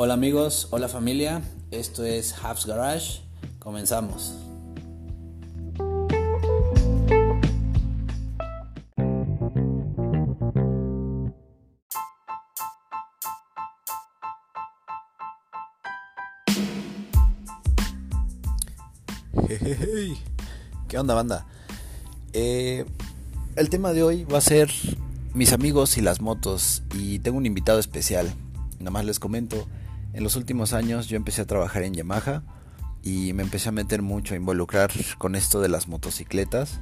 Hola 0.00 0.14
amigos, 0.14 0.68
hola 0.70 0.86
familia, 0.86 1.42
esto 1.72 2.04
es 2.04 2.32
Habs 2.40 2.66
Garage, 2.66 3.20
comenzamos. 3.58 4.32
¿Qué 20.86 20.96
onda 20.96 21.14
banda? 21.14 21.44
Eh, 22.34 22.84
el 23.56 23.68
tema 23.68 23.92
de 23.92 24.04
hoy 24.04 24.22
va 24.22 24.38
a 24.38 24.42
ser 24.42 24.70
mis 25.34 25.52
amigos 25.52 25.98
y 25.98 26.02
las 26.02 26.20
motos 26.20 26.84
y 26.94 27.18
tengo 27.18 27.36
un 27.36 27.46
invitado 27.46 27.80
especial. 27.80 28.32
Nada 28.78 28.92
más 28.92 29.04
les 29.04 29.18
comento, 29.18 29.66
en 30.12 30.22
los 30.22 30.36
últimos 30.36 30.72
años 30.72 31.08
yo 31.08 31.16
empecé 31.16 31.42
a 31.42 31.46
trabajar 31.46 31.82
en 31.82 31.94
Yamaha 31.94 32.42
y 33.02 33.32
me 33.32 33.42
empecé 33.42 33.68
a 33.68 33.72
meter 33.72 34.02
mucho, 34.02 34.34
a 34.34 34.36
involucrar 34.36 34.90
con 35.18 35.34
esto 35.34 35.60
de 35.60 35.68
las 35.68 35.88
motocicletas. 35.88 36.80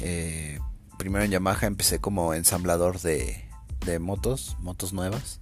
Eh, 0.00 0.58
primero 0.98 1.24
en 1.24 1.30
Yamaha 1.30 1.66
empecé 1.66 2.00
como 2.00 2.34
ensamblador 2.34 3.00
de, 3.00 3.44
motos, 4.00 4.56
motos 4.60 4.92
nuevas. 4.92 5.40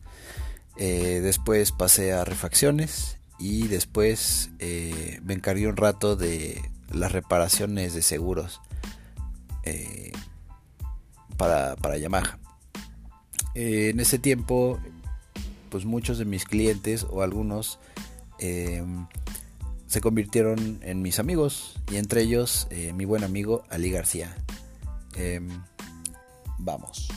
Eh, 0.76 1.20
después 1.22 1.72
pasé 1.72 2.12
a 2.12 2.24
refacciones 2.24 3.18
y 3.38 3.68
después 3.68 4.50
eh, 4.58 5.20
me 5.24 5.34
encargué 5.34 5.66
un 5.66 5.76
rato 5.76 6.16
de 6.16 6.60
las 6.90 7.12
reparaciones 7.12 7.94
de 7.94 8.02
seguros 8.02 8.60
para, 11.36 11.76
para 11.76 11.96
Yamaha. 11.96 12.38
en 13.54 14.00
ese 14.00 14.18
tiempo 14.18 14.80
pues 15.72 15.86
muchos 15.86 16.18
de 16.18 16.26
mis 16.26 16.44
clientes 16.44 17.06
o 17.10 17.22
algunos 17.22 17.78
em, 18.38 19.06
se 19.86 20.02
convirtieron 20.02 20.78
en 20.82 21.00
mis 21.00 21.18
amigos 21.18 21.80
y 21.90 21.96
entre 21.96 22.20
ellos 22.20 22.68
eh, 22.70 22.92
mi 22.92 23.06
buen 23.06 23.24
amigo 23.24 23.64
Ali 23.70 23.90
García. 23.90 24.36
Em, 25.16 25.48
vamos. 26.58 27.08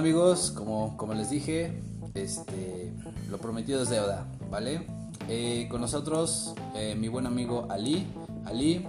Amigos, 0.00 0.50
como, 0.56 0.96
como 0.96 1.12
les 1.12 1.28
dije, 1.28 1.82
este, 2.14 2.90
lo 3.28 3.36
prometido 3.36 3.82
es 3.82 3.90
deuda, 3.90 4.26
¿vale? 4.50 4.86
Eh, 5.28 5.68
con 5.70 5.82
nosotros 5.82 6.54
eh, 6.74 6.94
mi 6.98 7.08
buen 7.08 7.26
amigo 7.26 7.66
Ali. 7.68 8.06
Ali. 8.46 8.86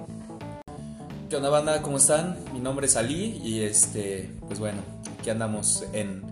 ¿Qué 1.29 1.35
onda 1.35 1.49
banda? 1.49 1.81
¿Cómo 1.81 1.97
están? 1.97 2.37
Mi 2.53 2.61
nombre 2.61 2.85
es 2.85 2.95
Ali 2.95 3.41
y 3.43 3.59
este, 3.59 4.33
pues 4.47 4.59
bueno, 4.59 4.79
aquí 5.19 5.29
andamos 5.29 5.83
en, 5.91 6.23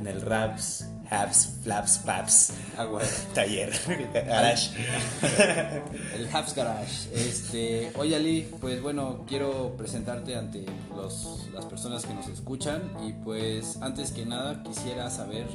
en 0.00 0.06
el 0.06 0.22
Raps 0.22 0.86
Habs, 1.12 1.58
Flaps, 1.62 1.98
Paps. 1.98 2.52
Ah, 2.78 2.86
Taller. 3.34 3.70
Garage. 4.14 4.70
El 6.16 6.26
Habs 6.32 6.54
Garage. 6.54 7.08
Este, 7.12 7.92
oye 7.98 8.16
Ali, 8.16 8.48
pues 8.60 8.80
bueno, 8.80 9.24
quiero 9.28 9.76
presentarte 9.76 10.36
ante 10.36 10.64
los, 10.96 11.48
las 11.52 11.66
personas 11.66 12.06
que 12.06 12.14
nos 12.14 12.28
escuchan 12.28 12.90
y 13.06 13.12
pues 13.12 13.76
antes 13.82 14.12
que 14.12 14.24
nada 14.24 14.62
quisiera 14.62 15.10
saber 15.10 15.46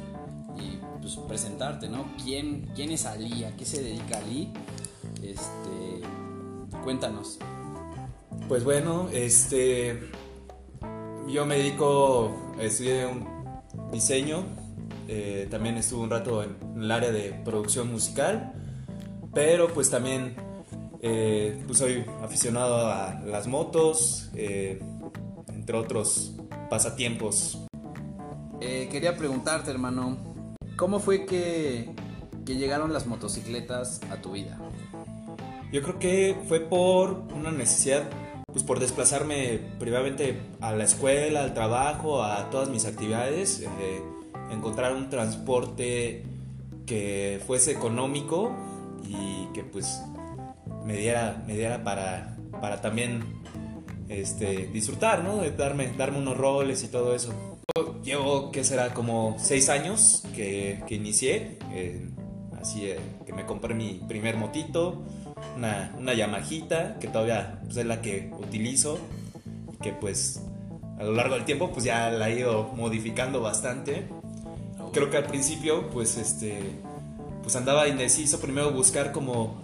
y 0.56 0.78
pues 1.00 1.16
presentarte, 1.26 1.88
¿no? 1.88 2.04
¿Quién, 2.22 2.70
quién 2.76 2.92
es 2.92 3.04
Ali? 3.04 3.42
¿A 3.42 3.56
qué 3.56 3.64
se 3.64 3.82
dedica 3.82 4.18
Ali? 4.18 4.52
Este, 5.24 6.06
cuéntanos. 6.84 7.38
Pues 8.46 8.62
bueno, 8.62 9.08
este, 9.12 10.08
yo 11.26 11.44
me 11.46 11.58
dedico, 11.58 12.54
estudié 12.60 13.06
un 13.06 13.26
diseño 13.90 14.67
eh, 15.08 15.48
también 15.50 15.78
estuve 15.78 16.02
un 16.02 16.10
rato 16.10 16.42
en, 16.42 16.82
el 16.82 16.90
área 16.90 17.10
de 17.10 17.32
producción 17.42 17.90
musical, 17.90 18.52
pero 19.32 19.68
pues 19.72 19.88
también 19.88 20.36
eh, 21.00 21.62
pues 21.66 21.78
soy 21.78 22.04
aficionado 22.22 22.86
a 22.86 23.18
las 23.24 23.46
motos, 23.46 24.30
eh, 24.34 24.78
entre 25.48 25.78
otros 25.78 26.34
pasatiempos. 26.68 27.58
quería 28.60 29.16
preguntarte, 29.16 29.70
hermano, 29.70 30.18
¿cómo 30.76 31.00
fue 31.00 31.24
que, 31.24 31.90
que 32.44 32.56
llegaron 32.56 32.92
las 32.92 33.06
motocicletas 33.06 34.02
a 34.10 34.20
tu 34.20 34.32
vida? 34.32 34.58
Yo 35.72 35.82
creo 35.82 35.98
que 35.98 36.36
fue 36.48 36.60
por 36.60 37.22
una 37.34 37.50
necesidad 37.50 38.04
pues 38.46 38.62
por 38.62 38.78
desplazarme 38.78 39.60
primeramente 39.78 40.40
a 40.60 40.72
la 40.72 40.84
escuela, 40.84 41.44
al 41.44 41.54
trabajo, 41.54 42.22
a 42.22 42.50
todas 42.50 42.68
mis 42.68 42.86
actividades 42.86 43.62
encontrar 44.50 44.94
un 44.94 45.10
transporte 45.10 46.24
que 46.86 47.40
fuese 47.46 47.72
económico 47.72 48.54
y 49.06 49.52
que 49.52 49.62
pues 49.62 50.02
me 50.84 50.96
diera, 50.96 51.42
me 51.46 51.54
diera 51.54 51.84
para, 51.84 52.36
para 52.60 52.80
también 52.80 53.22
este, 54.08 54.68
disfrutar, 54.72 55.22
¿no? 55.22 55.42
Darme, 55.50 55.92
darme 55.96 56.18
unos 56.18 56.36
roles 56.36 56.82
y 56.82 56.88
todo 56.88 57.14
eso. 57.14 57.32
Llevo, 58.02 58.50
¿qué 58.50 58.64
será? 58.64 58.94
Como 58.94 59.36
seis 59.38 59.68
años 59.68 60.24
que, 60.34 60.82
que 60.86 60.94
inicié, 60.94 61.58
así 62.58 62.86
eh, 62.86 62.98
que 63.26 63.32
me 63.32 63.44
compré 63.44 63.74
mi 63.74 64.00
primer 64.08 64.36
motito, 64.36 65.04
una, 65.56 65.94
una 65.98 66.14
Yamahita, 66.14 66.98
que 66.98 67.08
todavía 67.08 67.60
pues, 67.64 67.76
es 67.76 67.86
la 67.86 68.00
que 68.00 68.30
utilizo 68.38 68.98
que 69.82 69.92
pues 69.92 70.42
a 70.98 71.04
lo 71.04 71.12
largo 71.12 71.34
del 71.34 71.44
tiempo 71.44 71.70
pues 71.70 71.84
ya 71.84 72.10
la 72.10 72.28
he 72.28 72.40
ido 72.40 72.72
modificando 72.74 73.40
bastante 73.40 74.08
creo 74.98 75.10
que 75.10 75.16
al 75.16 75.26
principio, 75.26 75.88
pues 75.90 76.16
este, 76.16 76.60
pues 77.42 77.54
andaba 77.56 77.88
indeciso 77.88 78.40
primero 78.40 78.72
buscar 78.72 79.12
como 79.12 79.62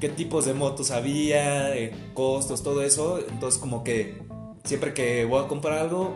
qué 0.00 0.08
tipos 0.08 0.44
de 0.44 0.54
motos 0.54 0.90
había, 0.90 1.74
eh, 1.74 1.92
costos, 2.12 2.62
todo 2.62 2.82
eso. 2.82 3.18
Entonces 3.30 3.60
como 3.60 3.82
que 3.82 4.22
siempre 4.64 4.92
que 4.92 5.24
voy 5.24 5.44
a 5.44 5.48
comprar 5.48 5.78
algo, 5.78 6.14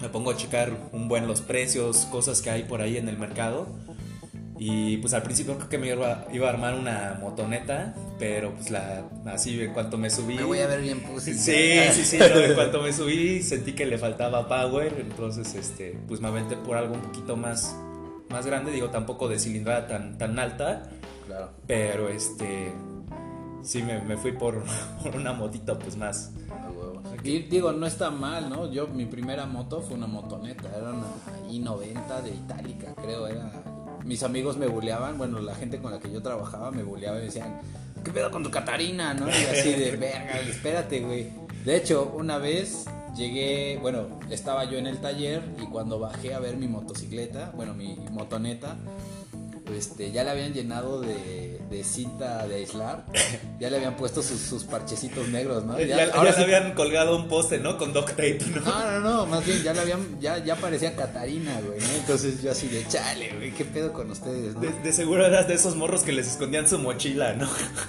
me 0.00 0.08
pongo 0.08 0.30
a 0.30 0.36
checar 0.36 0.70
un 0.92 1.08
buen 1.08 1.26
los 1.26 1.40
precios, 1.40 2.06
cosas 2.10 2.42
que 2.42 2.50
hay 2.50 2.64
por 2.64 2.82
ahí 2.82 2.96
en 2.98 3.08
el 3.08 3.18
mercado. 3.18 3.66
Y 4.58 4.98
pues 4.98 5.14
al 5.14 5.22
principio 5.22 5.56
creo 5.56 5.68
que 5.68 5.78
me 5.78 5.88
iba, 5.88 6.26
iba 6.32 6.46
a 6.46 6.50
armar 6.50 6.74
una 6.74 7.18
motoneta, 7.20 7.94
pero 8.18 8.54
pues 8.54 8.70
la 8.70 9.04
así 9.26 9.60
en 9.60 9.72
cuanto 9.72 9.98
me 9.98 10.10
subí. 10.10 10.36
Me 10.36 10.44
voy 10.44 10.60
a 10.60 10.68
ver 10.68 10.80
bien 10.80 11.00
pussy. 11.00 11.34
Sí, 11.34 11.80
sí, 11.92 12.04
sí, 12.04 12.18
en 12.20 12.54
cuanto 12.54 12.80
me 12.80 12.92
subí 12.92 13.42
sentí 13.42 13.72
que 13.72 13.84
le 13.84 13.98
faltaba 13.98 14.46
power, 14.46 14.94
entonces 15.00 15.54
este 15.54 15.98
pues 16.06 16.20
me 16.20 16.28
aventé 16.28 16.56
por 16.56 16.76
algo 16.76 16.94
un 16.94 17.00
poquito 17.00 17.36
más 17.36 17.74
más 18.34 18.46
grande, 18.46 18.72
digo 18.72 18.90
tampoco 18.90 19.28
de 19.28 19.38
cilindrada 19.38 19.86
tan 19.86 20.18
tan 20.18 20.38
alta. 20.38 20.82
Claro. 21.26 21.50
Pero 21.66 22.08
este 22.08 22.72
sí 23.62 23.82
me, 23.82 24.00
me 24.02 24.16
fui 24.16 24.32
por, 24.32 24.62
por, 25.02 25.16
una 25.16 25.32
motita 25.32 25.78
pues 25.78 25.96
más. 25.96 26.32
Y 27.22 27.44
digo, 27.44 27.72
no 27.72 27.86
está 27.86 28.10
mal, 28.10 28.50
¿no? 28.50 28.70
Yo 28.70 28.86
mi 28.88 29.06
primera 29.06 29.46
moto 29.46 29.80
fue 29.80 29.96
una 29.96 30.06
motoneta, 30.06 30.68
era 30.76 30.90
una 30.90 31.06
i90 31.48 32.22
de 32.22 32.30
Itálica, 32.30 32.94
creo, 32.96 33.26
era 33.26 33.50
mis 34.04 34.22
amigos 34.22 34.56
me 34.56 34.66
buleaban, 34.66 35.16
bueno, 35.16 35.40
la 35.40 35.54
gente 35.54 35.78
con 35.78 35.92
la 35.92 35.98
que 35.98 36.12
yo 36.12 36.22
trabajaba 36.22 36.70
me 36.70 36.82
buleaba 36.82 37.18
y 37.18 37.22
decían, 37.22 37.60
¿qué 38.04 38.10
pedo 38.10 38.30
con 38.30 38.42
tu 38.42 38.50
Catarina? 38.50 39.14
¿no? 39.14 39.28
Y 39.28 39.32
así 39.32 39.72
de, 39.72 39.90
verga, 39.96 40.40
espérate, 40.40 41.00
güey. 41.00 41.32
De 41.64 41.76
hecho, 41.76 42.12
una 42.14 42.38
vez 42.38 42.84
llegué, 43.14 43.78
bueno, 43.80 44.06
estaba 44.30 44.64
yo 44.64 44.78
en 44.78 44.86
el 44.86 45.00
taller 45.00 45.42
y 45.60 45.66
cuando 45.66 45.98
bajé 45.98 46.34
a 46.34 46.40
ver 46.40 46.56
mi 46.56 46.68
motocicleta, 46.68 47.52
bueno, 47.54 47.74
mi 47.74 47.96
motoneta, 48.10 48.76
este, 49.72 50.12
ya 50.12 50.24
le 50.24 50.30
habían 50.30 50.52
llenado 50.52 51.00
de, 51.00 51.60
de, 51.70 51.84
cinta 51.84 52.46
de 52.46 52.56
aislar, 52.56 53.06
ya 53.60 53.70
le 53.70 53.76
habían 53.76 53.96
puesto 53.96 54.22
sus, 54.22 54.64
parchecitos 54.64 55.28
negros, 55.28 55.64
¿no? 55.64 55.80
Ya, 55.80 56.10
ahora 56.12 56.32
le 56.32 56.44
habían 56.44 56.74
colgado 56.74 57.16
un 57.16 57.28
poste, 57.28 57.58
¿no? 57.58 57.78
Con 57.78 57.92
duct 57.92 58.10
tape, 58.10 58.40
¿no? 58.54 58.60
No, 58.60 58.90
no, 58.90 59.00
no, 59.00 59.26
más 59.26 59.44
bien 59.44 59.62
ya 59.62 59.72
le 59.72 59.80
habían, 59.80 60.20
ya, 60.20 60.38
ya 60.38 60.56
parecía 60.56 60.94
Catarina, 60.94 61.60
güey, 61.66 61.80
¿no? 61.80 61.86
Entonces 61.96 62.42
yo 62.42 62.50
así 62.50 62.68
de, 62.68 62.86
chale, 62.88 63.32
güey, 63.36 63.52
¿qué 63.52 63.64
pedo 63.64 63.92
con 63.92 64.10
ustedes, 64.10 64.54
no? 64.54 64.60
De, 64.60 64.92
seguro 64.92 65.26
eras 65.26 65.48
de 65.48 65.54
esos 65.54 65.76
morros 65.76 66.02
que 66.02 66.12
les 66.12 66.26
escondían 66.28 66.68
su 66.68 66.78
mochila, 66.78 67.34
¿no? 67.34 67.48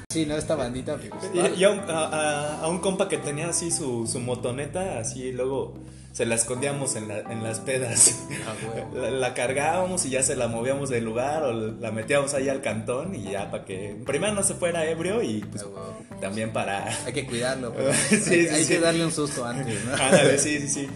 Sí, 0.10 0.26
no, 0.26 0.36
esta 0.38 0.56
bandita. 0.56 0.98
Pues, 0.98 1.32
y, 1.58 1.64
a, 1.64 1.70
un, 1.70 1.82
a, 1.88 2.68
un, 2.70 2.80
compa 2.80 3.10
que 3.10 3.18
tenía 3.18 3.50
así 3.50 3.72
su, 3.72 4.08
su 4.08 4.20
motoneta, 4.20 5.00
así 5.00 5.32
luego 5.32 5.76
se 6.16 6.26
la 6.26 6.36
escondíamos 6.36 6.96
en, 6.96 7.12
en 7.12 7.44
las 7.44 7.60
pedas. 7.60 8.24
Ah, 8.48 8.96
la, 9.12 9.34
cargábamos 9.34 10.06
y 10.06 10.12
ya 10.12 10.24
se 10.24 10.38
la 10.38 10.48
movíamos 10.48 10.90
del 10.90 11.04
lugar 11.04 11.44
o 11.44 11.52
la 11.52 11.92
metíamos 11.92 12.34
ahí 12.34 12.48
al 12.48 12.62
cantón 12.62 13.14
y 13.14 13.32
ya 13.32 13.52
para 13.52 13.66
que 13.66 14.02
primero 14.06 14.34
no 14.34 14.42
se 14.42 14.54
fuera 14.54 14.90
ebrio 14.90 15.22
y 15.22 15.42
pues 15.42 15.64
ah, 15.64 16.00
también 16.22 16.54
para... 16.54 16.88
Hay 17.06 17.12
que 17.12 17.26
cuidarlo. 17.26 17.74
sí, 18.10 18.48
hay, 18.48 18.66
que 18.66 18.80
darle 18.80 19.04
un 19.04 19.12
susto 19.12 19.44
antes, 19.44 19.84
¿no? 19.84 19.92
Ándale, 19.92 20.38
sí, 20.38 20.62
sí, 20.62 20.70
sí. 20.70 20.88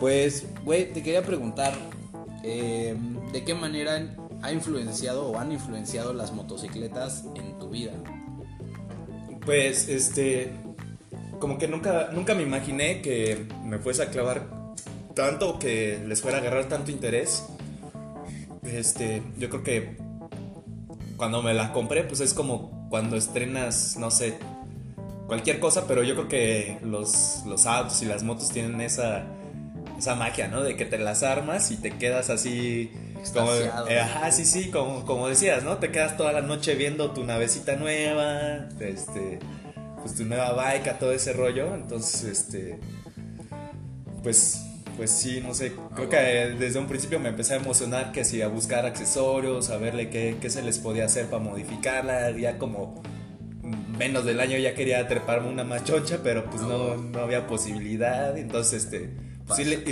Pues, 0.00 0.44
güey, 0.64 0.92
te 0.92 1.00
quería 1.00 1.22
preguntar, 1.22 1.72
eh, 2.42 2.96
¿de 3.32 3.44
qué 3.44 3.54
manera 3.54 4.02
ha 4.42 4.50
influenciado 4.50 5.28
o 5.28 5.38
han 5.38 5.52
influenciado 5.52 6.12
las 6.14 6.32
motocicletas 6.32 7.26
en 7.36 7.56
tu 7.60 7.70
vida? 7.70 7.92
Pues, 9.46 9.88
este, 9.88 10.52
como 11.38 11.58
que 11.58 11.68
nunca, 11.68 12.10
nunca 12.12 12.34
me 12.34 12.42
imaginé 12.42 13.00
que 13.02 13.46
me 13.64 13.78
fuese 13.78 14.02
a 14.02 14.10
clavar 14.10 14.46
tanto, 15.14 15.58
que 15.58 15.98
les 16.06 16.22
fuera 16.22 16.38
a 16.38 16.40
agarrar 16.40 16.66
tanto 16.66 16.90
interés. 16.90 17.44
Este, 18.62 19.22
yo 19.38 19.48
creo 19.48 19.62
que 19.62 19.96
cuando 21.16 21.42
me 21.42 21.54
la 21.54 21.72
compré, 21.72 22.04
pues 22.04 22.20
es 22.20 22.34
como 22.34 22.88
cuando 22.90 23.16
estrenas, 23.16 23.96
no 23.98 24.10
sé, 24.10 24.38
cualquier 25.26 25.60
cosa, 25.60 25.86
pero 25.86 26.02
yo 26.02 26.14
creo 26.14 26.28
que 26.28 26.78
los, 26.82 27.42
los 27.46 27.66
autos 27.66 28.02
y 28.02 28.06
las 28.06 28.22
motos 28.22 28.50
tienen 28.50 28.80
esa, 28.80 29.24
esa 29.98 30.14
magia, 30.14 30.48
¿no? 30.48 30.62
De 30.62 30.76
que 30.76 30.84
te 30.84 30.98
las 30.98 31.22
armas 31.22 31.70
y 31.70 31.76
te 31.76 31.90
quedas 31.90 32.30
así... 32.30 32.90
Como, 33.34 33.52
eh, 33.52 33.98
ajá, 33.98 34.30
sí, 34.30 34.44
sí, 34.44 34.70
como, 34.70 35.04
como 35.04 35.28
decías, 35.28 35.64
¿no? 35.64 35.78
Te 35.78 35.90
quedas 35.90 36.16
toda 36.16 36.32
la 36.32 36.40
noche 36.40 36.76
viendo 36.76 37.10
tu 37.10 37.24
navecita 37.24 37.74
nueva, 37.74 38.68
este, 38.78 39.40
pues 40.00 40.14
tu 40.14 40.24
nueva 40.24 40.52
bike, 40.52 40.98
todo 40.98 41.12
ese 41.12 41.32
rollo. 41.32 41.74
Entonces, 41.74 42.24
este, 42.24 42.78
pues, 44.22 44.64
pues 44.96 45.10
sí, 45.10 45.40
no 45.40 45.54
sé, 45.54 45.72
creo 45.94 46.08
que 46.08 46.16
desde 46.16 46.78
un 46.78 46.86
principio 46.86 47.20
me 47.20 47.28
empecé 47.28 47.54
a 47.54 47.56
emocionar 47.56 48.12
que 48.12 48.24
si 48.24 48.42
a 48.42 48.48
buscar 48.48 48.84
accesorios, 48.86 49.70
a 49.70 49.78
verle 49.78 50.10
qué, 50.10 50.36
qué 50.40 50.50
se 50.50 50.62
les 50.62 50.78
podía 50.78 51.04
hacer 51.04 51.26
para 51.26 51.42
modificarla, 51.42 52.30
ya 52.32 52.58
como 52.58 53.02
menos 53.98 54.24
del 54.24 54.40
año 54.40 54.56
ya 54.58 54.74
quería 54.74 55.06
treparme 55.08 55.48
una 55.48 55.64
machoncha, 55.64 56.20
pero 56.22 56.48
pues 56.50 56.62
no, 56.62 56.96
no 56.96 57.20
había 57.20 57.46
posibilidad. 57.46 58.36
Entonces, 58.38 58.84
este, 58.84 59.10
pues 59.46 59.58
irle, 59.60 59.82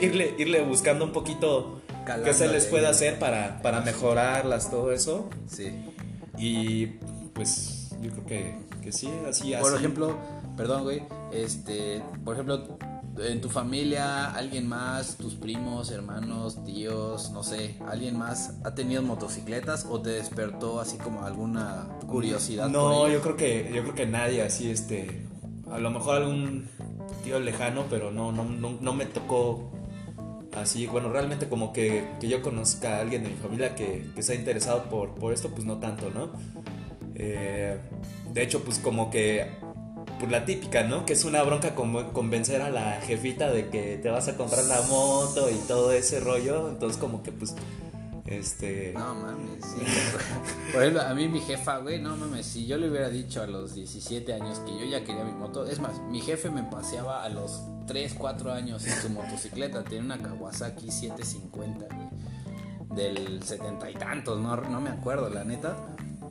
irle, 0.00 0.34
irle, 0.38 0.62
buscando 0.62 1.04
un 1.04 1.12
poquito 1.12 1.82
qué 2.24 2.32
se 2.32 2.48
les 2.48 2.66
puede 2.66 2.86
hacer 2.86 3.18
para, 3.18 3.60
para 3.62 3.80
mejorarlas, 3.82 4.70
todo 4.70 4.92
eso. 4.92 5.28
Sí. 5.48 5.72
Y 6.38 6.86
pues 7.34 7.90
yo 8.00 8.10
creo 8.12 8.26
que, 8.26 8.54
que 8.88 8.92
sí, 8.92 9.10
así, 9.28 9.52
Por 9.60 9.74
ejemplo, 9.74 10.16
perdón, 10.56 10.84
güey, 10.84 11.02
este, 11.30 12.02
por 12.24 12.34
ejemplo, 12.34 12.78
en 13.18 13.40
tu 13.42 13.50
familia, 13.50 14.30
alguien 14.30 14.66
más, 14.66 15.16
tus 15.18 15.34
primos, 15.34 15.90
hermanos, 15.90 16.64
tíos, 16.64 17.30
no 17.30 17.42
sé, 17.42 17.76
alguien 17.86 18.16
más 18.16 18.54
ha 18.64 18.74
tenido 18.74 19.02
motocicletas 19.02 19.86
o 19.90 20.00
te 20.00 20.10
despertó 20.10 20.80
así 20.80 20.96
como 20.96 21.24
alguna 21.24 21.88
curiosidad? 22.06 22.70
No, 22.70 23.08
yo 23.08 23.20
creo 23.20 23.36
que 23.36 23.70
yo 23.74 23.82
creo 23.82 23.94
que 23.94 24.06
nadie 24.06 24.42
así 24.42 24.70
este 24.70 25.26
a 25.70 25.78
lo 25.78 25.90
mejor 25.90 26.16
algún 26.16 26.66
tío 27.24 27.38
lejano, 27.40 27.84
pero 27.90 28.10
no 28.10 28.32
no 28.32 28.44
no, 28.44 28.92
me 28.94 29.04
tocó 29.04 29.70
así, 30.56 30.86
bueno, 30.86 31.10
realmente 31.10 31.46
como 31.46 31.74
que, 31.74 32.08
que, 32.20 32.28
yo 32.28 32.40
conozca 32.40 32.96
a 32.96 33.00
alguien 33.00 33.22
de 33.22 33.28
mi 33.28 33.36
familia 33.36 33.74
que, 33.74 34.10
que 34.14 34.22
se 34.22 34.32
ha 34.32 34.34
interesado 34.34 34.84
por, 34.84 35.14
por 35.14 35.34
esto, 35.34 35.50
pues 35.50 35.64
no 35.64 35.76
tanto, 35.78 36.10
¿no? 36.10 36.30
Eh, 37.18 37.76
de 38.32 38.42
hecho, 38.42 38.62
pues 38.62 38.78
como 38.78 39.10
que 39.10 39.46
pues 40.18 40.30
la 40.30 40.44
típica, 40.44 40.82
¿no? 40.82 41.04
Que 41.06 41.12
es 41.12 41.24
una 41.24 41.42
bronca 41.42 41.74
como 41.74 42.12
convencer 42.12 42.62
a 42.62 42.70
la 42.70 43.00
jefita 43.00 43.50
de 43.50 43.68
que 43.68 43.98
te 43.98 44.10
vas 44.10 44.28
a 44.28 44.36
comprar 44.36 44.64
la 44.64 44.80
moto 44.82 45.50
y 45.50 45.56
todo 45.68 45.92
ese 45.92 46.20
rollo. 46.20 46.68
Entonces 46.68 46.98
como 46.98 47.22
que 47.22 47.32
pues 47.32 47.54
este. 48.28 48.92
No 48.92 49.14
mames, 49.14 49.64
sí. 49.64 49.80
Por 50.72 51.00
a 51.00 51.14
mí 51.14 51.28
mi 51.28 51.40
jefa, 51.40 51.78
güey, 51.78 52.00
no 52.00 52.16
mames, 52.16 52.46
si 52.46 52.66
yo 52.66 52.76
le 52.76 52.90
hubiera 52.90 53.08
dicho 53.08 53.42
a 53.42 53.46
los 53.46 53.74
17 53.74 54.34
años 54.34 54.58
que 54.60 54.78
yo 54.78 54.84
ya 54.84 55.02
quería 55.02 55.24
mi 55.24 55.32
moto, 55.32 55.64
es 55.64 55.80
más, 55.80 55.98
mi 56.10 56.20
jefe 56.20 56.50
me 56.50 56.62
paseaba 56.62 57.24
a 57.24 57.28
los 57.30 57.62
3, 57.86 58.14
4 58.18 58.52
años 58.52 58.86
en 58.86 58.92
su 59.00 59.08
motocicleta, 59.10 59.82
tiene 59.82 60.04
una 60.04 60.18
Kawasaki 60.18 60.90
750, 60.90 61.86
güey, 61.86 62.08
del 62.94 63.42
setenta 63.42 63.90
y 63.90 63.94
tantos, 63.94 64.38
no, 64.38 64.56
no 64.56 64.80
me 64.80 64.90
acuerdo, 64.90 65.30
la 65.30 65.44
neta, 65.44 65.76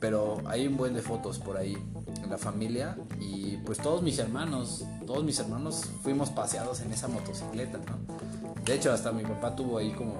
pero 0.00 0.38
hay 0.46 0.66
un 0.66 0.76
buen 0.76 0.94
de 0.94 1.02
fotos 1.02 1.38
por 1.38 1.56
ahí 1.56 1.76
en 2.22 2.30
la 2.30 2.38
familia 2.38 2.96
y 3.20 3.56
pues 3.58 3.78
todos 3.78 4.02
mis 4.02 4.18
hermanos, 4.18 4.84
todos 5.06 5.24
mis 5.24 5.38
hermanos 5.38 5.82
fuimos 6.02 6.30
paseados 6.30 6.80
en 6.80 6.92
esa 6.92 7.08
motocicleta, 7.08 7.78
¿no? 7.78 7.98
De 8.64 8.74
hecho, 8.74 8.92
hasta 8.92 9.12
mi 9.12 9.22
papá 9.22 9.56
tuvo 9.56 9.78
ahí 9.78 9.92
como 9.92 10.14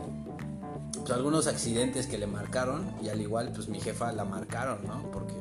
pues, 0.93 1.11
algunos 1.11 1.47
accidentes 1.47 2.07
que 2.07 2.19
le 2.19 2.27
marcaron 2.27 2.91
y 3.03 3.09
al 3.09 3.21
igual 3.21 3.53
pues 3.55 3.69
mi 3.69 3.81
jefa 3.81 4.13
la 4.13 4.25
marcaron, 4.25 4.87
¿no? 4.87 5.11
Porque 5.11 5.35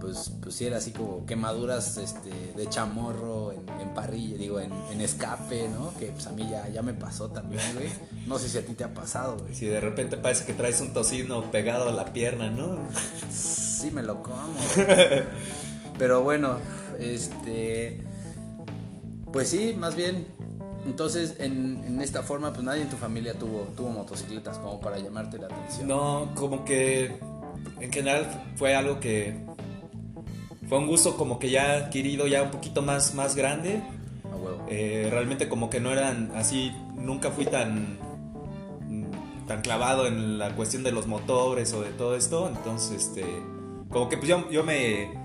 pues, 0.00 0.32
pues 0.42 0.54
sí 0.54 0.66
era 0.66 0.78
así 0.78 0.90
como 0.90 1.24
quemaduras 1.26 1.96
este, 1.96 2.30
de 2.56 2.68
chamorro 2.68 3.52
en, 3.52 3.94
parrilla, 3.94 4.36
digo, 4.36 4.60
en, 4.60 5.00
escape, 5.00 5.68
¿no? 5.68 5.92
Que 5.98 6.06
pues 6.06 6.26
a 6.26 6.32
mí 6.32 6.46
ya, 6.50 6.68
ya 6.68 6.82
me 6.82 6.94
pasó 6.94 7.28
también, 7.28 7.62
güey. 7.74 7.88
No 8.26 8.38
sé 8.38 8.48
si 8.48 8.58
a 8.58 8.64
ti 8.64 8.74
te 8.74 8.84
ha 8.84 8.94
pasado, 8.94 9.36
güey. 9.38 9.54
Si 9.54 9.66
de 9.66 9.80
repente 9.80 10.16
parece 10.16 10.44
que 10.44 10.54
traes 10.54 10.80
un 10.80 10.92
tocino 10.92 11.50
pegado 11.50 11.88
a 11.88 11.92
la 11.92 12.12
pierna, 12.12 12.50
¿no? 12.50 12.78
Sí, 13.30 13.90
me 13.90 14.02
lo 14.02 14.22
como. 14.22 14.54
Pero 15.98 16.22
bueno, 16.22 16.58
este... 16.98 18.02
Pues 19.32 19.48
sí, 19.48 19.74
más 19.78 19.96
bien 19.96 20.26
entonces, 20.84 21.36
en, 21.38 22.00
esta 22.00 22.22
forma, 22.22 22.52
pues 22.52 22.64
nadie 22.64 22.82
en 22.82 22.90
tu 22.90 22.96
familia 22.96 23.34
tuvo, 23.34 23.68
tuvo 23.76 23.90
motocicletas 23.90 24.58
como 24.58 24.80
para 24.80 24.98
llamarte 24.98 25.38
la 25.38 25.46
atención. 25.46 25.86
No, 25.86 26.32
como 26.34 26.64
que 26.64 27.20
en 27.80 27.92
general 27.92 28.44
fue 28.56 28.74
algo 28.74 29.00
que 29.00 29.34
fue 30.68 30.78
un 30.78 30.86
gusto 30.86 31.16
como 31.16 31.38
que 31.38 31.50
ya 31.50 31.72
adquirido 31.72 32.26
ya 32.26 32.42
un 32.42 32.50
poquito 32.50 32.80
más, 32.80 33.14
más 33.14 33.36
grande. 33.36 33.82
eh, 34.68 35.08
realmente 35.10 35.48
como 35.48 35.68
que 35.68 35.80
no 35.80 35.92
eran 35.92 36.32
así, 36.34 36.72
nunca 36.94 37.30
fui 37.30 37.44
tan, 37.44 37.98
tan 39.46 39.60
clavado 39.60 40.06
en 40.06 40.38
la 40.38 40.54
cuestión 40.56 40.82
de 40.82 40.92
los 40.92 41.06
motores 41.06 41.74
o 41.74 41.82
de 41.82 41.90
todo 41.90 42.16
esto. 42.16 42.48
Entonces, 42.48 43.08
este, 43.08 43.24
como 43.90 44.08
que 44.08 44.16
pues 44.16 44.28
yo, 44.28 44.50
yo 44.50 44.64
me... 44.64 45.20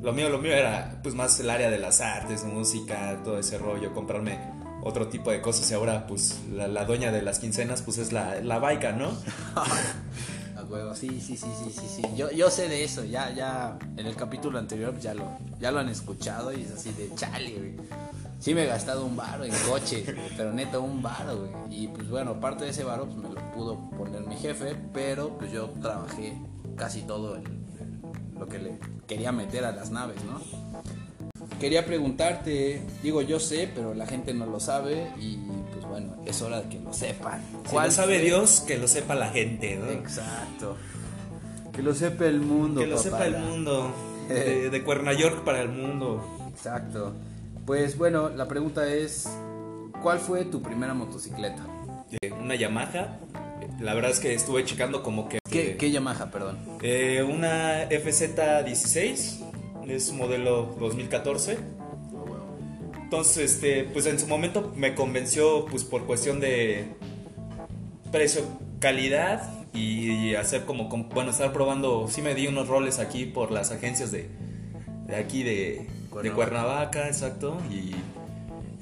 Lo 0.00 0.12
mío, 0.12 0.28
lo 0.28 0.38
mío 0.38 0.52
era 0.52 1.00
pues 1.02 1.14
más 1.14 1.40
el 1.40 1.48
área 1.48 1.70
de 1.70 1.78
las 1.78 2.00
artes, 2.00 2.44
música, 2.44 3.20
todo 3.24 3.38
ese 3.38 3.58
rollo, 3.58 3.92
comprarme 3.94 4.38
otro 4.84 5.08
tipo 5.08 5.30
de 5.30 5.40
cosas 5.40 5.68
y 5.70 5.74
ahora 5.74 6.06
pues 6.06 6.40
la, 6.52 6.84
dueña 6.84 7.10
de 7.10 7.22
las 7.22 7.38
quincenas 7.38 7.80
pues 7.82 7.98
es 7.98 8.12
la, 8.12 8.40
la 8.42 8.58
baica, 8.58 8.92
¿no? 8.92 9.08
Sí, 10.94 11.20
sí, 11.20 11.36
sí, 11.36 11.48
sí, 11.62 11.70
sí, 11.70 11.86
sí. 11.88 12.02
Yo, 12.16 12.30
yo 12.30 12.50
sé 12.50 12.68
de 12.68 12.84
eso, 12.84 13.04
ya, 13.04 13.32
ya 13.34 13.78
en 13.96 14.06
el 14.06 14.16
capítulo 14.16 14.58
anterior 14.58 14.98
ya 14.98 15.14
lo, 15.14 15.24
ya 15.60 15.70
lo 15.70 15.80
han 15.80 15.88
escuchado 15.88 16.52
y 16.52 16.62
es 16.62 16.70
así 16.70 16.92
de 16.92 17.14
chale, 17.14 17.54
güey. 17.58 17.74
Sí 18.40 18.54
me 18.54 18.64
he 18.64 18.66
gastado 18.66 19.04
un 19.06 19.16
bar 19.16 19.44
en 19.44 19.52
coche, 19.68 20.04
pero 20.36 20.52
neta 20.52 20.78
un 20.78 21.02
bar, 21.02 21.26
güey. 21.34 21.82
Y 21.82 21.88
pues 21.88 22.08
bueno, 22.08 22.40
parte 22.40 22.64
de 22.64 22.70
ese 22.70 22.84
bar 22.84 23.02
pues 23.04 23.16
me 23.16 23.28
lo 23.28 23.52
pudo 23.52 23.90
poner 23.90 24.20
mi 24.26 24.36
jefe, 24.36 24.76
pero 24.92 25.36
pues 25.38 25.52
yo 25.52 25.70
trabajé 25.80 26.38
casi 26.76 27.02
todo 27.02 27.38
lo 28.38 28.48
que 28.48 28.58
le 28.58 28.78
quería 29.06 29.32
meter 29.32 29.64
a 29.64 29.72
las 29.72 29.90
naves, 29.90 30.16
¿no? 30.24 30.40
quería 31.64 31.86
preguntarte, 31.86 32.82
digo 33.02 33.22
yo 33.22 33.40
sé, 33.40 33.70
pero 33.74 33.94
la 33.94 34.06
gente 34.06 34.34
no 34.34 34.46
lo 34.46 34.60
sabe 34.60 35.10
y 35.18 35.38
pues 35.84 36.02
bueno, 36.02 36.16
es 36.26 36.42
hora 36.42 36.62
de 36.62 36.68
que 36.68 36.80
lo 36.80 36.92
sepan. 36.92 37.40
¿Cuál 37.70 37.92
sabe 37.92 38.20
Dios, 38.20 38.60
que 38.66 38.78
lo 38.78 38.88
sepa 38.88 39.14
la 39.14 39.28
gente, 39.28 39.76
¿no? 39.76 39.90
Exacto. 39.90 40.76
Que 41.72 41.82
lo 41.82 41.94
sepa 41.94 42.26
el 42.26 42.40
mundo. 42.40 42.80
Que 42.80 42.86
lo 42.86 42.98
sepa 42.98 43.26
el 43.26 43.38
mundo. 43.38 43.92
De, 44.28 44.70
de 44.70 45.16
York 45.18 45.44
para 45.44 45.60
el 45.60 45.68
mundo. 45.68 46.48
Exacto. 46.50 47.12
Pues 47.66 47.98
bueno, 47.98 48.30
la 48.30 48.48
pregunta 48.48 48.86
es, 48.86 49.28
¿cuál 50.02 50.18
fue 50.18 50.44
tu 50.44 50.62
primera 50.62 50.94
motocicleta? 50.94 51.66
una 52.40 52.54
Yamaha. 52.54 53.18
La 53.80 53.94
verdad 53.94 54.10
es 54.10 54.20
que 54.20 54.34
estuve 54.34 54.64
checando 54.64 55.02
como 55.02 55.28
que... 55.28 55.38
¿Qué, 55.50 55.76
¿qué 55.76 55.90
Yamaha, 55.90 56.30
perdón? 56.30 56.58
Eh, 56.82 57.22
una 57.22 57.88
FZ16 57.88 59.40
es 59.88 60.12
modelo 60.12 60.76
2014. 60.78 61.58
Entonces, 63.14 63.52
este, 63.52 63.84
pues 63.84 64.06
en 64.06 64.18
su 64.18 64.26
momento 64.26 64.72
me 64.74 64.96
convenció, 64.96 65.66
pues 65.66 65.84
por 65.84 66.04
cuestión 66.04 66.40
de 66.40 66.84
precio, 68.10 68.42
calidad 68.80 69.48
y 69.72 70.34
hacer 70.34 70.64
como, 70.64 70.88
bueno, 70.88 71.30
estar 71.30 71.52
probando, 71.52 72.08
sí 72.08 72.22
me 72.22 72.34
di 72.34 72.48
unos 72.48 72.66
roles 72.66 72.98
aquí 72.98 73.24
por 73.24 73.52
las 73.52 73.70
agencias 73.70 74.10
de, 74.10 74.28
de 75.06 75.14
aquí 75.14 75.44
de 75.44 75.86
Cuernavaca, 76.10 76.28
de 76.28 76.34
Cuernavaca. 76.34 77.06
Exacto, 77.06 77.56
y, 77.70 77.94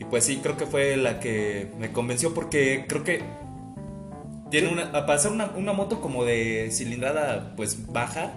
y, 0.01 0.05
pues 0.07 0.25
sí, 0.25 0.41
creo 0.43 0.57
que 0.57 0.65
fue 0.65 0.97
la 0.97 1.21
que 1.21 1.71
me 1.79 1.93
convenció 1.93 2.33
porque 2.33 2.87
creo 2.89 3.05
que 3.05 3.21
tiene 4.51 4.69
una, 4.69 4.93
para 4.93 5.13
hacer 5.13 5.31
una, 5.31 5.51
una 5.57 5.75
moto 5.75 6.01
como 6.01 6.25
de 6.25 6.71
cilindrada 6.73 7.55
pues 7.55 7.93
baja, 7.93 8.33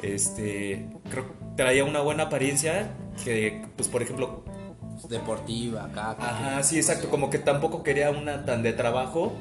este, 0.00 0.86
creo 1.10 1.26
que 1.26 1.34
traía 1.58 1.84
una 1.84 2.00
buena 2.00 2.22
apariencia 2.22 2.90
que, 3.22 3.66
pues 3.76 3.86
por 3.90 4.00
ejemplo... 4.00 4.55
Deportiva, 5.08 5.84
acá. 5.84 6.16
Ajá, 6.18 6.62
sí, 6.62 6.76
exacto. 6.76 7.08
Como 7.08 7.30
que 7.30 7.38
tampoco 7.38 7.82
quería 7.82 8.10
una 8.10 8.44
tan 8.44 8.62
de 8.62 8.72
trabajo. 8.72 9.32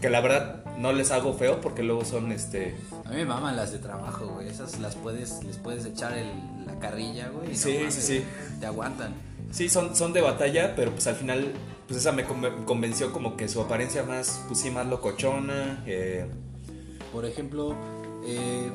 Que 0.00 0.10
la 0.10 0.20
verdad 0.20 0.64
no 0.78 0.92
les 0.92 1.10
hago 1.10 1.34
feo 1.34 1.60
porque 1.60 1.82
luego 1.82 2.04
son 2.04 2.32
este. 2.32 2.76
A 3.04 3.10
mí 3.10 3.16
me 3.16 3.24
maman 3.24 3.56
las 3.56 3.72
de 3.72 3.78
trabajo, 3.78 4.26
güey. 4.26 4.48
Esas 4.48 4.78
las 4.78 4.96
puedes, 4.96 5.42
les 5.44 5.56
puedes 5.56 5.84
echar 5.84 6.16
el, 6.16 6.28
la 6.66 6.78
carrilla, 6.78 7.28
güey. 7.28 7.54
Sí, 7.54 7.86
sí, 7.90 8.00
sí. 8.00 8.24
Te 8.60 8.66
aguantan. 8.66 9.14
Sí, 9.50 9.68
son, 9.68 9.96
son 9.96 10.12
de 10.12 10.20
batalla, 10.20 10.74
pero 10.76 10.92
pues 10.92 11.06
al 11.06 11.16
final 11.16 11.52
pues 11.90 12.02
esa 12.02 12.12
me 12.12 12.24
convenció 12.24 13.12
como 13.12 13.36
que 13.36 13.48
su 13.48 13.60
apariencia 13.60 14.04
más, 14.04 14.44
pues 14.46 14.60
sí, 14.60 14.70
más 14.70 14.86
locochona. 14.86 15.82
Eh. 15.88 16.24
Por 17.12 17.24
ejemplo, 17.24 17.74
eh, 18.24 18.70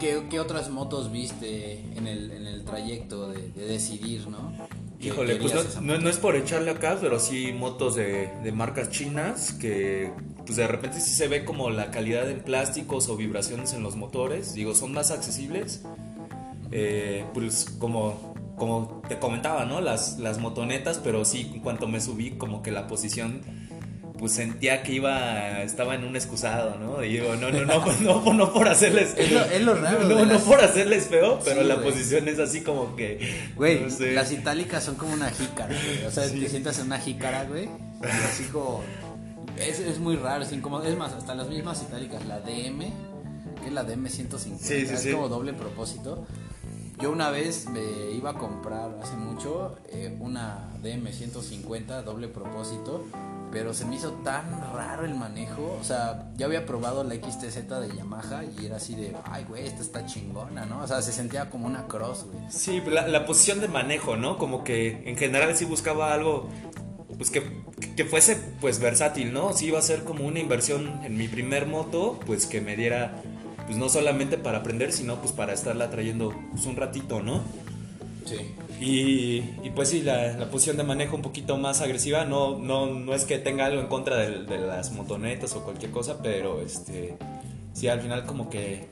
¿qué, 0.00 0.40
otras 0.40 0.70
motos 0.70 1.12
viste 1.12 1.80
en 1.96 2.08
el, 2.08 2.32
en 2.32 2.48
el 2.48 2.64
trayecto 2.64 3.30
de, 3.30 3.52
decidir, 3.52 4.26
no? 4.26 4.52
Híjole, 5.00 5.36
pues 5.36 5.80
no, 5.80 6.08
es 6.08 6.18
por 6.18 6.36
echarle 6.36 6.70
acá, 6.70 6.98
pero 7.00 7.18
sí 7.18 7.52
motos 7.52 7.94
de, 7.94 8.30
de, 8.42 8.52
marcas 8.52 8.90
chinas 8.90 9.52
que 9.52 10.12
pues 10.44 10.56
de 10.56 10.66
repente 10.66 11.00
sí 11.00 11.12
se 11.12 11.26
ve 11.26 11.44
como 11.44 11.70
la 11.70 11.90
calidad 11.90 12.28
en 12.30 12.40
plásticos 12.40 13.08
o 13.08 13.16
vibraciones 13.16 13.72
en 13.72 13.82
los 13.82 13.96
motores. 13.96 14.52
Digo, 14.52 14.74
son 14.74 14.92
más 14.92 15.10
accesibles. 15.10 15.82
Eh, 16.72 17.24
pues 17.34 17.66
como 17.78 18.30
como 18.60 19.00
te 19.08 19.18
comentaba, 19.18 19.64
¿no? 19.64 19.80
Las, 19.80 20.18
las 20.18 20.38
motonetas, 20.38 21.00
pero 21.02 21.24
sí, 21.24 21.50
en 21.54 21.60
cuanto 21.60 21.88
me 21.88 21.98
subí, 21.98 22.32
como 22.32 22.62
que 22.62 22.70
la 22.70 22.86
posición, 22.86 23.40
pues 24.20 24.32
sentía 24.32 24.82
que 24.82 24.92
iba, 24.92 25.62
estaba 25.62 25.94
en 25.94 26.04
un 26.04 26.14
excusado, 26.14 26.78
¿no? 26.78 27.02
Y 27.02 27.14
digo, 27.14 27.36
no, 27.36 27.50
no, 27.50 27.64
no, 27.64 27.84
no, 28.02 28.34
no, 28.34 28.52
por 28.52 28.68
hacerles. 28.68 29.14
Es 29.16 29.32
lo, 29.32 29.40
es 29.40 29.62
lo 29.62 29.74
raro. 29.74 30.04
No, 30.04 30.26
no 30.26 30.38
por 30.40 30.60
hacerles 30.60 31.06
feo, 31.06 31.40
pero 31.42 31.62
la 31.62 31.82
posición 31.82 32.28
es 32.28 32.38
así 32.38 32.60
como 32.60 32.94
que. 32.96 33.50
Güey, 33.56 33.86
las 34.12 34.30
itálicas 34.30 34.84
son 34.84 34.96
como 34.96 35.14
una 35.14 35.30
jícara, 35.30 35.74
güey. 35.74 36.04
O 36.04 36.10
sea, 36.10 36.28
te 36.28 36.48
sientas 36.50 36.78
en 36.80 36.86
una 36.86 36.98
jícara, 36.98 37.44
güey. 37.44 37.70
así 38.02 38.44
como. 38.44 38.82
Es, 39.56 39.80
es 39.80 39.98
muy 39.98 40.16
raro, 40.16 40.44
es 40.44 40.52
incómodo. 40.52 40.84
Es 40.84 40.98
más, 40.98 41.14
hasta 41.14 41.34
las 41.34 41.48
mismas 41.48 41.80
itálicas, 41.80 42.26
la 42.26 42.40
DM, 42.40 42.80
que 43.60 43.66
es 43.68 43.72
la 43.72 43.84
DM 43.84 44.06
150, 44.06 44.66
sí, 44.66 44.86
sí, 44.86 45.08
es 45.08 45.14
como 45.14 45.28
doble 45.30 45.54
propósito 45.54 46.26
yo 47.00 47.10
una 47.10 47.30
vez 47.30 47.66
me 47.70 48.10
iba 48.12 48.30
a 48.30 48.34
comprar 48.34 48.98
hace 49.02 49.16
mucho 49.16 49.78
eh, 49.88 50.14
una 50.20 50.68
DM150 50.82 52.02
doble 52.02 52.28
propósito, 52.28 53.06
pero 53.52 53.74
se 53.74 53.84
me 53.84 53.96
hizo 53.96 54.12
tan 54.24 54.60
raro 54.72 55.04
el 55.04 55.14
manejo. 55.14 55.76
O 55.80 55.84
sea, 55.84 56.30
ya 56.36 56.46
había 56.46 56.66
probado 56.66 57.04
la 57.04 57.14
XTZ 57.14 57.68
de 57.68 57.96
Yamaha 57.96 58.44
y 58.44 58.66
era 58.66 58.76
así 58.76 58.94
de, 58.94 59.16
ay, 59.24 59.44
güey, 59.48 59.66
esta 59.66 59.82
está 59.82 60.06
chingona, 60.06 60.66
¿no? 60.66 60.82
O 60.82 60.86
sea, 60.86 61.02
se 61.02 61.12
sentía 61.12 61.50
como 61.50 61.66
una 61.66 61.86
cross, 61.86 62.26
güey. 62.30 62.44
Sí, 62.50 62.80
la, 62.86 63.08
la 63.08 63.26
posición 63.26 63.60
de 63.60 63.68
manejo, 63.68 64.16
¿no? 64.16 64.38
Como 64.38 64.64
que 64.64 65.08
en 65.08 65.16
general 65.16 65.56
sí 65.56 65.64
buscaba 65.64 66.12
algo 66.12 66.48
pues 67.16 67.30
que, 67.30 67.42
que, 67.96 68.06
fuese 68.06 68.38
pues 68.62 68.80
versátil, 68.80 69.32
¿no? 69.32 69.52
Si 69.52 69.66
iba 69.66 69.78
a 69.78 69.82
ser 69.82 70.04
como 70.04 70.26
una 70.26 70.38
inversión 70.38 71.04
en 71.04 71.18
mi 71.18 71.28
primer 71.28 71.66
moto, 71.66 72.18
pues 72.24 72.46
que 72.46 72.62
me 72.62 72.76
diera 72.76 73.20
pues 73.66 73.76
no 73.76 73.88
solamente 73.88 74.38
para 74.38 74.58
aprender, 74.58 74.90
sino 74.90 75.16
pues 75.20 75.32
para 75.32 75.52
estarla 75.52 75.90
trayendo 75.90 76.34
pues, 76.50 76.64
un 76.64 76.76
ratito, 76.76 77.20
¿no? 77.22 77.42
Sí. 78.24 78.36
Y, 78.80 79.44
y 79.62 79.70
pues 79.74 79.90
sí, 79.90 80.00
la, 80.00 80.32
la, 80.32 80.50
posición 80.50 80.78
de 80.78 80.84
manejo 80.84 81.14
un 81.14 81.20
poquito 81.20 81.58
más 81.58 81.82
agresiva, 81.82 82.24
no, 82.24 82.58
no, 82.58 82.86
no 82.86 83.14
es 83.14 83.26
que 83.26 83.38
tenga 83.38 83.66
algo 83.66 83.78
en 83.82 83.88
contra 83.88 84.16
de, 84.16 84.44
de, 84.44 84.58
las 84.58 84.92
motonetas 84.92 85.54
o 85.54 85.62
cualquier 85.62 85.90
cosa, 85.90 86.22
pero 86.22 86.62
este, 86.62 87.18
sí, 87.74 87.88
al 87.88 88.00
final 88.00 88.24
como 88.24 88.48
que, 88.48 88.88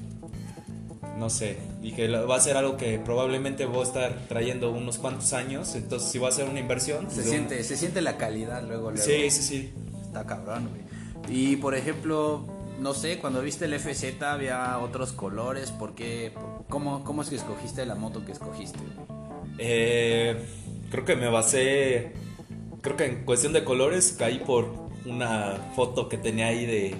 no 1.16 1.30
sé, 1.30 1.56
dije, 1.80 2.06
va 2.06 2.36
a 2.36 2.40
ser 2.40 2.58
algo 2.58 2.76
que 2.76 2.98
probablemente 2.98 3.64
voy 3.64 3.80
a 3.80 3.84
estar 3.84 4.26
trayendo 4.28 4.70
unos 4.72 4.98
cuantos 4.98 5.32
años, 5.32 5.74
entonces 5.74 6.10
si 6.10 6.18
va 6.18 6.28
a 6.28 6.32
ser 6.32 6.50
una 6.50 6.60
inversión. 6.60 7.10
Se, 7.10 7.22
siente, 7.22 7.64
se 7.64 7.76
siente 7.78 8.02
la 8.02 8.18
calidad 8.18 8.62
luego, 8.62 8.90
luego. 8.90 9.02
Sí, 9.02 9.30
sí, 9.30 9.42
sí. 9.42 9.72
Está 10.02 10.26
cabrón, 10.26 10.68
güey. 10.68 10.82
Y 11.34 11.56
por 11.56 11.74
ejemplo, 11.74 12.44
no 12.78 12.92
sé, 12.92 13.18
cuando 13.18 13.40
viste 13.40 13.64
el 13.64 13.78
FZ 13.78 14.22
había 14.22 14.78
otros 14.78 15.12
colores, 15.12 15.70
¿por 15.70 15.94
qué? 15.94 16.32
¿Cómo, 16.68 17.04
cómo 17.04 17.22
es 17.22 17.30
que 17.30 17.36
escogiste 17.36 17.86
la 17.86 17.94
moto 17.94 18.24
que 18.26 18.32
escogiste? 18.32 18.80
Eh, 19.58 20.36
creo 20.90 21.04
que 21.04 21.16
me 21.16 21.28
basé, 21.28 22.12
creo 22.80 22.96
que 22.96 23.06
en 23.06 23.24
cuestión 23.24 23.52
de 23.52 23.64
colores 23.64 24.14
caí 24.18 24.38
por 24.38 24.88
una 25.04 25.56
foto 25.74 26.08
que 26.08 26.16
tenía 26.18 26.46
ahí 26.48 26.66
de, 26.66 26.94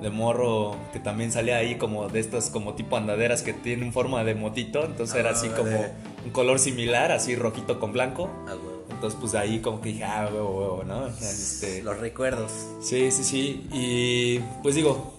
de 0.00 0.10
morro 0.10 0.76
que 0.92 1.00
también 1.00 1.32
salía 1.32 1.56
ahí 1.56 1.76
como 1.76 2.08
de 2.08 2.20
estas 2.20 2.50
como 2.50 2.74
tipo 2.74 2.96
andaderas 2.96 3.42
que 3.42 3.52
tienen 3.52 3.92
forma 3.92 4.24
de 4.24 4.34
motito, 4.34 4.84
entonces 4.84 5.16
era 5.16 5.30
así 5.30 5.48
ah, 5.52 5.56
como 5.56 5.76
un 6.24 6.30
color 6.32 6.58
similar, 6.58 7.12
así 7.12 7.36
rojito 7.36 7.78
con 7.78 7.92
blanco. 7.92 8.28
Ah, 8.48 8.56
entonces, 9.02 9.18
pues 9.20 9.34
ahí 9.34 9.58
como 9.58 9.80
que 9.80 9.88
dije, 9.88 10.04
ah, 10.04 10.28
huevo, 10.32 10.60
huevo, 10.60 10.84
¿no? 10.84 11.08
Este, 11.08 11.82
Los 11.82 11.98
recuerdos. 11.98 12.52
Sí, 12.80 13.10
sí, 13.10 13.24
sí. 13.24 13.66
Y 13.72 14.38
pues 14.62 14.76
digo, 14.76 15.18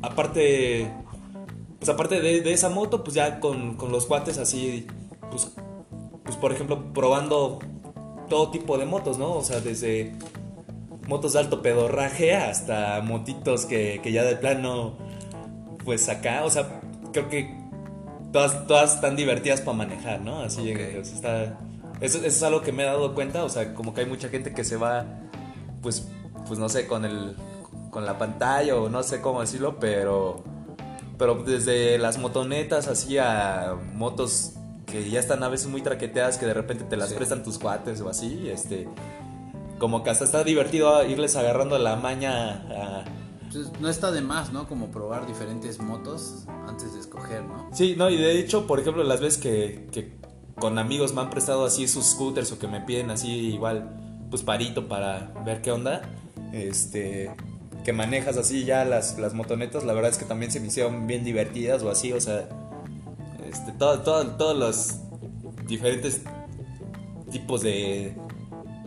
aparte, 0.00 0.90
pues 1.78 1.90
aparte 1.90 2.20
de, 2.20 2.50
esa 2.50 2.70
moto, 2.70 3.04
pues 3.04 3.14
ya 3.14 3.40
con, 3.40 3.76
los 3.90 4.08
guantes 4.08 4.38
así, 4.38 4.86
pues, 5.32 5.52
pues 6.24 6.36
por 6.36 6.52
ejemplo, 6.52 6.92
probando 6.92 7.58
todo 8.28 8.50
tipo 8.50 8.78
de 8.78 8.86
motos, 8.86 9.18
¿no? 9.18 9.32
O 9.32 9.42
sea, 9.42 9.60
desde 9.60 10.12
motos 11.08 11.32
de 11.32 11.40
alto 11.40 11.62
pedorraje 11.62 12.36
hasta 12.36 13.00
motitos 13.02 13.66
que, 13.66 14.00
ya 14.12 14.22
de 14.22 14.36
plano, 14.36 14.96
pues 15.84 16.08
acá, 16.08 16.44
o 16.44 16.50
sea, 16.50 16.80
creo 17.12 17.28
que 17.28 17.58
todas, 18.32 18.66
todas 18.68 18.94
están 18.94 19.16
divertidas 19.16 19.60
para 19.60 19.76
manejar, 19.76 20.20
¿no? 20.20 20.40
Así, 20.40 20.70
está 20.70 21.58
eso, 22.02 22.18
es 22.24 22.42
algo 22.42 22.62
que 22.62 22.72
me 22.72 22.82
he 22.82 22.86
dado 22.86 23.14
cuenta, 23.14 23.44
o 23.44 23.48
sea, 23.48 23.74
como 23.74 23.94
que 23.94 24.00
hay 24.00 24.06
mucha 24.08 24.28
gente 24.28 24.52
que 24.52 24.64
se 24.64 24.76
va, 24.76 25.06
pues, 25.82 26.08
pues 26.48 26.58
no 26.58 26.68
sé, 26.68 26.88
con 26.88 27.04
el, 27.04 27.36
con 27.90 28.04
la 28.04 28.18
pantalla 28.18 28.74
o 28.74 28.88
no 28.88 29.04
sé 29.04 29.20
cómo 29.20 29.40
decirlo, 29.40 29.78
pero, 29.78 30.42
pero 31.16 31.36
desde 31.44 31.98
las 31.98 32.18
motonetas 32.18 32.88
así 32.88 33.18
a 33.18 33.76
motos 33.94 34.54
que 34.92 35.08
ya 35.10 35.18
están 35.18 35.42
a 35.42 35.48
veces 35.48 35.66
muy 35.66 35.80
traqueteadas 35.80 36.38
que 36.38 36.46
de 36.46 36.54
repente 36.54 36.84
te 36.84 36.96
las 36.96 37.12
prestan 37.14 37.42
tus 37.42 37.58
cuates 37.58 38.00
o 38.02 38.08
así, 38.08 38.48
este, 38.48 38.86
como 39.78 40.04
que 40.04 40.10
hasta 40.10 40.24
está 40.24 40.44
divertido 40.44 41.04
irles 41.04 41.34
agarrando 41.34 41.78
la 41.78 41.96
maña 41.96 42.52
a 42.52 43.04
pues, 43.50 43.70
no 43.80 43.88
está 43.88 44.10
de 44.12 44.22
más, 44.22 44.52
¿no? 44.52 44.66
Como 44.66 44.90
probar 44.90 45.26
diferentes 45.26 45.78
motos 45.80 46.44
antes 46.66 46.94
de 46.94 47.00
escoger, 47.00 47.42
¿no? 47.44 47.68
Sí, 47.72 47.94
no, 47.96 48.08
y 48.08 48.16
de 48.16 48.38
hecho, 48.38 48.66
por 48.66 48.80
ejemplo, 48.80 49.04
las 49.04 49.20
veces 49.20 49.40
que, 49.40 49.88
que 49.92 50.12
con 50.56 50.78
amigos 50.78 51.12
me 51.14 51.20
han 51.20 51.30
prestado 51.30 51.64
así 51.64 51.86
sus 51.88 52.06
scooters 52.06 52.52
o 52.52 52.58
que 52.58 52.68
me 52.68 52.80
piden 52.80 53.10
así 53.10 53.28
igual, 53.28 53.90
pues 54.30 54.42
parito 54.42 54.88
para 54.88 55.32
ver 55.44 55.60
qué 55.60 55.72
onda. 55.72 56.02
Este, 56.52 57.30
que 57.84 57.92
manejas 57.92 58.36
así 58.36 58.64
ya 58.64 58.84
las, 58.84 59.18
las 59.18 59.34
motonetas, 59.34 59.84
la 59.84 59.92
verdad 59.92 60.10
es 60.10 60.18
que 60.18 60.24
también 60.24 60.50
se 60.50 60.60
me 60.60 60.68
hicieron 60.68 61.06
bien 61.06 61.24
divertidas 61.24 61.82
o 61.82 61.90
así, 61.90 62.12
o 62.12 62.20
sea, 62.20 62.48
este, 63.52 63.72
todo, 63.72 64.00
todos 64.00 64.56
los 64.56 64.98
diferentes 65.66 66.22
tipos 67.30 67.62
de, 67.62 68.16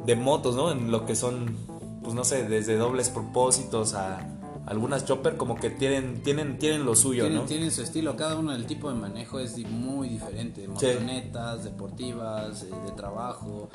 de 0.05 0.15
motos, 0.15 0.55
¿no? 0.55 0.71
En 0.71 0.91
lo 0.91 1.05
que 1.05 1.15
son, 1.15 1.55
pues 2.03 2.13
no 2.13 2.23
sé, 2.23 2.47
desde 2.47 2.75
dobles 2.75 3.09
propósitos 3.09 3.93
a 3.93 4.31
algunas 4.65 5.05
chopper 5.05 5.37
como 5.37 5.55
que 5.55 5.69
tienen 5.69 6.23
tienen 6.23 6.57
tienen 6.57 6.85
lo 6.85 6.95
suyo, 6.95 7.23
tienen, 7.25 7.41
¿no? 7.41 7.45
Tienen 7.45 7.71
su 7.71 7.83
estilo, 7.83 8.15
cada 8.15 8.35
uno 8.35 8.51
del 8.51 8.65
tipo 8.65 8.89
de 8.89 8.95
manejo 8.95 9.39
es 9.39 9.57
muy 9.69 10.09
diferente, 10.09 10.67
motonetas, 10.67 11.63
deportivas, 11.63 12.63
eh, 12.63 12.71
de 12.85 12.91
trabajo, 12.93 13.69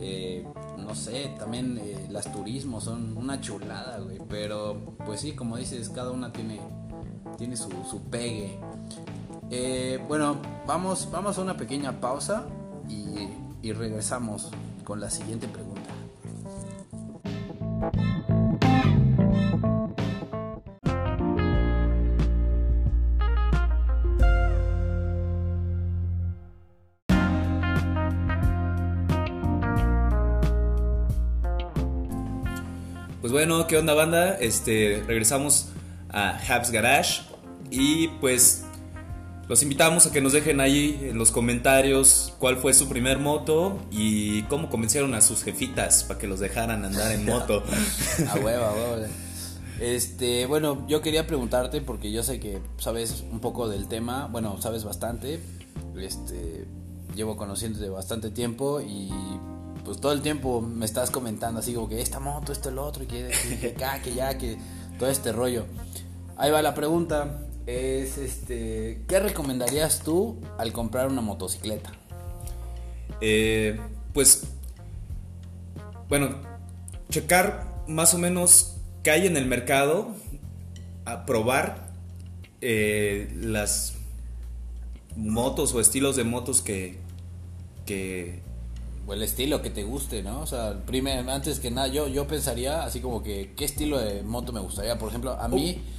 eh, 0.00 0.46
no 0.78 0.94
sé, 0.94 1.34
también 1.38 1.78
eh, 1.82 2.08
las 2.10 2.30
turismos 2.30 2.84
son 2.84 3.16
una 3.16 3.40
chulada, 3.40 3.98
güey, 4.00 4.18
pero 4.28 4.96
pues 5.06 5.20
sí, 5.20 5.32
como 5.32 5.56
dices, 5.56 5.88
cada 5.88 6.10
una 6.10 6.30
tiene 6.30 6.60
tiene 7.38 7.56
su, 7.56 7.70
su 7.90 8.02
pegue. 8.10 8.58
Bueno, 10.08 10.36
vamos 10.66 11.08
vamos 11.10 11.38
a 11.38 11.42
una 11.42 11.56
pequeña 11.56 12.00
pausa 12.00 12.46
y, 12.88 13.28
y 13.62 13.72
regresamos 13.72 14.50
con 14.84 15.00
la 15.00 15.10
siguiente 15.10 15.48
pregunta. 15.48 15.90
bueno, 33.34 33.66
¿qué 33.66 33.76
onda 33.76 33.94
banda? 33.94 34.38
Este, 34.38 35.02
regresamos 35.08 35.66
a 36.08 36.38
Habs 36.48 36.70
Garage 36.70 37.22
y 37.68 38.06
pues 38.20 38.63
los 39.48 39.62
invitamos 39.62 40.06
a 40.06 40.12
que 40.12 40.20
nos 40.20 40.32
dejen 40.32 40.60
ahí 40.60 41.08
en 41.10 41.18
los 41.18 41.30
comentarios 41.30 42.32
cuál 42.38 42.56
fue 42.56 42.72
su 42.72 42.88
primer 42.88 43.18
moto 43.18 43.78
y 43.90 44.42
cómo 44.44 44.70
convencieron 44.70 45.14
a 45.14 45.20
sus 45.20 45.42
jefitas 45.42 46.04
para 46.04 46.18
que 46.18 46.26
los 46.26 46.40
dejaran 46.40 46.84
andar 46.84 47.12
en 47.12 47.24
moto. 47.26 47.62
a 48.28 48.34
huevo, 48.36 48.64
a 48.64 48.72
huevo. 48.72 49.06
Este, 49.80 50.46
bueno, 50.46 50.86
yo 50.88 51.02
quería 51.02 51.26
preguntarte 51.26 51.80
porque 51.80 52.10
yo 52.10 52.22
sé 52.22 52.40
que 52.40 52.60
sabes 52.78 53.24
un 53.30 53.40
poco 53.40 53.68
del 53.68 53.86
tema, 53.88 54.28
bueno, 54.30 54.60
sabes 54.62 54.84
bastante. 54.84 55.40
Este, 55.98 56.66
llevo 57.14 57.36
conociéndote 57.36 57.88
bastante 57.88 58.30
tiempo 58.30 58.80
y 58.80 59.10
pues 59.84 60.00
todo 60.00 60.12
el 60.12 60.22
tiempo 60.22 60.62
me 60.62 60.86
estás 60.86 61.10
comentando 61.10 61.60
así 61.60 61.74
como 61.74 61.88
que 61.88 62.00
esta 62.00 62.18
moto, 62.18 62.52
esto, 62.52 62.70
el 62.70 62.78
otro, 62.78 63.04
y 63.04 63.06
que, 63.06 63.30
que, 63.60 63.74
que 63.74 64.14
ya, 64.14 64.38
que 64.38 64.56
todo 64.98 65.10
este 65.10 65.32
rollo. 65.32 65.66
Ahí 66.36 66.50
va 66.50 66.62
la 66.62 66.74
pregunta, 66.74 67.42
es 67.66 68.18
este, 68.18 69.02
¿qué 69.08 69.20
recomendarías 69.20 70.00
tú 70.00 70.40
al 70.58 70.72
comprar 70.72 71.08
una 71.08 71.20
motocicleta? 71.20 71.92
Eh, 73.20 73.80
pues 74.12 74.44
bueno, 76.08 76.36
checar 77.08 77.84
más 77.88 78.14
o 78.14 78.18
menos 78.18 78.76
qué 79.02 79.10
hay 79.10 79.26
en 79.26 79.36
el 79.36 79.46
mercado, 79.46 80.08
a 81.04 81.26
probar 81.26 81.92
eh, 82.60 83.30
las 83.36 83.94
motos 85.16 85.74
o 85.74 85.80
estilos 85.80 86.16
de 86.16 86.24
motos 86.24 86.60
que, 86.60 86.98
que 87.86 88.40
o 89.06 89.12
el 89.12 89.22
estilo 89.22 89.60
que 89.60 89.70
te 89.70 89.82
guste, 89.82 90.22
¿no? 90.22 90.40
O 90.40 90.46
sea, 90.46 90.80
primero, 90.86 91.30
antes 91.30 91.60
que 91.60 91.70
nada, 91.70 91.88
yo, 91.88 92.08
yo 92.08 92.26
pensaría 92.26 92.84
así 92.84 93.00
como 93.00 93.22
que, 93.22 93.52
¿qué 93.54 93.66
estilo 93.66 93.98
de 93.98 94.22
moto 94.22 94.52
me 94.52 94.60
gustaría? 94.60 94.98
Por 94.98 95.10
ejemplo, 95.10 95.32
a 95.32 95.46
mí 95.46 95.78
uh. 95.78 95.93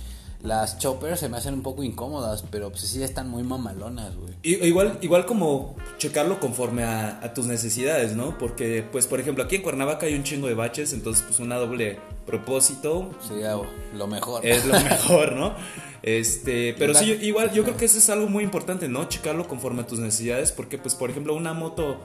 Las 0.46 0.78
choppers 0.78 1.20
se 1.20 1.30
me 1.30 1.38
hacen 1.38 1.56
un 1.56 1.64
poco 1.64 1.84
incómodas, 1.84 2.44
pero 2.50 2.70
pues 2.70 2.82
sí 2.82 3.02
están 3.02 3.30
muy 3.30 3.44
mamalonas, 3.44 4.16
güey. 4.16 4.34
Igual, 4.44 5.00
igual 5.02 5.25
como 5.25 5.75
checarlo 5.98 6.40
conforme 6.40 6.84
a, 6.84 7.20
a, 7.24 7.34
tus 7.34 7.48
necesidades, 7.48 8.16
¿no? 8.16 8.38
Porque, 8.38 8.84
pues, 8.92 9.08
por 9.08 9.20
ejemplo, 9.20 9.44
aquí 9.44 9.56
en 9.56 9.64
Cuernavaca 9.64 10.06
hay 10.06 10.14
un 10.14 10.24
chingo 10.24 10.48
de 10.48 10.54
baches, 10.54 10.94
entonces, 10.94 11.24
pues, 11.28 11.40
una 11.40 11.56
doble 11.56 11.98
propósito. 12.25 13.12
Sería 13.28 13.58
lo 13.96 14.08
mejor. 14.08 14.46
Es 14.46 14.66
lo 14.66 14.74
mejor, 14.80 15.34
¿no? 15.34 15.56
Este, 16.04 16.75
pero 16.78 16.94
sí, 16.94 17.18
igual, 17.22 17.52
yo 17.52 17.64
creo 17.64 17.75
que 17.75 17.86
eso 17.86 17.98
es 17.98 18.10
algo 18.12 18.28
muy 18.28 18.44
importante, 18.44 18.88
¿no? 18.88 19.06
Checarlo 19.06 19.48
conforme 19.48 19.82
a 19.82 19.88
tus 19.88 20.00
necesidades, 20.00 20.52
porque, 20.52 20.78
pues, 20.78 20.94
por 20.94 21.10
ejemplo, 21.10 21.34
una 21.34 21.54
moto 21.54 21.98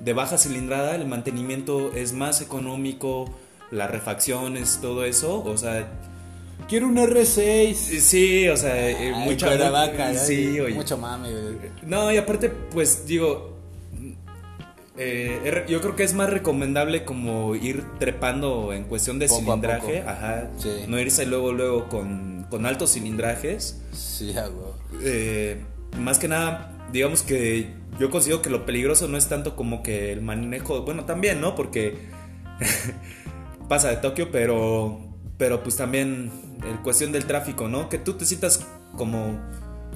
de 0.00 0.12
baja 0.12 0.36
cilindrada, 0.36 0.96
el 0.96 1.06
mantenimiento 1.06 1.92
es 1.94 2.12
más 2.12 2.40
económico, 2.40 3.32
las 3.70 3.90
refacciones, 3.90 4.80
todo 4.82 5.04
eso, 5.04 5.44
o 5.44 5.56
sea... 5.56 5.88
Quiero 6.68 6.88
un 6.88 6.96
R6. 6.96 7.74
Sí, 7.74 8.48
o 8.48 8.56
sea, 8.56 8.90
eh, 8.90 9.12
mucha 9.12 9.70
vaca, 9.70 10.14
sí, 10.14 10.58
oye. 10.60 10.74
Mucho 10.74 10.96
mame. 10.96 11.30
No, 11.82 12.12
y 12.12 12.16
aparte, 12.16 12.48
pues 12.48 13.06
digo, 13.06 13.54
eh, 14.96 15.64
yo 15.68 15.80
creo 15.80 15.96
que 15.96 16.04
es 16.04 16.14
más 16.14 16.30
recomendable 16.30 17.04
como 17.04 17.56
ir 17.56 17.84
trepando 17.98 18.72
en 18.72 18.84
cuestión 18.84 19.18
de 19.18 19.28
cilindraje, 19.28 20.02
ajá, 20.02 20.50
no 20.86 21.00
irse 21.00 21.26
luego 21.26 21.52
luego 21.52 21.88
con, 21.88 22.46
con 22.48 22.64
altos 22.64 22.92
cilindrajes. 22.92 23.82
Sí, 23.92 24.36
hago. 24.36 24.76
Eh, 25.02 25.60
más 25.98 26.18
que 26.18 26.28
nada, 26.28 26.86
digamos 26.92 27.22
que 27.22 27.74
yo 27.98 28.10
considero 28.10 28.40
que 28.40 28.50
lo 28.50 28.64
peligroso 28.64 29.08
no 29.08 29.16
es 29.16 29.28
tanto 29.28 29.56
como 29.56 29.82
que 29.82 30.12
el 30.12 30.22
manejo, 30.22 30.82
bueno, 30.82 31.04
también, 31.04 31.40
¿no? 31.40 31.56
Porque 31.56 31.98
pasa 33.68 33.90
de 33.90 33.96
Tokio, 33.96 34.30
pero, 34.30 35.00
pero 35.38 35.62
pues 35.62 35.76
también 35.76 36.30
el 36.68 36.80
cuestión 36.82 37.12
del 37.12 37.26
tráfico, 37.26 37.68
¿no? 37.68 37.88
Que 37.88 37.98
tú 37.98 38.14
te 38.14 38.24
sientas 38.24 38.66
como 38.96 39.38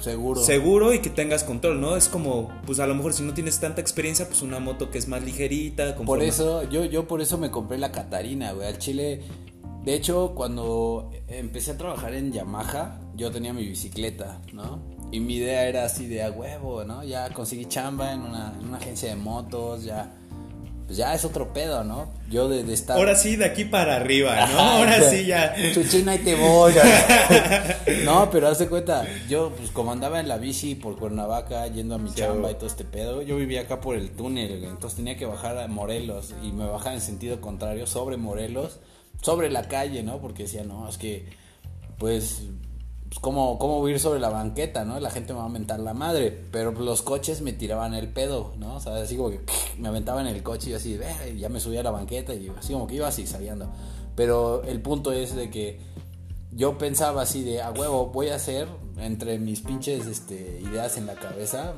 seguro. 0.00 0.42
Seguro 0.42 0.95
y 0.95 1.00
que 1.00 1.11
tengas 1.11 1.45
control, 1.45 1.80
¿no? 1.80 1.97
Es 1.97 2.09
como, 2.09 2.50
pues 2.66 2.80
a 2.80 2.87
lo 2.87 2.95
mejor 2.95 3.12
si 3.12 3.23
no 3.23 3.35
tienes 3.35 3.59
tanta 3.61 3.80
experiencia, 3.80 4.26
pues 4.26 4.42
una 4.42 4.59
moto 4.61 4.90
que 4.90 4.99
es 4.99 5.09
más 5.09 5.23
ligerita. 5.23 5.97
Por 5.97 6.23
eso, 6.23 6.68
yo, 6.68 6.85
yo 6.85 7.07
por 7.07 7.21
eso 7.21 7.38
me 7.38 7.50
compré 7.50 7.78
la 7.78 7.92
Catarina, 7.92 8.52
güey. 8.52 8.68
Al 8.68 8.78
Chile, 8.78 9.23
de 9.85 9.95
hecho, 9.95 10.33
cuando 10.35 11.11
empecé 11.28 11.73
a 11.73 11.78
trabajar 11.78 12.14
en 12.14 12.33
Yamaha, 12.33 13.00
yo 13.14 13.30
tenía 13.30 13.52
mi 13.52 13.66
bicicleta, 13.66 14.40
¿no? 14.52 14.80
Y 15.11 15.21
mi 15.21 15.37
idea 15.37 15.66
era 15.66 15.85
así 15.85 16.07
de 16.07 16.23
a 16.23 16.30
huevo, 16.30 16.85
¿no? 16.85 17.02
Ya 17.02 17.33
conseguí 17.33 17.64
chamba 17.64 18.12
en 18.12 18.21
una, 18.21 18.54
en 18.61 18.68
una 18.68 18.78
agencia 18.78 19.09
de 19.09 19.16
motos, 19.16 19.85
ya. 19.85 20.14
Pues 20.88 20.97
ya 20.97 21.12
es 21.12 21.23
otro 21.26 21.52
pedo, 21.52 21.85
¿no? 21.85 22.09
Yo 22.30 22.49
de, 22.49 22.73
estar. 22.73 22.97
Ahora 22.97 23.14
sí, 23.14 23.37
de 23.37 23.45
aquí 23.45 23.66
para 23.66 23.97
arriba, 23.97 24.47
¿no? 24.47 24.59
Ahora 24.59 25.02
sí 25.02 25.26
ya. 25.26 25.54
Chuchina 25.75 26.14
y 26.14 26.21
te 26.21 26.35
voy. 26.35 26.73
no, 28.07 28.30
pero 28.30 28.49
haz 28.49 28.59
de 28.59 28.68
cuenta, 28.68 29.07
yo 29.28 29.52
pues 29.54 29.71
como 29.71 29.92
andaba 29.92 30.18
en 30.18 30.28
la 30.28 30.38
bici 30.38 30.76
por 30.76 30.99
Cuernavaca 30.99 31.66
yendo 31.66 31.97
a 31.97 31.99
mi 31.99 32.11
chamba 32.14 32.50
y 32.50 32.54
todo 32.54 32.68
este 32.68 32.87
pedo, 32.87 33.21
yo 33.21 33.37
vivía 33.37 33.61
acá 33.61 33.83
por 33.83 33.97
el 33.97 34.12
túnel, 34.12 34.64
entonces 34.64 34.97
tenía 34.97 35.18
que 35.18 35.26
bajar 35.26 35.59
a 35.59 35.68
Morelos 35.68 36.33
y 36.42 36.52
me 36.52 36.64
bajaba 36.64 36.95
en 36.95 37.02
sentido 37.02 37.38
contrario 37.42 37.87
sobre 37.87 38.16
Morelos, 38.16 38.80
sobre 39.21 39.50
la 39.50 39.68
calle, 39.68 40.02
¿no? 40.02 40.23
Porque 40.23 40.44
decía, 40.44 40.64
no, 40.64 40.88
es 40.88 40.96
que 40.96 41.27
pues 41.98 42.44
pues, 43.09 43.21
¿cómo, 43.21 43.59
cómo 43.59 43.87
ir 43.88 43.99
sobre 43.99 44.21
la 44.21 44.29
banqueta, 44.29 44.85
¿no? 44.85 45.01
La 45.01 45.11
gente 45.11 45.33
me 45.33 45.38
va 45.38 45.47
a 45.47 45.51
mentar 45.51 45.81
la 45.81 45.94
madre, 45.94 46.44
pero 46.51 46.73
los 46.73 47.03
coches 47.03 47.40
me 47.40 47.53
tiraban 47.53 47.94
el 47.94 48.09
pedo, 48.09 48.53
¿no? 48.59 48.77
O 48.77 48.81
sea, 48.81 48.97
así 48.97 49.16
como 49.16 49.31
que 49.31 49.40
me 49.79 49.88
aventaban 49.88 50.27
en 50.27 50.35
el 50.35 50.42
coche 50.42 50.71
y 50.71 50.75
así, 50.75 50.99
y 51.33 51.38
ya 51.38 51.49
me 51.49 51.61
subía 51.61 51.81
a 51.81 51.85
la 51.85 51.90
banqueta 51.90 52.35
y 52.35 52.51
así 52.57 52.73
como 52.73 52.87
que 52.87 52.97
iba 52.97 53.09
así 53.09 53.27
saliendo. 53.27 53.68
Pero 54.14 54.62
el 54.64 54.83
punto 54.83 55.12
es 55.12 55.35
de 55.35 55.51
que 55.51 55.81
yo 56.53 56.77
pensaba 56.77 57.23
así 57.23 57.44
de, 57.44 57.62
a 57.62 57.71
huevo, 57.71 58.07
voy 58.07 58.29
a 58.29 58.35
hacer, 58.35 58.68
entre 58.99 59.38
mis 59.38 59.61
pinches 59.61 60.07
este, 60.07 60.61
ideas 60.61 60.97
en 60.99 61.07
la 61.07 61.14
cabeza, 61.14 61.75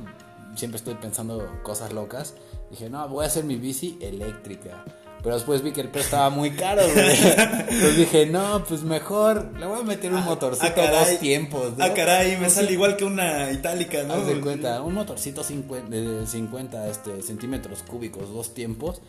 siempre 0.55 0.77
estoy 0.77 0.95
pensando 0.95 1.47
cosas 1.63 1.93
locas, 1.93 2.33
dije, 2.71 2.89
no, 2.89 3.07
voy 3.07 3.23
a 3.23 3.27
hacer 3.27 3.43
mi 3.43 3.55
bici 3.55 3.97
eléctrica. 4.01 4.83
Pero 5.23 5.35
después 5.35 5.61
vi 5.61 5.71
que 5.71 5.81
el 5.81 5.89
precio 5.89 6.07
estaba 6.07 6.29
muy 6.29 6.51
caro, 6.51 6.81
güey. 6.81 7.09
Entonces 7.09 7.97
dije, 7.97 8.25
no, 8.25 8.63
pues 8.67 8.81
mejor 8.81 9.51
le 9.59 9.67
voy 9.67 9.79
a 9.79 9.83
meter 9.83 10.11
un 10.11 10.19
ah, 10.19 10.25
motorcito 10.25 10.81
a 10.81 10.91
dos 10.91 11.19
tiempos. 11.19 11.77
¿no? 11.77 11.83
Ah, 11.85 11.93
caray, 11.93 12.37
me 12.37 12.49
sale 12.49 12.71
igual 12.71 12.97
que 12.97 13.05
una 13.05 13.51
itálica, 13.51 14.03
¿no? 14.03 14.15
Haz 14.15 14.27
de 14.27 14.41
cuenta, 14.41 14.81
un 14.81 14.95
motorcito 14.95 15.43
de 15.43 16.25
50 16.25 16.87
este, 16.87 17.21
centímetros 17.21 17.83
cúbicos, 17.83 18.33
dos 18.33 18.53
tiempos. 18.53 19.01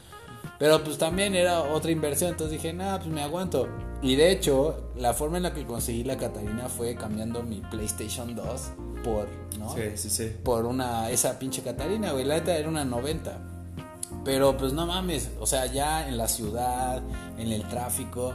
Pero 0.58 0.82
pues 0.84 0.98
también 0.98 1.34
era 1.34 1.60
otra 1.60 1.90
inversión, 1.90 2.30
entonces 2.30 2.52
dije, 2.60 2.72
nada, 2.72 2.98
pues 2.98 3.10
me 3.10 3.22
aguanto. 3.22 3.68
Y 4.02 4.16
de 4.16 4.30
hecho, 4.30 4.90
la 4.96 5.14
forma 5.14 5.36
en 5.38 5.44
la 5.44 5.54
que 5.54 5.64
conseguí 5.64 6.04
la 6.04 6.16
Catarina 6.16 6.68
fue 6.68 6.94
cambiando 6.94 7.42
mi 7.42 7.60
PlayStation 7.60 8.34
2 8.34 8.62
por, 9.02 9.28
¿no? 9.58 9.74
Sí, 9.74 9.82
sí, 9.96 10.10
sí. 10.10 10.32
Por 10.42 10.66
una, 10.66 11.10
esa 11.10 11.38
pinche 11.38 11.62
Catarina, 11.62 12.12
güey. 12.12 12.24
La 12.24 12.34
neta 12.34 12.56
era 12.56 12.68
una 12.68 12.84
90. 12.84 13.51
Pero 14.24 14.56
pues 14.56 14.72
no 14.72 14.86
mames, 14.86 15.30
o 15.40 15.46
sea, 15.46 15.66
ya 15.66 16.08
en 16.08 16.16
la 16.16 16.28
ciudad, 16.28 17.02
en 17.38 17.50
el 17.50 17.66
tráfico, 17.66 18.34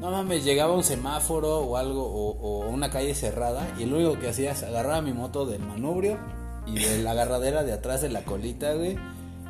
no 0.00 0.10
mames, 0.10 0.44
llegaba 0.44 0.74
un 0.74 0.84
semáforo 0.84 1.58
o 1.58 1.76
algo, 1.76 2.04
o, 2.04 2.68
una 2.68 2.90
calle 2.90 3.14
cerrada, 3.14 3.66
y 3.78 3.84
lo 3.84 3.96
único 3.96 4.18
que 4.18 4.28
hacía 4.28 4.52
es 4.52 4.62
agarrar 4.62 5.02
mi 5.02 5.12
moto 5.12 5.46
del 5.46 5.60
manubrio 5.60 6.18
y 6.66 6.78
de 6.78 7.02
la 7.02 7.12
agarradera 7.12 7.62
de 7.62 7.72
atrás 7.72 8.02
de 8.02 8.08
la 8.08 8.24
colita, 8.24 8.74
güey. 8.74 8.96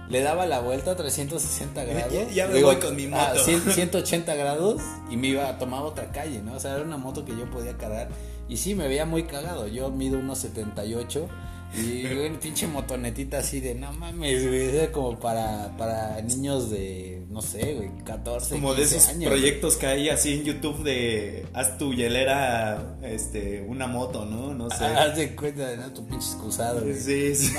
Le 0.08 0.22
daba 0.22 0.46
la 0.46 0.60
vuelta 0.60 0.92
a 0.92 0.96
360 0.96 1.84
grados. 1.84 2.34
Ya, 2.34 2.46
me 2.46 2.62
voy 2.62 2.76
con 2.76 2.96
mi 2.96 3.06
moto. 3.06 3.44
180 3.44 4.34
grados 4.36 4.80
y 5.10 5.18
me 5.18 5.26
iba 5.26 5.48
a 5.50 5.58
tomar 5.58 5.82
otra 5.82 6.10
calle, 6.12 6.40
¿no? 6.40 6.54
O 6.54 6.60
sea, 6.60 6.76
era 6.76 6.82
una 6.82 6.96
moto 6.96 7.26
que 7.26 7.36
yo 7.36 7.50
podía 7.50 7.76
cargar. 7.76 8.08
Y 8.48 8.56
sí, 8.56 8.74
me 8.74 8.88
veía 8.88 9.04
muy 9.04 9.24
cagado. 9.24 9.68
Yo 9.68 9.90
mido 9.90 10.18
unos 10.18 10.38
78 10.38 11.28
y 11.76 12.06
una 12.06 12.40
pinche 12.40 12.66
motonetita 12.66 13.38
así 13.38 13.60
de, 13.60 13.74
no 13.74 13.92
mames, 13.92 14.46
güey, 14.46 14.76
es 14.76 14.88
como 14.88 15.18
para, 15.18 15.76
para 15.76 16.20
niños 16.22 16.70
de, 16.70 17.26
no 17.28 17.42
sé, 17.42 17.74
güey, 17.74 17.90
14, 18.04 18.54
Como 18.54 18.74
de 18.74 18.82
esos 18.82 19.02
proyectos 19.22 19.76
que 19.76 19.86
hay 19.86 20.08
así 20.08 20.34
en 20.34 20.44
YouTube 20.44 20.82
de, 20.82 21.46
haz 21.52 21.76
tu 21.76 21.92
hielera, 21.92 22.96
este, 23.02 23.62
una 23.68 23.86
moto, 23.86 24.24
¿no? 24.24 24.54
No 24.54 24.70
sé. 24.70 24.84
Haz 24.84 25.16
de 25.16 25.36
cuenta, 25.36 25.76
¿no? 25.76 25.92
Tu 25.92 26.06
pinche 26.06 26.26
excusado, 26.26 26.80
güey. 26.80 26.94
Sí, 26.94 27.34
sí. 27.34 27.54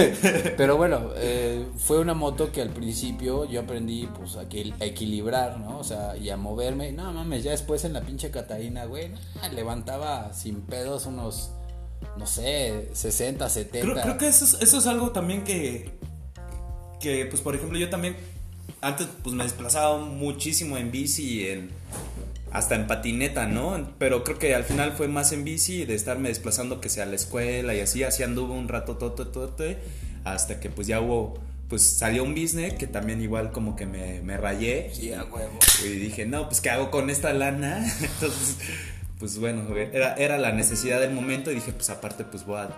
pero, 0.56 0.76
bueno, 0.76 1.10
eh, 1.16 1.66
fue 1.76 1.98
una 1.98 2.14
moto 2.14 2.50
que 2.50 2.62
al 2.62 2.70
principio 2.70 3.44
yo 3.44 3.60
aprendí, 3.60 4.08
pues, 4.18 4.36
a, 4.36 4.40
a, 4.40 4.84
equilibrar, 4.84 5.60
¿no? 5.60 5.78
O 5.78 5.84
sea, 5.84 6.16
y 6.16 6.30
a 6.30 6.36
moverme. 6.36 6.92
No 6.92 7.12
mames, 7.12 7.44
ya 7.44 7.50
después 7.50 7.84
en 7.84 7.92
la 7.92 8.00
pinche 8.00 8.30
Catarina, 8.30 8.86
güey, 8.86 9.10
levantaba 9.52 10.32
sin 10.32 10.62
pedos 10.62 11.06
unos 11.06 11.50
no 12.16 12.26
sé, 12.26 12.88
60, 12.92 13.48
70. 13.48 14.02
Creo, 14.02 14.18
que 14.18 14.28
eso 14.28 14.44
es, 14.44 14.58
eso 14.60 14.78
es 14.78 14.86
algo 14.86 15.10
también 15.10 15.44
que, 15.44 15.90
que, 17.00 17.26
pues 17.26 17.40
por 17.40 17.54
ejemplo, 17.54 17.78
yo 17.78 17.88
también 17.88 18.16
antes 18.80 19.08
pues 19.22 19.34
me 19.34 19.44
desplazaba 19.44 19.98
muchísimo 19.98 20.76
en 20.76 20.90
bici, 20.90 21.48
en, 21.48 21.70
hasta 22.50 22.74
en 22.74 22.86
patineta, 22.86 23.46
¿no? 23.46 23.90
Pero 23.98 24.24
creo 24.24 24.38
que 24.38 24.54
al 24.54 24.64
final 24.64 24.92
fue 24.92 25.08
más 25.08 25.32
en 25.32 25.44
bici 25.44 25.84
de 25.84 25.94
estarme 25.94 26.28
desplazando 26.28 26.80
que 26.80 26.88
sea 26.88 27.04
a 27.04 27.06
la 27.06 27.16
escuela 27.16 27.74
y 27.74 27.80
así, 27.80 28.02
así 28.02 28.22
anduve 28.22 28.52
un 28.52 28.68
rato, 28.68 28.96
todo, 28.96 29.12
todo, 29.12 29.28
todo, 29.28 29.76
hasta 30.24 30.60
que 30.60 30.70
pues 30.70 30.86
ya 30.86 31.00
hubo, 31.00 31.38
pues 31.68 31.82
salió 31.82 32.24
un 32.24 32.34
business 32.34 32.74
que 32.74 32.86
también 32.86 33.22
igual 33.22 33.52
como 33.52 33.76
que 33.76 33.86
me, 33.86 34.20
me 34.22 34.36
rayé. 34.36 34.90
Sí, 34.92 35.12
a 35.12 35.24
huevo. 35.24 35.58
Y 35.84 35.88
dije, 35.88 36.26
no, 36.26 36.48
pues 36.48 36.60
¿qué 36.60 36.70
hago 36.70 36.90
con 36.90 37.10
esta 37.10 37.32
lana? 37.32 37.86
Entonces 38.00 38.56
pues 39.20 39.38
bueno, 39.38 39.76
era, 39.76 40.14
era 40.14 40.38
la 40.38 40.50
necesidad 40.50 40.98
del 40.98 41.12
momento 41.12 41.52
y 41.52 41.56
dije, 41.56 41.72
pues 41.72 41.90
aparte, 41.90 42.24
pues 42.24 42.46
voy 42.46 42.58
a, 42.58 42.70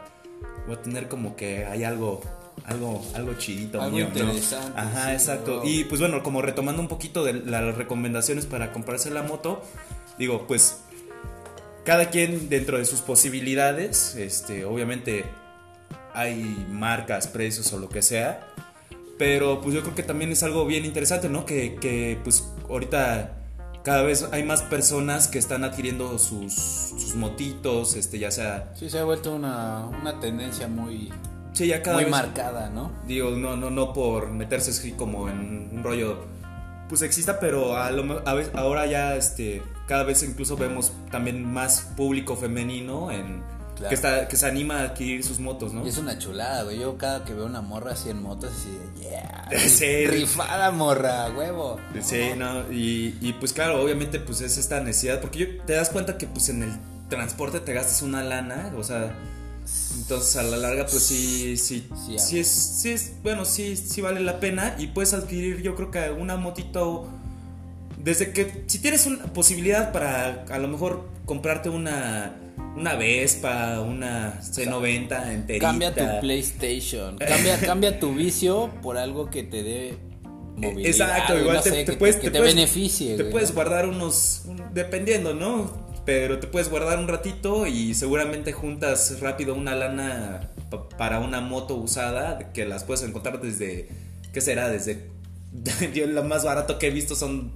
voy 0.66 0.74
a 0.74 0.82
tener 0.82 1.08
como 1.08 1.36
que 1.36 1.64
hay 1.64 1.84
algo 1.84 2.20
algo, 2.64 3.02
algo 3.14 3.34
chidito 3.34 3.80
algo 3.80 3.98
interesante. 3.98 4.78
Ajá, 4.78 5.12
exacto. 5.12 5.62
Y 5.64 5.84
pues 5.84 6.00
bueno, 6.00 6.22
como 6.22 6.42
retomando 6.42 6.82
un 6.82 6.88
poquito 6.88 7.24
de 7.24 7.34
las 7.34 7.76
recomendaciones 7.76 8.46
para 8.46 8.72
comprarse 8.72 9.10
la 9.10 9.22
moto, 9.22 9.62
digo, 10.18 10.46
pues 10.48 10.80
cada 11.84 12.10
quien 12.10 12.48
dentro 12.48 12.76
de 12.76 12.84
sus 12.84 13.00
posibilidades, 13.00 14.16
este, 14.16 14.64
obviamente 14.64 15.24
hay 16.12 16.66
marcas, 16.68 17.28
precios 17.28 17.72
o 17.72 17.78
lo 17.78 17.88
que 17.88 18.02
sea, 18.02 18.48
pero 19.16 19.60
pues 19.60 19.74
yo 19.74 19.82
creo 19.82 19.94
que 19.94 20.02
también 20.02 20.32
es 20.32 20.42
algo 20.42 20.66
bien 20.66 20.84
interesante, 20.84 21.28
¿no? 21.28 21.46
Que, 21.46 21.76
que 21.76 22.18
pues 22.24 22.44
ahorita 22.68 23.41
cada 23.82 24.02
vez 24.02 24.28
hay 24.32 24.44
más 24.44 24.62
personas 24.62 25.28
que 25.28 25.38
están 25.38 25.64
adquiriendo 25.64 26.18
sus, 26.18 26.54
sus 26.54 27.14
motitos, 27.14 27.96
este, 27.96 28.18
ya 28.18 28.30
sea... 28.30 28.72
Sí, 28.74 28.88
se 28.88 28.98
ha 28.98 29.04
vuelto 29.04 29.34
una, 29.34 29.86
una 29.86 30.20
tendencia 30.20 30.68
muy, 30.68 31.12
sí, 31.52 31.66
ya 31.66 31.82
cada 31.82 32.00
muy 32.00 32.10
marcada, 32.10 32.70
¿no? 32.70 32.92
Digo, 33.06 33.30
no, 33.30 33.56
no, 33.56 33.70
no 33.70 33.92
por 33.92 34.30
meterse 34.30 34.70
así 34.70 34.92
como 34.92 35.28
en 35.28 35.70
un 35.72 35.82
rollo 35.82 36.24
pues 36.88 37.00
exista, 37.00 37.40
pero 37.40 37.76
a 37.76 37.90
lo, 37.90 38.22
a 38.28 38.34
veces, 38.34 38.54
ahora 38.54 38.84
ya 38.84 39.16
este 39.16 39.62
cada 39.86 40.04
vez 40.04 40.22
incluso 40.22 40.58
vemos 40.58 40.92
también 41.10 41.42
más 41.50 41.90
público 41.96 42.36
femenino 42.36 43.10
en 43.10 43.42
que, 43.88 43.94
está, 43.94 44.28
que 44.28 44.36
se 44.36 44.46
anima 44.46 44.80
a 44.80 44.82
adquirir 44.84 45.24
sus 45.24 45.38
motos, 45.38 45.72
¿no? 45.72 45.84
Y 45.84 45.88
es 45.88 45.98
una 45.98 46.18
chulada, 46.18 46.62
güey. 46.64 46.78
Yo 46.78 46.96
cada 46.98 47.24
que 47.24 47.34
veo 47.34 47.46
una 47.46 47.60
morra 47.60 47.92
así 47.92 48.10
en 48.10 48.22
motos, 48.22 48.50
así 48.52 48.70
de, 48.70 49.10
yeah, 49.10 50.10
rifada 50.10 50.70
morra, 50.70 51.30
huevo. 51.30 51.78
Sí, 52.00 52.30
no, 52.36 52.70
y, 52.72 53.16
y, 53.20 53.34
pues 53.34 53.52
claro, 53.52 53.82
obviamente 53.82 54.20
pues 54.20 54.40
es 54.40 54.58
esta 54.58 54.80
necesidad, 54.80 55.20
porque 55.20 55.38
yo, 55.38 55.46
te 55.64 55.74
das 55.74 55.90
cuenta 55.90 56.18
que 56.18 56.26
pues 56.26 56.48
en 56.48 56.62
el 56.62 56.72
transporte 57.08 57.60
te 57.60 57.72
gastas 57.72 58.02
una 58.02 58.22
lana, 58.22 58.72
o 58.76 58.82
sea, 58.82 59.14
entonces 59.96 60.36
a 60.36 60.42
la 60.42 60.56
larga 60.56 60.86
pues 60.86 61.02
sí, 61.02 61.56
sí, 61.56 61.88
sí, 61.94 62.18
sí 62.18 62.38
es, 62.40 62.48
sí 62.48 62.90
es, 62.90 63.12
bueno, 63.22 63.44
sí, 63.44 63.76
sí 63.76 64.00
vale 64.00 64.20
la 64.20 64.40
pena 64.40 64.74
y 64.78 64.88
puedes 64.88 65.14
adquirir 65.14 65.62
yo 65.62 65.76
creo 65.76 65.90
que 65.90 66.10
una 66.10 66.36
motito 66.36 67.08
desde 68.02 68.32
que 68.32 68.64
si 68.66 68.80
tienes 68.80 69.06
una 69.06 69.24
posibilidad 69.26 69.92
para 69.92 70.44
a 70.50 70.58
lo 70.58 70.68
mejor 70.68 71.08
comprarte 71.24 71.68
una 71.68 72.34
una 72.76 72.94
Vespa, 72.94 73.80
una 73.80 74.40
C90 74.40 75.32
enterita. 75.32 75.66
Cambia 75.66 75.94
tu 75.94 76.04
PlayStation, 76.20 77.18
cambia, 77.18 77.60
cambia 77.66 78.00
tu 78.00 78.14
vicio 78.14 78.70
por 78.82 78.96
algo 78.96 79.30
que 79.30 79.42
te 79.42 79.62
dé 79.62 79.98
movilidad. 80.56 80.86
Exacto, 80.86 81.38
igual 81.38 81.62
te, 81.62 81.92
puedes, 81.94 82.20
te, 82.20 82.30
beneficie. 82.30 83.16
Te 83.16 83.24
puedes 83.24 83.54
guardar 83.54 83.86
unos, 83.88 84.42
dependiendo, 84.72 85.34
¿no? 85.34 85.90
Pero 86.04 86.40
te 86.40 86.48
puedes 86.48 86.68
guardar 86.68 86.98
un 86.98 87.08
ratito 87.08 87.66
y 87.66 87.94
seguramente 87.94 88.52
juntas 88.52 89.20
rápido 89.20 89.54
una 89.54 89.76
lana 89.76 90.50
para 90.98 91.20
una 91.20 91.40
moto 91.40 91.76
usada 91.76 92.52
que 92.52 92.64
las 92.64 92.84
puedes 92.84 93.04
encontrar 93.04 93.40
desde, 93.40 93.88
¿qué 94.32 94.40
será? 94.40 94.68
Desde, 94.68 95.10
yo 95.94 96.06
lo 96.06 96.24
más 96.24 96.44
barato 96.44 96.78
que 96.78 96.88
he 96.88 96.90
visto 96.90 97.14
son 97.14 97.52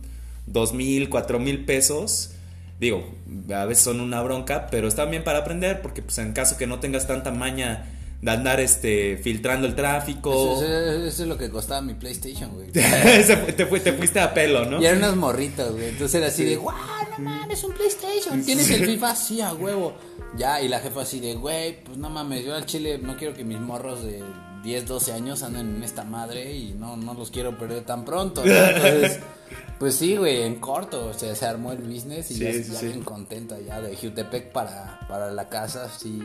dos 0.47 0.75
mil, 0.75 1.09
cuatro 1.09 1.41
mil 1.41 1.65
pesos 1.65 2.36
digo, 2.79 3.15
a 3.55 3.65
veces 3.65 3.85
son 3.85 4.01
una 4.01 4.23
bronca, 4.23 4.69
pero 4.71 4.89
están 4.89 5.11
bien 5.11 5.25
para 5.25 5.41
aprender 5.41 5.83
porque 5.83 6.03
pues 6.03 6.19
en 6.19 6.33
caso 6.33 6.57
que 6.57 6.67
no 6.67 6.81
tengas 6.81 7.07
tanta 7.07 7.31
maña 7.31 7.93
de 8.21 8.31
andar 8.31 8.61
este 8.61 9.19
filtrando 9.19 9.67
el 9.67 9.75
tráfico. 9.75 10.63
Eso, 10.63 11.05
es 11.05 11.21
lo 11.21 11.37
que 11.37 11.51
costaba 11.51 11.83
mi 11.83 11.95
PlayStation, 11.95 12.51
güey. 12.53 12.71
te, 12.73 13.67
fuiste 13.67 14.21
a 14.21 14.33
pelo, 14.33 14.65
¿no? 14.65 14.81
Y 14.81 14.87
eran 14.87 14.99
unas 14.99 15.17
morritas, 15.17 15.71
güey. 15.71 15.91
Entonces 15.91 16.15
era 16.17 16.29
así 16.29 16.45
de, 16.45 16.57
¡guau! 16.57 16.77
No 17.19 17.25
mames, 17.25 17.63
un 17.65 17.73
PlayStation. 17.73 18.43
Tienes 18.43 18.71
el 18.71 18.85
FIFA 18.87 19.11
así 19.11 19.41
a 19.41 19.55
huevo. 19.55 19.95
Ya, 20.37 20.61
y 20.61 20.69
la 20.69 20.81
jefa 20.81 21.03
así 21.03 21.21
de, 21.21 21.35
güey, 21.35 21.83
pues 21.85 21.97
no 21.97 22.11
mames, 22.11 22.45
yo 22.45 22.55
al 22.55 22.67
chile 22.67 22.99
no 22.99 23.17
quiero 23.17 23.35
que 23.35 23.45
mis 23.45 23.59
morros 23.59 24.03
de 24.05 24.23
10, 24.65 24.87
12 24.87 25.13
años 25.13 25.43
anden 25.43 25.77
en 25.77 25.83
esta 25.83 26.05
madre 26.05 26.53
y 26.53 26.75
no, 26.75 26.97
no 26.97 27.15
los 27.15 27.31
quiero 27.31 27.57
perder 27.57 27.85
tan 27.85 28.05
pronto. 28.05 28.43
Entonces. 28.45 29.21
Pues 29.79 29.97
sí, 29.97 30.17
güey, 30.17 30.43
en 30.43 30.57
corto, 30.57 31.09
o 31.09 31.13
sea, 31.13 31.35
se 31.35 31.45
armó 31.45 31.73
el 31.73 31.79
business 31.79 32.31
y 32.31 32.39
ya, 32.39 32.81
bien 32.81 33.03
contenta 33.03 33.59
ya 33.61 33.81
de 33.81 33.95
Jutepec 33.95 34.51
para, 34.51 35.01
para 35.07 35.31
la 35.31 35.49
casa, 35.49 35.91
sí. 35.91 36.23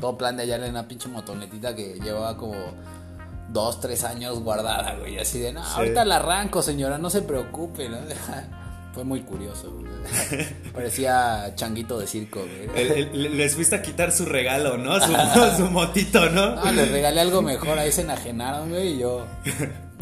Todo 0.00 0.18
plan 0.18 0.36
de 0.36 0.42
hallarle 0.42 0.70
una 0.70 0.88
pinche 0.88 1.08
motonetita 1.08 1.74
que 1.76 1.94
llevaba 2.00 2.36
como 2.36 2.56
dos, 3.48 3.78
tres 3.78 4.02
años 4.02 4.40
guardada, 4.40 4.96
güey. 4.96 5.18
Así 5.18 5.38
de, 5.38 5.52
no, 5.52 5.62
ahorita 5.62 6.04
la 6.04 6.16
arranco, 6.16 6.62
señora, 6.62 6.98
no 6.98 7.10
se 7.10 7.22
preocupe, 7.22 7.88
¿no? 7.88 7.98
Fue 8.92 9.04
muy 9.04 9.20
curioso, 9.22 9.72
güey. 9.72 9.92
Parecía 10.74 11.52
changuito 11.54 12.00
de 12.00 12.08
circo, 12.08 12.40
güey. 12.40 13.08
les 13.12 13.54
fuiste 13.54 13.76
a 13.76 13.82
quitar 13.82 14.10
su 14.10 14.24
regalo, 14.24 14.78
¿no? 14.78 14.98
Su, 15.00 15.12
su 15.56 15.70
motito, 15.70 16.28
¿no? 16.30 16.56
No, 16.56 16.72
les 16.72 16.90
regalé 16.90 17.20
algo 17.20 17.40
mejor, 17.40 17.78
ahí 17.78 17.92
se 17.92 18.00
enajenaron, 18.00 18.70
güey, 18.70 18.94
y 18.94 18.98
yo, 18.98 19.24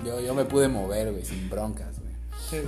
yo, 0.06 0.20
yo 0.20 0.35
me 0.35 0.46
pude 0.46 0.68
mover, 0.68 1.12
güey, 1.12 1.24
sin 1.24 1.50
broncas 1.50 1.91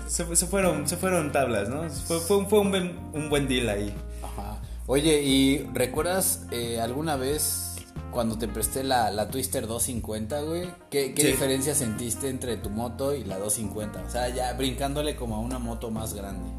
se, 0.07 0.47
fueron, 0.47 0.89
se 0.89 0.97
fueron 0.97 1.33
tablas, 1.33 1.69
¿no? 1.69 1.89
Fue, 1.91 2.21
fue, 2.21 2.61
un, 2.61 2.71
buen, 2.71 2.99
un 3.13 3.29
buen 3.29 3.49
deal 3.49 3.69
ahí. 3.69 3.95
Ajá. 4.23 4.61
Oye, 4.87 5.23
¿y 5.23 5.67
recuerdas 5.73 6.47
eh, 6.51 6.81
alguna 6.81 7.17
vez 7.17 7.77
cuando 8.11 8.39
te 8.39 8.49
presté 8.49 8.85
la, 8.85 9.11
la 9.11 9.29
Twister 9.29 9.67
250, 9.67 10.43
güey? 10.43 10.69
¿Qué, 10.91 11.13
diferencia 11.15 11.75
sentiste 11.75 12.29
entre 12.29 12.57
tu 12.57 12.71
moto 12.71 13.15
y 13.15 13.25
la 13.25 13.39
250? 13.39 14.05
O 14.07 14.11
sea, 14.11 14.29
ya 14.29 14.53
brincándole 14.53 15.17
como 15.17 15.37
a 15.37 15.41
una 15.41 15.59
moto 15.59 15.91
más 15.91 16.15
grande. 16.15 16.51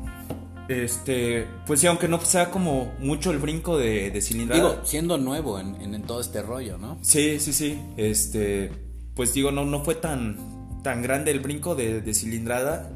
Este, 0.67 1.47
pues 1.67 1.79
sí, 1.79 1.87
aunque 1.87 2.07
no 2.07 2.19
sea 2.21 2.49
como 2.49 2.91
mucho 2.99 3.31
el 3.31 3.37
brinco 3.37 3.77
de, 3.77 4.09
de 4.09 4.21
cilindrada. 4.21 4.69
Digo, 4.69 4.81
siendo 4.83 5.17
nuevo 5.17 5.59
en, 5.59 5.75
en, 5.81 6.01
todo 6.03 6.19
este 6.19 6.41
rollo, 6.41 6.77
¿no? 6.77 6.97
Sí, 7.01 7.39
sí, 7.39 7.53
sí. 7.53 7.79
Este, 7.95 8.71
pues 9.13 9.33
digo, 9.33 9.51
no, 9.51 9.63
no 9.65 9.83
fue 9.83 9.95
tan, 9.95 10.81
tan 10.83 11.03
grande 11.03 11.31
el 11.31 11.39
brinco 11.39 11.75
de, 11.75 12.01
de 12.01 12.13
cilindrada. 12.13 12.89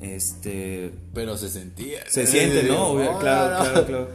Este. 0.00 0.92
Pero 1.14 1.36
se 1.36 1.48
sentía. 1.48 2.08
Se 2.08 2.26
siente, 2.26 2.64
¿no? 2.64 2.94
claro, 3.20 3.64
claro, 3.64 3.86
claro. 3.86 4.08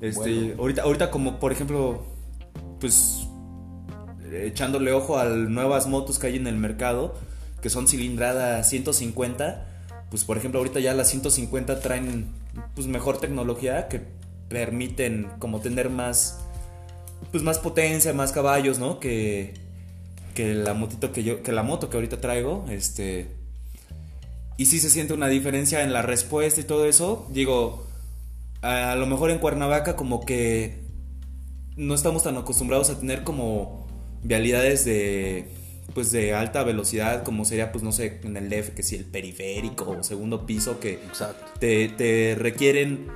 Este, 0.00 0.54
ahorita, 0.58 0.82
ahorita 0.82 1.10
como 1.10 1.38
por 1.38 1.52
ejemplo, 1.52 2.04
pues 2.80 3.26
echándole 4.32 4.92
ojo 4.92 5.18
a 5.18 5.24
nuevas 5.26 5.86
motos 5.86 6.18
que 6.18 6.28
hay 6.28 6.36
en 6.36 6.46
el 6.46 6.56
mercado, 6.56 7.14
que 7.60 7.70
son 7.70 7.88
cilindrada 7.88 8.62
150, 8.64 9.66
pues 10.10 10.24
por 10.24 10.38
ejemplo 10.38 10.60
ahorita 10.60 10.80
ya 10.80 10.94
las 10.94 11.08
150 11.08 11.80
traen 11.80 12.28
pues 12.74 12.86
mejor 12.86 13.18
tecnología 13.18 13.88
que 13.88 14.00
permiten 14.48 15.28
como 15.38 15.60
tener 15.60 15.90
más 15.90 16.40
pues 17.30 17.42
más 17.42 17.58
potencia, 17.58 18.12
más 18.12 18.32
caballos, 18.32 18.78
¿no? 18.78 18.98
Que 19.00 19.54
que 20.34 20.54
la 20.54 20.74
motito 20.74 21.12
que 21.12 21.22
yo 21.22 21.42
que 21.42 21.52
la 21.52 21.62
moto 21.62 21.90
que 21.90 21.96
ahorita 21.96 22.20
traigo, 22.20 22.64
este 22.70 23.39
y 24.60 24.66
sí 24.66 24.78
se 24.78 24.90
siente 24.90 25.14
una 25.14 25.28
diferencia 25.28 25.82
en 25.82 25.94
la 25.94 26.02
respuesta 26.02 26.60
y 26.60 26.64
todo 26.64 26.84
eso. 26.84 27.26
Digo, 27.30 27.86
a 28.60 28.94
lo 28.94 29.06
mejor 29.06 29.30
en 29.30 29.38
Cuernavaca 29.38 29.96
como 29.96 30.26
que 30.26 30.82
no 31.76 31.94
estamos 31.94 32.24
tan 32.24 32.36
acostumbrados 32.36 32.90
a 32.90 33.00
tener 33.00 33.24
como 33.24 33.86
vialidades 34.22 34.84
de 34.84 35.48
pues 35.94 36.12
de 36.12 36.34
alta 36.34 36.62
velocidad 36.62 37.22
como 37.22 37.46
sería 37.46 37.72
pues 37.72 37.82
no 37.82 37.90
sé 37.90 38.20
en 38.22 38.36
el 38.36 38.50
DF 38.50 38.74
que 38.74 38.82
si 38.82 38.96
el 38.96 39.06
periférico 39.06 39.96
o 39.98 40.02
segundo 40.02 40.44
piso 40.44 40.78
que 40.78 40.98
Te, 41.58 41.88
te 41.88 42.36
requieren 42.38 43.06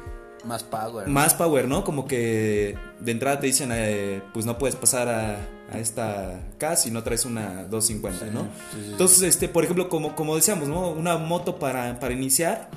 más 0.46 0.62
power. 0.62 1.06
Más 1.08 1.34
power, 1.34 1.68
¿no? 1.68 1.84
Como 1.84 2.06
que 2.06 2.74
de 3.00 3.12
entrada 3.12 3.40
te 3.40 3.48
dicen, 3.48 3.68
eh, 3.70 4.22
pues 4.32 4.46
no 4.46 4.56
puedes 4.56 4.76
pasar 4.76 5.08
a, 5.08 5.46
a 5.70 5.78
esta 5.78 6.40
K 6.58 6.76
si 6.76 6.90
no 6.90 7.02
traes 7.02 7.24
una 7.24 7.64
250, 7.64 8.26
¿no? 8.26 8.48
Entonces, 8.90 9.22
este, 9.22 9.48
por 9.48 9.64
ejemplo, 9.64 9.88
como, 9.88 10.14
como 10.14 10.36
decíamos, 10.36 10.68
¿no? 10.68 10.90
Una 10.90 11.16
moto 11.16 11.58
para, 11.58 11.98
para 12.00 12.14
iniciar. 12.14 12.70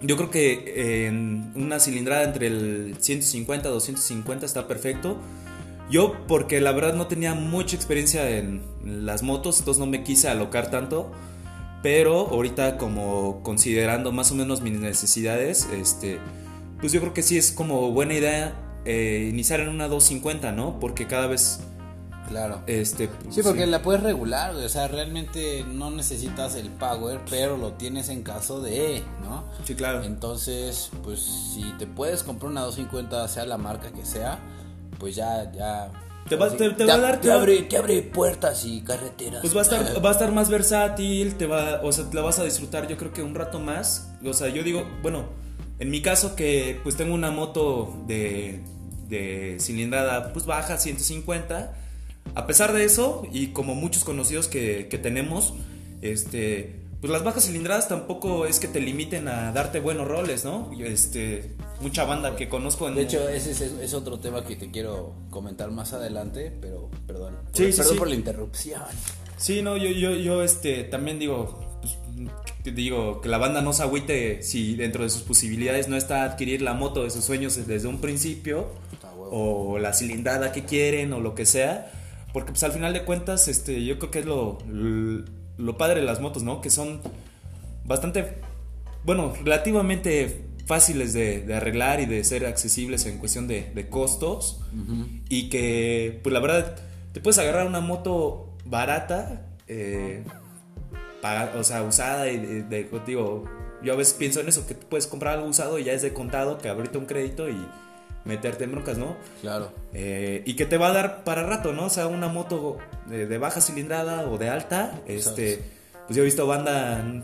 Yo 0.00 0.16
creo 0.16 0.30
que 0.30 1.06
en 1.06 1.52
una 1.54 1.80
cilindrada 1.80 2.24
entre 2.24 2.48
el 2.48 2.96
150 2.98 3.68
250 3.68 4.44
está 4.44 4.66
perfecto. 4.66 5.18
Yo, 5.90 6.14
porque 6.26 6.60
la 6.60 6.72
verdad 6.72 6.94
no 6.94 7.06
tenía 7.06 7.34
mucha 7.34 7.76
experiencia 7.76 8.28
en 8.30 8.62
las 8.84 9.22
motos, 9.22 9.58
entonces 9.58 9.78
no 9.78 9.86
me 9.86 10.02
quise 10.02 10.28
alocar 10.28 10.70
tanto. 10.70 11.10
Pero 11.82 12.28
ahorita, 12.28 12.78
como 12.78 13.42
considerando 13.42 14.10
más 14.10 14.32
o 14.32 14.34
menos 14.34 14.62
mis 14.62 14.78
necesidades, 14.78 15.68
este 15.72 16.18
pues 16.84 16.92
yo 16.92 17.00
creo 17.00 17.14
que 17.14 17.22
sí 17.22 17.38
es 17.38 17.50
como 17.50 17.92
buena 17.92 18.12
idea 18.12 18.54
eh, 18.84 19.28
iniciar 19.30 19.60
en 19.60 19.70
una 19.70 19.88
250, 19.88 20.52
¿no? 20.52 20.78
Porque 20.78 21.06
cada 21.06 21.26
vez... 21.26 21.60
Claro. 22.28 22.62
Este, 22.66 23.10
sí, 23.30 23.42
porque 23.42 23.66
la 23.66 23.82
puedes 23.82 24.02
regular, 24.02 24.54
o 24.54 24.68
sea, 24.68 24.88
realmente 24.88 25.64
no 25.64 25.90
necesitas 25.90 26.54
el 26.54 26.70
power, 26.70 27.20
pero 27.28 27.56
lo 27.56 27.72
tienes 27.72 28.08
en 28.08 28.22
caso 28.22 28.60
de, 28.60 29.02
¿no? 29.22 29.44
Sí, 29.64 29.74
claro. 29.74 30.02
Entonces, 30.02 30.90
pues 31.02 31.20
si 31.20 31.62
te 31.78 31.86
puedes 31.86 32.22
comprar 32.22 32.50
una 32.50 32.62
250, 32.62 33.28
sea 33.28 33.44
la 33.44 33.58
marca 33.58 33.92
que 33.92 34.06
sea, 34.06 34.38
pues 34.98 35.14
ya, 35.14 35.52
ya 35.52 35.90
te 36.28 36.36
va, 36.36 36.50
te, 36.50 36.68
va 36.68 36.94
a 36.94 36.98
dar. 36.98 37.20
Te 37.20 37.30
abre, 37.30 37.62
te 37.62 37.76
abre 37.76 38.00
puertas 38.02 38.64
y 38.64 38.80
carreteras. 38.80 39.42
Pues 39.42 39.54
va 39.54 39.60
a 39.60 39.62
estar, 39.62 40.04
va 40.04 40.08
a 40.08 40.12
estar 40.12 40.32
más 40.32 40.48
versátil, 40.48 41.34
te 41.34 41.46
va, 41.46 41.82
o 41.82 41.92
sea, 41.92 42.06
la 42.12 42.22
vas 42.22 42.38
a 42.38 42.44
disfrutar 42.44 42.88
yo 42.88 42.96
creo 42.96 43.12
que 43.12 43.22
un 43.22 43.34
rato 43.34 43.60
más. 43.60 44.10
O 44.24 44.32
sea, 44.32 44.48
yo 44.48 44.62
digo, 44.62 44.86
bueno, 45.02 45.26
en 45.78 45.90
mi 45.90 46.00
caso 46.00 46.34
que 46.34 46.80
pues 46.82 46.96
tengo 46.96 47.14
una 47.14 47.30
moto 47.30 47.94
de, 48.06 48.64
de 49.08 49.58
cilindrada 49.60 50.32
pues 50.32 50.46
baja, 50.46 50.78
150. 50.78 51.83
A 52.34 52.46
pesar 52.46 52.72
de 52.72 52.84
eso, 52.84 53.26
y 53.32 53.48
como 53.48 53.74
muchos 53.74 54.04
conocidos 54.04 54.48
que, 54.48 54.88
que 54.88 54.98
tenemos, 54.98 55.54
este, 56.02 56.84
pues 57.04 57.12
las 57.12 57.22
bajas 57.22 57.44
cilindradas 57.44 57.86
tampoco 57.86 58.46
es 58.46 58.58
que 58.58 58.66
te 58.66 58.80
limiten 58.80 59.28
a 59.28 59.52
darte 59.52 59.78
buenos 59.78 60.08
roles, 60.08 60.42
¿no? 60.44 60.70
Este, 60.80 61.50
mucha 61.82 62.04
banda 62.04 62.34
que 62.34 62.48
conozco. 62.48 62.88
En... 62.88 62.94
De 62.94 63.02
hecho, 63.02 63.28
ese 63.28 63.50
es, 63.82 63.92
otro 63.92 64.18
tema 64.20 64.42
que 64.42 64.56
te 64.56 64.70
quiero 64.70 65.12
comentar 65.28 65.70
más 65.70 65.92
adelante, 65.92 66.50
pero 66.62 66.88
perdón. 67.06 67.36
Sí, 67.52 67.72
perdón 67.76 67.98
por 67.98 68.08
la 68.08 68.14
interrupción. 68.14 68.80
Sí, 69.36 69.60
no, 69.60 69.76
yo, 69.76 69.90
yo, 69.90 70.12
yo 70.12 70.42
este, 70.42 70.84
también 70.84 71.18
digo, 71.18 71.82
digo, 72.64 73.20
que 73.20 73.28
la 73.28 73.36
banda 73.36 73.60
no 73.60 73.74
se 73.74 73.82
agüite 73.82 74.42
si 74.42 74.74
dentro 74.74 75.04
de 75.04 75.10
sus 75.10 75.22
posibilidades 75.24 75.88
no 75.88 75.96
está 75.96 76.24
adquirir 76.24 76.62
la 76.62 76.72
moto 76.72 77.04
de 77.04 77.10
sus 77.10 77.24
sueños 77.24 77.66
desde 77.66 77.86
un 77.86 78.00
principio, 78.00 78.68
o 79.30 79.78
la 79.78 79.92
cilindrada 79.92 80.52
que 80.52 80.64
quieren, 80.64 81.12
o 81.12 81.20
lo 81.20 81.34
que 81.34 81.44
sea, 81.44 81.92
porque 82.34 82.50
pues 82.50 82.64
al 82.64 82.72
final 82.72 82.92
de 82.92 83.04
cuentas, 83.04 83.46
este, 83.46 83.84
yo 83.84 83.96
creo 84.00 84.10
que 84.10 84.18
es 84.18 84.26
lo, 84.26 84.58
lo 85.56 85.78
padre 85.78 86.00
de 86.00 86.06
las 86.06 86.20
motos, 86.20 86.42
¿no? 86.42 86.60
Que 86.60 86.68
son 86.68 87.00
bastante, 87.84 88.38
bueno, 89.04 89.32
relativamente 89.44 90.44
fáciles 90.66 91.12
de, 91.12 91.46
arreglar 91.54 92.00
y 92.00 92.06
de 92.06 92.24
ser 92.24 92.44
accesibles 92.44 93.06
en 93.06 93.18
cuestión 93.18 93.46
de, 93.46 93.86
costos. 93.88 94.60
Y 95.28 95.48
que, 95.48 96.18
pues 96.24 96.32
la 96.32 96.40
verdad, 96.40 96.74
te 97.12 97.20
puedes 97.20 97.38
agarrar 97.38 97.68
una 97.68 97.80
moto 97.80 98.56
barata, 98.64 99.46
eh, 99.68 100.24
o 101.56 101.62
sea, 101.62 101.84
usada 101.84 102.32
y 102.32 102.38
de, 102.38 102.90
digo, 103.06 103.44
yo 103.80 103.92
a 103.92 103.96
veces 103.96 104.14
pienso 104.14 104.40
en 104.40 104.48
eso, 104.48 104.66
que 104.66 104.74
puedes 104.74 105.06
comprar 105.06 105.34
algo 105.34 105.46
usado 105.46 105.78
y 105.78 105.84
ya 105.84 105.92
es 105.92 106.02
de 106.02 106.12
contado, 106.12 106.58
que 106.58 106.68
abrirte 106.68 106.98
un 106.98 107.06
crédito 107.06 107.48
y 107.48 107.64
meterte 108.24 108.64
en 108.64 108.72
broncas, 108.72 108.98
¿no? 108.98 109.16
Claro. 109.40 109.72
Eh, 109.92 110.42
y 110.46 110.54
que 110.54 110.66
te 110.66 110.78
va 110.78 110.88
a 110.88 110.92
dar 110.92 111.24
para 111.24 111.42
rato, 111.44 111.72
¿no? 111.72 111.86
O 111.86 111.90
sea, 111.90 112.06
una 112.06 112.28
moto 112.28 112.78
de, 113.06 113.38
baja 113.38 113.60
cilindrada 113.60 114.28
o 114.28 114.38
de 114.38 114.48
alta, 114.48 115.00
este, 115.06 115.62
pues 116.06 116.16
yo 116.16 116.22
he 116.22 116.24
visto 116.24 116.46
banda 116.46 117.22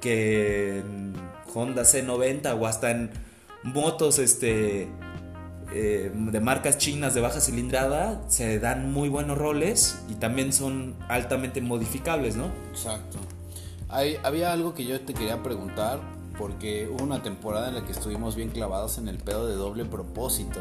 que 0.00 0.82
Honda 1.54 1.82
C90 1.82 2.58
o 2.60 2.66
hasta 2.66 2.90
en 2.90 3.10
motos 3.62 4.18
este 4.18 4.88
eh, 5.72 6.12
de 6.14 6.40
marcas 6.40 6.78
chinas 6.78 7.14
de 7.14 7.20
baja 7.20 7.40
cilindrada 7.40 8.22
se 8.28 8.60
dan 8.60 8.92
muy 8.92 9.08
buenos 9.08 9.36
roles 9.36 9.98
y 10.08 10.14
también 10.14 10.52
son 10.52 10.94
altamente 11.08 11.60
modificables, 11.60 12.36
¿no? 12.36 12.46
Exacto. 12.70 13.18
Hay, 13.88 14.16
había 14.22 14.52
algo 14.52 14.74
que 14.74 14.84
yo 14.84 15.00
te 15.00 15.14
quería 15.14 15.42
preguntar 15.42 16.00
porque 16.38 16.88
hubo 16.88 17.04
una 17.04 17.22
temporada 17.22 17.68
en 17.68 17.74
la 17.74 17.84
que 17.84 17.92
estuvimos 17.92 18.36
bien 18.36 18.50
clavados 18.50 18.98
en 18.98 19.08
el 19.08 19.18
pedo 19.18 19.46
de 19.46 19.54
doble 19.54 19.84
propósito 19.84 20.60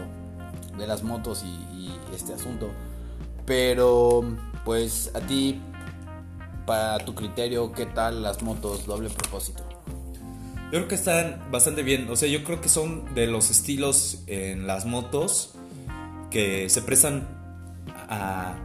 de 0.78 0.88
las 0.88 1.04
motos 1.04 1.44
y, 1.44 1.76
y 1.76 2.00
este 2.14 2.34
asunto. 2.34 2.70
Pero 3.46 4.24
pues 4.64 5.12
a 5.14 5.20
ti, 5.20 5.62
para 6.66 6.98
tu 7.00 7.14
criterio, 7.14 7.72
¿qué 7.72 7.86
tal 7.86 8.24
las 8.24 8.42
motos 8.42 8.86
doble 8.86 9.10
propósito? 9.10 9.64
Yo 10.66 10.80
creo 10.80 10.88
que 10.88 10.96
están 10.96 11.42
bastante 11.52 11.84
bien. 11.84 12.10
O 12.10 12.16
sea, 12.16 12.28
yo 12.28 12.44
creo 12.44 12.60
que 12.60 12.70
son 12.70 13.14
de 13.14 13.28
los 13.28 13.50
estilos 13.52 14.24
en 14.28 14.66
las 14.66 14.86
motos 14.86 15.54
que 16.32 16.70
se 16.70 16.82
prestan 16.82 17.28
a. 18.10 18.56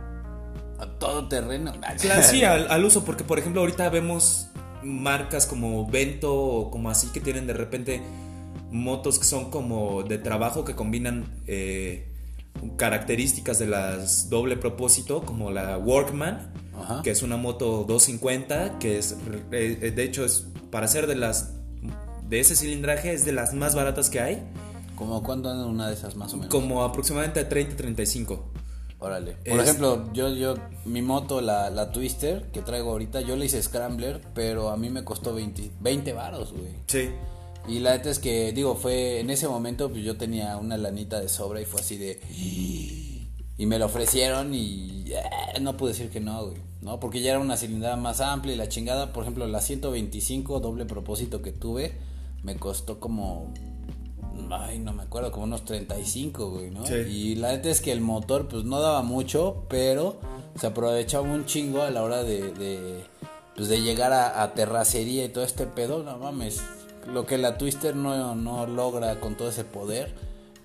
A 0.79 0.87
todo 0.99 1.29
terreno. 1.29 1.73
sí, 1.99 2.43
al, 2.45 2.85
uso, 2.85 3.05
porque 3.05 3.23
por 3.23 3.39
ejemplo, 3.39 3.61
ahorita 3.61 3.91
vemos 3.91 4.49
marcas 4.83 5.47
como 5.47 5.87
Vento 5.89 6.35
o 6.35 6.71
como 6.71 6.91
así 6.91 7.09
que 7.09 7.21
tienen 7.21 7.47
de 7.47 7.53
repente 7.53 8.03
motos 8.71 9.19
que 9.19 9.25
son 9.25 9.51
como 9.51 10.03
de 10.03 10.19
trabajo 10.19 10.65
que 10.65 10.75
combinan 10.75 11.27
eh, 11.47 12.09
características 12.77 13.59
de 13.59 13.67
las 13.67 14.29
doble 14.31 14.57
propósito, 14.57 15.23
como 15.23 15.51
la 15.51 15.79
Workman, 15.79 16.53
que 17.03 17.11
es 17.11 17.23
una 17.23 17.37
moto 17.37 17.85
250, 17.85 18.79
que 18.79 18.99
es, 18.99 19.17
eh, 19.53 19.93
de 19.95 20.03
hecho, 20.03 20.25
es 20.25 20.47
para 20.71 20.89
ser 20.89 21.07
de 21.07 21.17
las 21.17 21.55
de 22.29 22.39
ese 22.39 22.55
cilindraje 22.55 23.13
es 23.13 23.25
de 23.25 23.33
las 23.33 23.55
más 23.55 23.75
baratas 23.75 24.09
que 24.09 24.21
hay. 24.21 24.43
¿Como 24.95 25.23
cuánto 25.23 25.51
anda 25.51 25.67
una 25.67 25.89
de 25.89 25.95
esas 25.95 26.15
más 26.15 26.33
o 26.33 26.37
menos? 26.37 26.51
Como 26.51 26.85
aproximadamente 26.85 27.45
30, 27.45 27.77
35. 27.77 28.45
Órale. 29.01 29.33
Por 29.49 29.61
ejemplo, 29.61 30.13
yo, 30.13 30.29
yo, 30.29 30.57
mi 30.85 31.01
moto, 31.01 31.41
la, 31.41 31.71
la, 31.71 31.91
Twister 31.91 32.51
que 32.53 32.61
traigo 32.61 32.91
ahorita, 32.91 33.23
yo 33.23 33.35
le 33.35 33.47
hice 33.47 33.63
Scrambler, 33.63 34.21
pero 34.35 34.69
a 34.69 34.77
mí 34.77 34.91
me 34.91 35.05
costó 35.05 35.35
20, 35.35 35.71
20 35.81 36.13
varos, 36.13 36.53
güey. 36.53 36.75
Sí. 36.87 37.11
Y 37.67 37.79
la 37.79 37.93
neta 37.93 38.11
es 38.11 38.19
que, 38.19 38.53
digo, 38.53 38.75
fue 38.75 39.21
en 39.21 39.31
ese 39.31 39.49
momento, 39.49 39.91
pues 39.91 40.05
yo 40.05 40.17
tenía 40.17 40.57
una 40.59 40.77
lanita 40.77 41.19
de 41.19 41.29
sobra 41.29 41.61
y 41.61 41.65
fue 41.65 41.81
así 41.81 41.97
de. 41.97 42.21
Y 43.57 43.67
me 43.67 43.79
lo 43.79 43.87
ofrecieron 43.87 44.55
y 44.55 45.05
eh, 45.13 45.61
no 45.61 45.77
pude 45.77 45.93
decir 45.93 46.11
que 46.11 46.21
no, 46.21 46.47
güey. 46.47 46.59
¿No? 46.81 46.99
Porque 46.99 47.21
ya 47.21 47.33
era 47.33 47.41
una 47.41 47.59
cilindrada 47.59 47.97
más 47.97 48.23
amplia 48.23 48.55
y 48.55 48.57
la 48.57 48.69
chingada, 48.69 49.13
por 49.13 49.25
ejemplo, 49.25 49.47
la 49.47 49.61
125 49.61 50.61
doble 50.61 50.87
propósito 50.87 51.43
que 51.43 51.53
tuve 51.53 51.93
me 52.43 52.57
costó 52.57 53.01
como 53.01 53.53
ay, 54.51 54.79
no 54.79 54.93
me 54.93 55.03
acuerdo, 55.03 55.31
como 55.31 55.45
unos 55.45 55.65
35, 55.65 56.51
güey, 56.51 56.71
¿no? 56.71 56.85
Y 56.89 57.35
la 57.37 57.53
neta 57.53 57.71
es 57.71 57.81
que 57.81 57.93
el 57.93 58.01
motor, 58.01 58.49
pues 58.49 58.65
no 58.65 58.81
daba 58.81 59.03
mucho, 59.03 59.65
pero 59.69 60.21
se 60.59 60.67
aprovechaba 60.67 61.25
un 61.25 61.45
chingo 61.47 61.83
a 61.83 61.91
la 61.91 62.03
hora 62.03 62.23
de, 62.23 62.53
de 62.53 63.05
pues 63.57 63.69
de 63.69 63.83
llegar 63.83 64.13
a, 64.13 64.55
terracería 64.55 65.25
y 65.25 65.29
todo 65.29 65.45
este 65.45 65.67
pedo, 65.67 66.03
no 66.03 66.17
mames. 66.19 66.63
Lo 67.07 67.27
que 67.27 67.39
la 67.39 67.59
Twister 67.59 67.95
no, 67.97 68.35
no 68.35 68.67
logra 68.67 69.21
con 69.21 69.37
todo 69.37 69.49
ese 69.49 69.65
poder, 69.65 70.15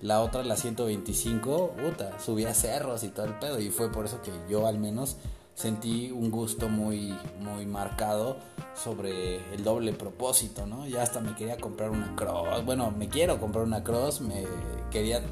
la 0.00 0.20
otra, 0.20 0.42
la 0.44 0.56
125, 0.56 1.74
puta, 1.82 2.18
subía 2.20 2.54
cerros 2.54 3.02
y 3.04 3.08
todo 3.08 3.26
el 3.26 3.34
pedo. 3.34 3.60
Y 3.60 3.70
fue 3.70 3.90
por 3.90 4.06
eso 4.06 4.20
que 4.22 4.30
yo 4.50 4.66
al 4.66 4.78
menos 4.78 5.16
sentí 5.56 6.10
un 6.10 6.30
gusto 6.30 6.68
muy, 6.68 7.14
muy 7.40 7.64
marcado 7.64 8.36
sobre 8.74 9.36
el 9.54 9.64
doble 9.64 9.94
propósito, 9.94 10.66
¿no? 10.66 10.86
Ya 10.86 11.02
hasta 11.02 11.20
me 11.20 11.34
quería 11.34 11.56
comprar 11.56 11.90
una 11.90 12.14
cross, 12.14 12.64
bueno, 12.64 12.90
me 12.90 13.08
quiero 13.08 13.40
comprar 13.40 13.64
una 13.64 13.82
cross, 13.82 14.20
me 14.20 14.44
quería, 14.90 15.22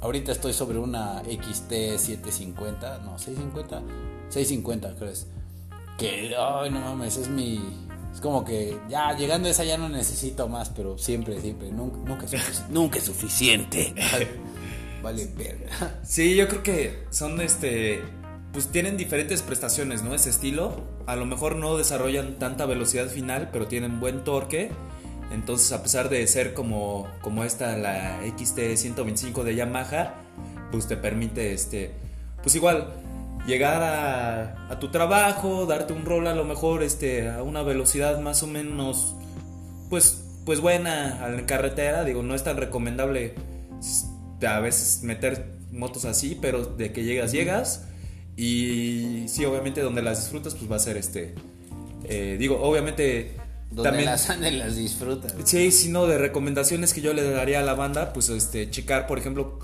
ahorita 0.00 0.32
estoy 0.32 0.54
sobre 0.54 0.78
una 0.78 1.22
XT 1.22 1.70
750, 1.98 2.98
no, 3.04 3.18
650, 3.18 3.82
650 4.30 4.94
crees, 4.96 5.26
que, 5.98 6.34
ay, 6.34 6.70
no 6.70 6.80
mames, 6.80 7.18
es 7.18 7.28
mi, 7.28 7.60
es 8.10 8.22
como 8.22 8.46
que 8.46 8.80
ya 8.88 9.12
llegando 9.12 9.48
a 9.48 9.50
esa 9.50 9.64
ya 9.64 9.76
no 9.76 9.90
necesito 9.90 10.48
más, 10.48 10.70
pero 10.70 10.96
siempre, 10.96 11.42
siempre, 11.42 11.70
nunca, 11.70 11.98
nunca, 11.98 12.24
es, 12.24 12.64
nunca 12.70 12.96
es 12.96 13.04
suficiente. 13.04 13.94
vale, 15.02 15.28
verga. 15.36 16.00
Sí, 16.04 16.34
yo 16.34 16.48
creo 16.48 16.62
que 16.62 17.04
son 17.10 17.38
este 17.42 18.02
pues 18.58 18.72
tienen 18.72 18.96
diferentes 18.96 19.42
prestaciones, 19.42 20.02
¿no? 20.02 20.16
Ese 20.16 20.30
estilo. 20.30 20.82
A 21.06 21.14
lo 21.14 21.26
mejor 21.26 21.54
no 21.54 21.76
desarrollan 21.76 22.40
tanta 22.40 22.66
velocidad 22.66 23.06
final, 23.06 23.50
pero 23.52 23.68
tienen 23.68 24.00
buen 24.00 24.24
torque. 24.24 24.72
Entonces, 25.30 25.70
a 25.70 25.80
pesar 25.80 26.08
de 26.08 26.26
ser 26.26 26.54
como, 26.54 27.06
como 27.20 27.44
esta, 27.44 27.76
la 27.76 28.20
XT125 28.24 29.44
de 29.44 29.54
Yamaha, 29.54 30.14
pues 30.72 30.88
te 30.88 30.96
permite, 30.96 31.52
este, 31.52 31.92
pues 32.42 32.56
igual, 32.56 32.88
llegar 33.46 33.80
a, 33.80 34.72
a, 34.72 34.80
tu 34.80 34.90
trabajo, 34.90 35.64
darte 35.66 35.92
un 35.92 36.04
rol 36.04 36.26
a 36.26 36.34
lo 36.34 36.42
mejor 36.42 36.82
este, 36.82 37.30
a 37.30 37.44
una 37.44 37.62
velocidad 37.62 38.18
más 38.18 38.42
o 38.42 38.48
menos, 38.48 39.14
pues, 39.88 40.24
pues 40.44 40.58
buena 40.58 41.28
en 41.28 41.44
carretera. 41.44 42.02
Digo, 42.02 42.24
no 42.24 42.34
es 42.34 42.42
tan 42.42 42.56
recomendable 42.56 43.36
a 44.44 44.58
veces 44.58 45.04
meter 45.04 45.46
motos 45.70 46.04
así, 46.04 46.36
pero 46.42 46.64
de 46.64 46.90
que 46.90 47.04
llegas, 47.04 47.30
llegas. 47.30 47.84
Y 48.38 49.24
sí, 49.26 49.44
obviamente 49.44 49.80
donde 49.80 50.00
las 50.00 50.20
disfrutas, 50.20 50.54
pues 50.54 50.70
va 50.70 50.76
a 50.76 50.78
ser 50.78 50.96
este. 50.96 51.34
Eh, 52.04 52.36
digo, 52.38 52.62
obviamente. 52.62 53.32
Donde 53.68 53.82
también, 53.82 54.06
las 54.06 54.30
andan 54.30 54.60
las 54.60 54.76
disfrutas. 54.76 55.34
Sí, 55.44 55.72
sí, 55.72 55.88
no, 55.88 56.06
de 56.06 56.18
recomendaciones 56.18 56.94
que 56.94 57.00
yo 57.00 57.12
le 57.14 57.28
daría 57.28 57.58
a 57.58 57.62
la 57.62 57.74
banda, 57.74 58.12
pues 58.12 58.28
este, 58.28 58.70
checar, 58.70 59.08
por 59.08 59.18
ejemplo, 59.18 59.58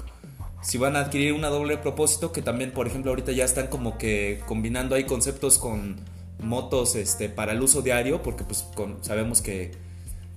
si 0.60 0.76
van 0.76 0.96
a 0.96 1.02
adquirir 1.02 1.34
una 1.34 1.50
doble 1.50 1.76
propósito, 1.78 2.32
que 2.32 2.42
también, 2.42 2.72
por 2.72 2.88
ejemplo, 2.88 3.12
ahorita 3.12 3.30
ya 3.30 3.44
están 3.44 3.68
como 3.68 3.96
que 3.96 4.42
combinando 4.44 4.96
ahí 4.96 5.04
conceptos 5.04 5.58
con 5.58 6.00
motos 6.40 6.96
este, 6.96 7.28
para 7.28 7.52
el 7.52 7.62
uso 7.62 7.80
diario, 7.80 8.22
porque 8.22 8.42
pues 8.42 8.66
sabemos 9.02 9.40
que, 9.40 9.70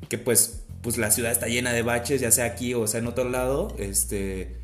que 0.10 0.20
pues, 0.20 0.62
pues 0.84 1.00
la 1.00 1.10
ciudad 1.10 1.32
está 1.32 1.48
llena 1.48 1.74
de 1.74 1.82
baches, 1.82 2.22
ya 2.22 2.30
sea 2.30 2.46
aquí 2.46 2.76
o 2.76 2.86
sea 2.86 3.00
en 3.00 3.08
otro 3.08 3.28
lado, 3.28 3.74
este, 3.80 4.58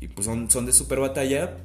y 0.00 0.06
pues 0.06 0.26
son, 0.26 0.48
son 0.48 0.64
de 0.64 0.72
super 0.72 1.00
batalla, 1.00 1.56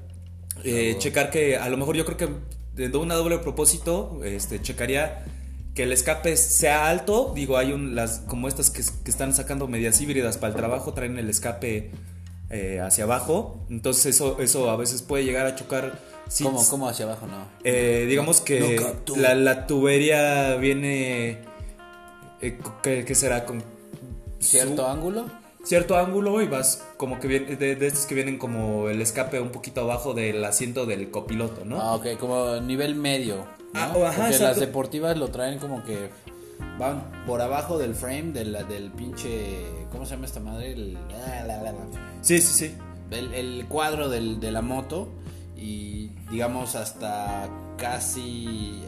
eh, 0.64 0.96
checar 0.98 1.30
que 1.32 1.58
a 1.58 1.70
lo 1.70 1.78
mejor 1.78 1.96
yo 1.96 2.06
creo 2.06 2.18
que 2.18 2.30
de 2.74 2.98
una 2.98 3.16
doble 3.16 3.38
propósito, 3.40 4.22
este, 4.24 4.62
checaría 4.62 5.26
que 5.76 5.84
el 5.84 5.92
escape 5.92 6.36
sea 6.38 6.90
alto. 6.90 7.32
Digo, 7.36 7.58
hay 7.58 7.72
un, 7.72 7.96
las 7.96 8.20
como 8.20 8.48
estas 8.48 8.70
que, 8.70 8.82
están 8.82 9.34
sacando 9.34 9.68
medias 9.68 10.00
híbridas 10.02 10.38
para 10.38 10.52
el 10.54 10.58
trabajo, 10.58 10.94
traen 10.94 11.18
el 11.18 11.30
escape 11.30 11.92
eh, 12.50 12.80
hacia 12.82 13.06
abajo. 13.06 13.66
Entonces 13.70 14.08
eso, 14.08 14.40
eso 14.40 14.70
a 14.70 14.78
veces 14.78 15.02
puede 15.02 15.24
llegar 15.24 15.46
a 15.46 15.56
chocar. 15.56 16.00
¿Cómo, 16.70 16.88
hacia 16.88 17.06
abajo? 17.06 17.28
No. 17.28 17.46
Eh, 17.64 18.06
digamos 18.08 18.40
que 18.40 18.80
la, 19.18 19.68
tubería 19.68 20.56
viene... 20.56 21.40
¿qué, 22.82 23.16
será? 23.16 23.46
¿Con 23.46 23.62
cierto 24.40 24.88
ángulo? 24.88 25.26
Cierto 25.64 25.98
ángulo 25.98 26.42
y 26.42 26.48
vas 26.48 26.84
como 26.98 27.20
que 27.20 27.28
viene, 27.28 27.56
de, 27.56 27.88
estos 27.88 28.06
que 28.06 28.16
vienen 28.16 28.38
como 28.38 28.90
el 28.90 29.02
escape 29.02 29.40
un 29.40 29.50
poquito 29.50 29.82
abajo 29.82 30.14
del 30.14 30.44
asiento 30.44 30.86
del 30.86 31.12
copiloto, 31.12 31.66
¿no? 31.66 31.82
Ah, 31.82 31.96
ok, 31.96 32.18
como 32.20 32.60
nivel 32.62 32.96
medio. 32.96 33.46
Ah, 33.74 33.94
ajá, 34.08 34.24
Porque 34.24 34.40
las 34.40 34.60
deportivas 34.60 35.18
lo 35.18 35.30
traen 35.30 35.60
como 35.60 35.84
que 35.84 36.10
van 36.78 37.24
por 37.26 37.42
abajo 37.42 37.78
del 37.78 37.96
frame 37.96 38.32
del, 38.34 38.58
del 38.68 38.92
pinche. 38.92 39.66
¿Cómo 39.92 40.06
se 40.06 40.16
llama 40.16 40.26
esta 40.26 40.40
madre? 40.40 40.74
El, 40.74 40.98
sí, 42.22 42.42
sí, 42.42 42.68
sí. 42.68 42.76
El, 43.12 43.66
cuadro 43.68 44.10
del, 44.10 44.40
de 44.40 44.52
la 44.52 44.62
moto 44.62 45.10
y 45.58 46.10
digamos 46.30 46.76
hasta 46.76 47.50
casi 47.78 48.84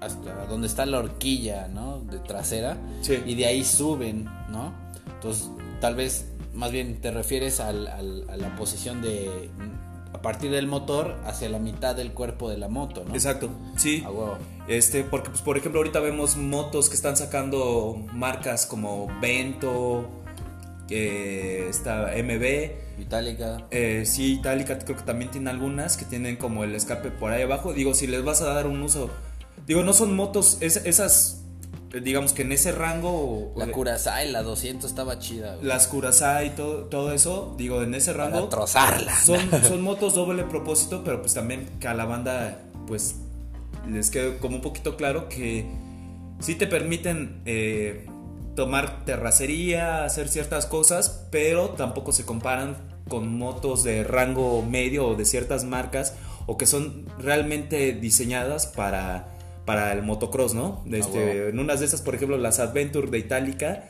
hasta 0.00 0.46
donde 0.46 0.68
está 0.68 0.86
la 0.86 0.98
horquilla, 0.98 1.68
¿no? 1.68 2.00
De 2.00 2.18
trasera. 2.20 2.76
Sí. 3.02 3.20
Y 3.26 3.34
de 3.34 3.46
ahí 3.46 3.64
suben, 3.64 4.24
¿no? 4.48 4.72
Entonces 5.06 5.50
tal 5.80 5.94
vez 5.94 6.26
más 6.54 6.72
bien 6.72 7.00
te 7.00 7.10
refieres 7.10 7.60
al, 7.60 7.86
a 7.86 8.02
la 8.36 8.56
posición 8.56 9.00
de 9.02 9.50
a 10.12 10.22
partir 10.22 10.50
del 10.50 10.66
motor 10.66 11.16
hacia 11.26 11.48
la 11.48 11.58
mitad 11.58 11.94
del 11.94 12.12
cuerpo 12.12 12.48
de 12.50 12.56
la 12.56 12.68
moto, 12.68 13.04
¿no? 13.06 13.14
Exacto, 13.14 13.50
sí. 13.76 14.02
A 14.04 14.10
huevo. 14.10 14.38
Este, 14.66 15.04
porque, 15.04 15.30
pues, 15.30 15.42
por 15.42 15.56
ejemplo, 15.58 15.80
ahorita 15.80 16.00
vemos 16.00 16.36
motos 16.36 16.88
que 16.88 16.94
están 16.96 17.16
sacando 17.16 17.94
marcas 18.14 18.66
como 18.66 19.06
Vento, 19.20 20.08
eh, 20.90 21.66
está 21.68 22.10
MB. 22.16 23.00
Itálica. 23.00 23.66
Eh, 23.70 24.04
sí, 24.06 24.34
Itálica 24.34 24.78
creo 24.78 24.96
que 24.96 25.02
también 25.04 25.30
tiene 25.30 25.50
algunas 25.50 25.96
que 25.96 26.04
tienen 26.04 26.36
como 26.36 26.64
el 26.64 26.74
escape 26.74 27.10
por 27.10 27.30
ahí 27.32 27.42
abajo. 27.42 27.72
Digo, 27.72 27.94
si 27.94 28.06
les 28.06 28.24
vas 28.24 28.40
a 28.42 28.46
dar 28.54 28.66
un 28.66 28.82
uso. 28.82 29.10
Digo, 29.66 29.82
no 29.84 29.92
son 29.92 30.16
motos, 30.16 30.58
es- 30.60 30.78
esas, 30.86 31.44
digamos 31.92 32.32
que 32.32 32.42
en 32.42 32.52
ese 32.52 32.72
rango. 32.72 33.52
La 33.56 33.68
Curaçao, 33.68 34.24
la 34.30 34.42
200 34.42 34.88
estaba 34.88 35.18
chida, 35.18 35.54
güey. 35.54 35.66
Las 35.66 35.86
Curaçao 35.86 36.44
y 36.44 36.50
todo, 36.50 36.84
todo 36.84 37.12
eso, 37.12 37.54
digo, 37.56 37.82
en 37.82 37.94
ese 37.94 38.12
rango. 38.12 38.36
Para 38.36 38.48
trozarla. 38.48 39.16
Son, 39.20 39.40
son 39.68 39.82
motos 39.82 40.14
doble 40.14 40.44
propósito, 40.44 41.02
pero 41.04 41.20
pues 41.20 41.34
también 41.34 41.68
que 41.80 41.88
a 41.88 41.94
la 41.94 42.04
banda, 42.04 42.60
pues, 42.86 43.16
les 43.88 44.10
quede 44.10 44.38
como 44.38 44.56
un 44.56 44.62
poquito 44.62 44.96
claro 44.96 45.28
que 45.28 45.66
sí 46.40 46.54
te 46.54 46.66
permiten 46.66 47.40
eh, 47.46 48.06
tomar 48.54 49.04
terracería, 49.04 50.04
hacer 50.04 50.28
ciertas 50.28 50.66
cosas, 50.66 51.26
pero 51.30 51.70
tampoco 51.70 52.12
se 52.12 52.24
comparan 52.24 52.76
con 53.08 53.38
motos 53.38 53.84
de 53.84 54.04
rango 54.04 54.62
medio 54.62 55.08
o 55.08 55.14
de 55.14 55.24
ciertas 55.24 55.64
marcas 55.64 56.14
o 56.46 56.56
que 56.56 56.66
son 56.66 57.06
realmente 57.18 57.92
diseñadas 57.92 58.66
para, 58.66 59.37
para 59.68 59.92
el 59.92 60.00
motocross, 60.00 60.54
¿no? 60.54 60.82
Este, 60.90 61.18
huevo. 61.18 61.48
en 61.50 61.58
unas 61.58 61.80
de 61.80 61.86
esas, 61.86 62.00
por 62.00 62.14
ejemplo, 62.14 62.38
las 62.38 62.58
Adventure 62.58 63.10
de 63.10 63.18
Itálica, 63.18 63.84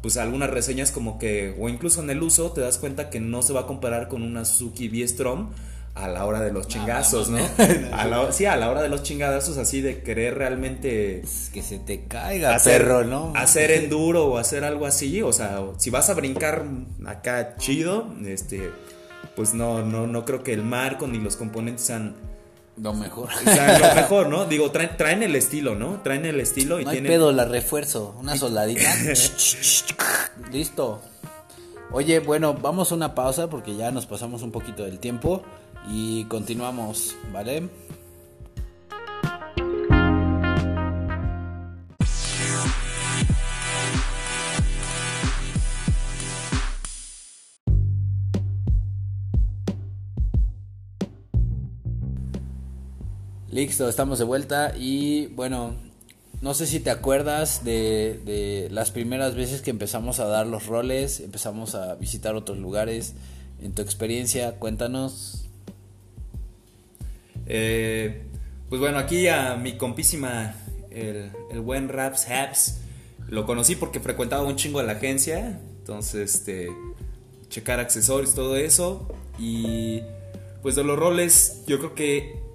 pues 0.00 0.16
algunas 0.16 0.48
reseñas 0.48 0.92
como 0.92 1.18
que, 1.18 1.56
o 1.58 1.68
incluso 1.68 2.00
en 2.00 2.10
el 2.10 2.22
uso, 2.22 2.52
te 2.52 2.60
das 2.60 2.78
cuenta 2.78 3.10
que 3.10 3.18
no 3.18 3.42
se 3.42 3.52
va 3.52 3.62
a 3.62 3.66
comparar 3.66 4.06
con 4.06 4.22
una 4.22 4.44
Suzuki 4.44 4.88
V-Strom 4.88 5.50
a 5.96 6.06
la 6.06 6.24
hora 6.24 6.40
de 6.40 6.52
los 6.52 6.68
chingazos, 6.68 7.30
¿no? 7.30 7.38
A 7.92 8.04
la, 8.06 8.30
sí, 8.30 8.46
a 8.46 8.54
la 8.54 8.70
hora 8.70 8.80
de 8.80 8.88
los 8.88 9.02
chingazos, 9.02 9.58
así 9.58 9.80
de 9.80 10.04
querer 10.04 10.38
realmente 10.38 11.24
Que 11.52 11.62
se 11.62 11.80
te 11.80 12.04
caiga, 12.04 12.54
hacer, 12.54 12.82
perro, 12.82 13.02
¿no? 13.02 13.32
hacer 13.34 13.70
enduro 13.82 14.26
o 14.26 14.38
hacer 14.38 14.62
algo 14.62 14.86
así, 14.86 15.20
o 15.20 15.32
sea, 15.32 15.60
si 15.78 15.90
vas 15.90 16.10
a 16.10 16.14
brincar 16.14 16.64
acá 17.06 17.56
chido, 17.56 18.14
este, 18.24 18.70
pues 19.34 19.52
no, 19.52 19.84
no, 19.84 20.06
no 20.06 20.24
creo 20.24 20.44
que 20.44 20.52
el 20.52 20.62
marco 20.62 21.08
ni 21.08 21.18
los 21.18 21.34
componentes 21.34 21.86
sean, 21.86 22.14
Lo 22.80 22.94
mejor. 22.94 23.28
lo 23.44 23.94
mejor, 23.94 24.28
¿no? 24.28 24.44
Digo, 24.46 24.70
traen, 24.70 24.96
traen 24.96 25.22
el 25.22 25.34
estilo, 25.36 25.74
¿no? 25.74 26.00
Traen 26.02 26.24
el 26.26 26.40
estilo 26.40 26.80
y 26.80 26.84
No 26.84 26.90
hay 26.90 26.96
tienen... 26.96 27.12
pedo, 27.12 27.32
la 27.32 27.44
refuerzo. 27.44 28.14
Una 28.18 28.36
soldadita. 28.36 28.88
Listo. 30.52 31.00
Oye, 31.90 32.20
bueno, 32.20 32.54
vamos 32.54 32.92
a 32.92 32.94
una 32.94 33.14
pausa 33.14 33.48
porque 33.48 33.74
ya 33.76 33.90
nos 33.90 34.06
pasamos 34.06 34.42
un 34.42 34.52
poquito 34.52 34.84
del 34.84 34.98
tiempo 34.98 35.42
y 35.90 36.24
continuamos, 36.24 37.16
¿vale? 37.32 37.68
Listo, 53.50 53.88
estamos 53.88 54.18
de 54.18 54.26
vuelta 54.26 54.74
y 54.76 55.28
bueno, 55.28 55.74
no 56.42 56.52
sé 56.52 56.66
si 56.66 56.80
te 56.80 56.90
acuerdas 56.90 57.64
de, 57.64 58.20
de 58.26 58.68
las 58.70 58.90
primeras 58.90 59.36
veces 59.36 59.62
que 59.62 59.70
empezamos 59.70 60.20
a 60.20 60.26
dar 60.26 60.46
los 60.46 60.66
roles, 60.66 61.20
empezamos 61.20 61.74
a 61.74 61.94
visitar 61.94 62.34
otros 62.34 62.58
lugares. 62.58 63.14
En 63.62 63.72
tu 63.72 63.80
experiencia, 63.80 64.56
cuéntanos. 64.58 65.46
Eh, 67.46 68.22
pues 68.68 68.82
bueno, 68.82 68.98
aquí 68.98 69.28
a 69.28 69.56
mi 69.56 69.78
compísima, 69.78 70.54
el, 70.90 71.30
el 71.50 71.60
buen 71.62 71.88
Raps 71.88 72.28
Haps, 72.28 72.80
lo 73.28 73.46
conocí 73.46 73.76
porque 73.76 73.98
frecuentaba 73.98 74.42
un 74.42 74.56
chingo 74.56 74.80
a 74.80 74.82
la 74.82 74.92
agencia, 74.92 75.58
entonces, 75.78 76.34
este, 76.34 76.68
checar 77.48 77.80
accesorios, 77.80 78.34
todo 78.34 78.56
eso, 78.56 79.08
y 79.38 80.02
pues 80.60 80.76
de 80.76 80.84
los 80.84 80.98
roles, 80.98 81.64
yo 81.66 81.78
creo 81.78 81.94
que 81.94 82.47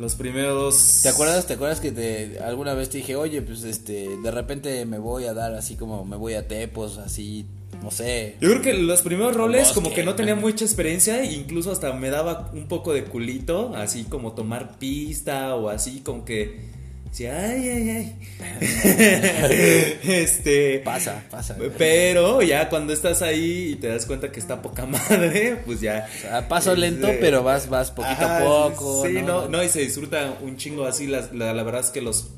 los 0.00 0.14
primeros... 0.14 1.00
¿Te 1.02 1.10
acuerdas? 1.10 1.46
¿Te 1.46 1.54
acuerdas 1.54 1.78
que 1.78 1.92
te, 1.92 2.38
alguna 2.40 2.72
vez 2.74 2.88
te 2.88 2.98
dije, 2.98 3.16
oye, 3.16 3.42
pues 3.42 3.64
este, 3.64 4.08
de 4.22 4.30
repente 4.30 4.86
me 4.86 4.98
voy 4.98 5.24
a 5.24 5.34
dar 5.34 5.54
así 5.54 5.76
como 5.76 6.04
me 6.06 6.16
voy 6.16 6.34
a 6.34 6.48
Tepos, 6.48 6.96
así, 6.96 7.44
no 7.82 7.90
sé. 7.90 8.36
Yo 8.40 8.48
creo 8.48 8.62
que 8.62 8.72
los 8.74 9.02
primeros 9.02 9.36
roles 9.36 9.68
Bosque. 9.68 9.74
como 9.74 9.94
que 9.94 10.02
no 10.02 10.14
tenía 10.14 10.34
mucha 10.34 10.64
experiencia, 10.64 11.22
e 11.22 11.32
incluso 11.32 11.70
hasta 11.70 11.92
me 11.92 12.08
daba 12.08 12.50
un 12.54 12.66
poco 12.66 12.94
de 12.94 13.04
culito, 13.04 13.74
así 13.76 14.04
como 14.04 14.32
tomar 14.32 14.78
pista 14.78 15.54
o 15.54 15.68
así 15.68 16.00
como 16.00 16.24
que 16.24 16.79
decía, 17.10 17.44
ay, 17.44 17.68
ay, 17.68 17.90
ay. 17.90 18.16
este, 20.02 20.78
Pasa, 20.84 21.22
pasa. 21.30 21.56
pero 21.76 22.42
ya 22.42 22.68
cuando 22.68 22.92
estás 22.92 23.22
ahí 23.22 23.72
y 23.72 23.76
te 23.76 23.88
das 23.88 24.06
cuenta 24.06 24.30
que 24.32 24.40
está 24.40 24.62
poca 24.62 24.86
madre, 24.86 25.56
pues 25.66 25.80
ya. 25.80 26.08
O 26.16 26.20
sea, 26.20 26.48
paso 26.48 26.74
lento, 26.74 27.08
pero 27.20 27.42
vas, 27.42 27.68
vas 27.68 27.90
poquito 27.90 28.12
ajá, 28.24 28.38
a 28.38 28.44
poco. 28.44 29.06
Sí, 29.06 29.22
no, 29.22 29.48
no, 29.48 29.62
y 29.62 29.68
se 29.68 29.80
disfruta 29.80 30.38
un 30.40 30.56
chingo 30.56 30.84
así. 30.86 31.06
La, 31.06 31.28
la, 31.32 31.52
la 31.52 31.62
verdad 31.62 31.80
es 31.82 31.90
que 31.90 32.00
los. 32.00 32.30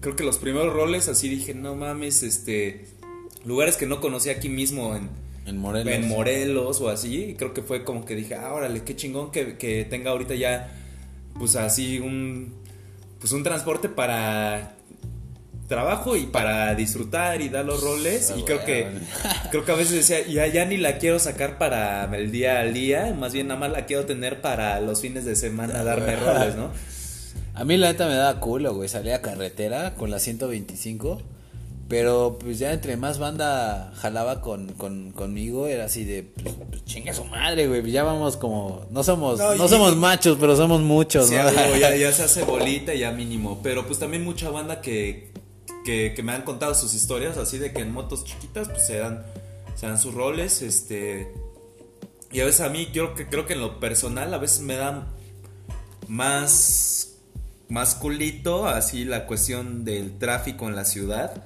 Creo 0.00 0.14
que 0.14 0.24
los 0.24 0.38
primeros 0.38 0.72
roles 0.72 1.08
así 1.08 1.28
dije, 1.28 1.54
no 1.54 1.74
mames, 1.74 2.22
este. 2.22 2.86
Lugares 3.44 3.76
que 3.76 3.86
no 3.86 4.00
conocía 4.00 4.32
aquí 4.32 4.48
mismo 4.48 4.94
en, 4.96 5.08
En 5.46 5.58
Morelos. 5.58 5.92
en 5.94 6.08
Morelos 6.08 6.80
o 6.80 6.88
así. 6.88 7.24
Y 7.30 7.34
creo 7.34 7.54
que 7.54 7.62
fue 7.62 7.84
como 7.84 8.04
que 8.04 8.14
dije, 8.14 8.34
ah, 8.34 8.52
órale, 8.52 8.82
qué 8.82 8.94
chingón 8.96 9.30
que, 9.30 9.56
que 9.56 9.84
tenga 9.84 10.10
ahorita 10.12 10.34
ya. 10.34 10.72
Pues 11.38 11.56
así 11.56 11.98
un. 11.98 12.54
Pues 13.18 13.32
un 13.32 13.42
transporte 13.42 13.88
para 13.88 14.76
trabajo 15.68 16.16
y 16.16 16.26
para 16.26 16.74
disfrutar 16.74 17.40
y 17.40 17.48
dar 17.48 17.64
los 17.64 17.82
roles. 17.82 18.30
Ah, 18.30 18.38
y 18.38 18.42
creo 18.44 18.64
que. 18.64 18.82
bueno. 18.82 19.00
Creo 19.50 19.64
que 19.64 19.72
a 19.72 19.74
veces 19.74 20.08
decía, 20.08 20.26
ya, 20.26 20.46
ya 20.46 20.64
ni 20.64 20.76
la 20.76 20.98
quiero 20.98 21.18
sacar 21.18 21.58
para 21.58 22.04
el 22.16 22.30
día 22.30 22.60
al 22.60 22.74
día, 22.74 23.14
más 23.18 23.32
bien 23.32 23.48
nada 23.48 23.60
más 23.60 23.70
la 23.70 23.86
quiero 23.86 24.04
tener 24.06 24.40
para 24.40 24.80
los 24.80 25.00
fines 25.00 25.24
de 25.24 25.36
semana 25.36 25.82
darme 25.82 26.16
roles, 26.16 26.56
¿no? 26.56 26.70
A 27.54 27.64
mí 27.64 27.76
la 27.76 27.88
neta 27.92 28.06
me 28.06 28.14
daba 28.14 28.38
culo, 28.38 28.74
güey. 28.74 28.88
Salía 28.88 29.16
a 29.16 29.22
carretera 29.22 29.94
con 29.94 30.10
la 30.10 30.18
125. 30.18 31.22
Pero 31.88 32.36
pues 32.40 32.58
ya 32.58 32.72
entre 32.72 32.96
más 32.96 33.18
banda 33.18 33.92
jalaba 33.96 34.40
con, 34.40 34.72
con, 34.72 35.12
conmigo, 35.12 35.68
era 35.68 35.84
así 35.84 36.04
de, 36.04 36.24
pues, 36.24 36.56
pues, 36.68 36.84
chinga 36.84 37.14
su 37.14 37.24
madre, 37.24 37.68
güey. 37.68 37.88
Ya 37.92 38.02
vamos 38.02 38.36
como, 38.36 38.86
no 38.90 39.04
somos, 39.04 39.38
No, 39.38 39.54
no, 39.54 39.66
y- 39.66 39.68
somos 39.68 39.94
machos, 39.96 40.36
pero 40.40 40.56
somos 40.56 40.80
muchos, 40.80 41.28
Sí, 41.28 41.36
¿no? 41.36 41.76
ya 41.78 42.12
se 42.12 42.24
hace 42.24 42.42
bolita, 42.42 42.92
ya 42.92 43.12
mínimo. 43.12 43.60
Pero 43.62 43.86
pues 43.86 44.00
también 44.00 44.24
mucha 44.24 44.50
banda 44.50 44.80
que, 44.80 45.30
que, 45.84 46.12
que 46.16 46.22
me 46.24 46.32
han 46.32 46.42
contado 46.42 46.74
sus 46.74 46.92
historias, 46.92 47.36
así 47.36 47.58
de 47.58 47.72
que 47.72 47.82
en 47.82 47.92
motos 47.92 48.24
chiquitas 48.24 48.68
pues 48.68 48.84
se 48.84 48.98
dan, 48.98 49.24
se 49.76 49.86
dan 49.86 49.98
sus 49.98 50.12
roles, 50.14 50.62
este... 50.62 51.32
Y 52.32 52.40
a 52.40 52.44
veces 52.44 52.62
a 52.62 52.68
mí, 52.68 52.88
yo 52.92 53.14
que, 53.14 53.28
creo 53.28 53.46
que 53.46 53.52
en 53.52 53.60
lo 53.60 53.78
personal, 53.78 54.34
a 54.34 54.38
veces 54.38 54.60
me 54.60 54.74
dan 54.74 55.06
más, 56.08 57.14
más 57.68 57.94
culito, 57.94 58.66
así 58.66 59.04
la 59.04 59.26
cuestión 59.26 59.84
del 59.84 60.18
tráfico 60.18 60.68
en 60.68 60.74
la 60.74 60.84
ciudad. 60.84 61.44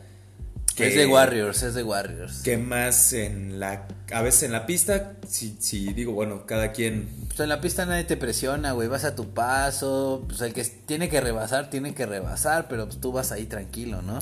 Es 0.88 0.94
de 0.96 1.06
Warriors, 1.06 1.62
es 1.62 1.74
de 1.74 1.82
Warriors. 1.82 2.42
que 2.42 2.56
más 2.58 3.12
en 3.12 3.58
la 3.60 3.86
a 4.12 4.22
veces 4.22 4.44
en 4.44 4.52
la 4.52 4.66
pista 4.66 5.12
si, 5.28 5.56
si 5.60 5.92
digo 5.92 6.12
bueno 6.12 6.46
cada 6.46 6.72
quien 6.72 7.08
Pues 7.28 7.40
en 7.40 7.48
la 7.48 7.60
pista 7.60 7.86
nadie 7.86 8.04
te 8.04 8.16
presiona, 8.16 8.72
güey. 8.72 8.88
Vas 8.88 9.04
a 9.04 9.14
tu 9.14 9.32
paso. 9.32 10.24
Pues 10.28 10.40
el 10.40 10.52
que 10.52 10.64
tiene 10.64 11.08
que 11.08 11.20
rebasar, 11.20 11.70
tiene 11.70 11.94
que 11.94 12.06
rebasar. 12.06 12.66
Pero 12.68 12.86
pues 12.86 13.00
tú 13.00 13.12
vas 13.12 13.30
ahí 13.32 13.46
tranquilo, 13.46 14.02
¿no? 14.02 14.18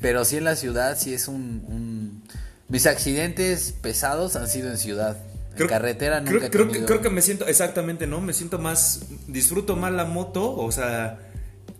Pero 0.00 0.24
sí 0.24 0.36
en 0.36 0.44
la 0.44 0.56
ciudad, 0.56 0.98
sí 0.98 1.14
es 1.14 1.28
un. 1.28 1.64
un- 1.68 2.22
Mis 2.68 2.86
accidentes 2.86 3.74
pesados 3.80 4.34
han 4.36 4.48
sido 4.48 4.70
en 4.70 4.78
ciudad. 4.78 5.16
En 5.56 5.68
carretera 5.68 6.20
nunca 6.20 6.30
creo, 6.30 6.46
he 6.46 6.50
creo 6.50 6.68
que, 6.70 6.84
creo 6.86 7.00
que 7.02 7.10
me 7.10 7.20
siento 7.20 7.46
exactamente 7.46 8.06
no 8.06 8.22
me 8.22 8.32
siento 8.32 8.58
más 8.58 9.02
disfruto 9.28 9.76
más 9.76 9.92
la 9.92 10.06
moto 10.06 10.56
o 10.56 10.72
sea 10.72 11.18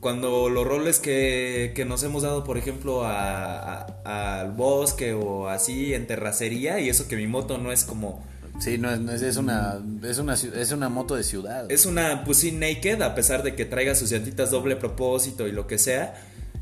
cuando 0.02 0.50
los 0.50 0.66
roles 0.66 0.98
que, 0.98 1.72
que 1.74 1.84
nos 1.86 2.02
hemos 2.02 2.22
dado 2.24 2.44
por 2.44 2.58
ejemplo 2.58 3.04
a- 3.06 3.86
a- 4.04 4.40
al 4.40 4.52
bosque 4.52 5.14
o 5.14 5.48
así 5.48 5.94
en 5.94 6.06
terracería 6.06 6.78
y 6.80 6.90
eso 6.90 7.08
que 7.08 7.16
mi 7.16 7.26
moto 7.26 7.56
no 7.56 7.72
es 7.72 7.84
como 7.84 8.22
Sí, 8.60 8.76
no 8.76 8.90
es, 8.92 9.00
no 9.00 9.12
es, 9.12 9.22
es 9.22 9.38
una, 9.38 9.80
es 10.04 10.18
una 10.18 10.34
es 10.34 10.72
una 10.72 10.88
moto 10.90 11.14
de 11.16 11.22
ciudad. 11.24 11.72
Es 11.72 11.86
una 11.86 12.22
pues 12.24 12.36
sí 12.38 12.52
naked, 12.52 13.00
a 13.00 13.14
pesar 13.14 13.42
de 13.42 13.54
que 13.54 13.64
traiga 13.64 13.94
sus 13.94 14.10
llantitas 14.10 14.50
doble 14.50 14.76
propósito 14.76 15.48
y 15.48 15.52
lo 15.52 15.66
que 15.66 15.78
sea. 15.78 16.14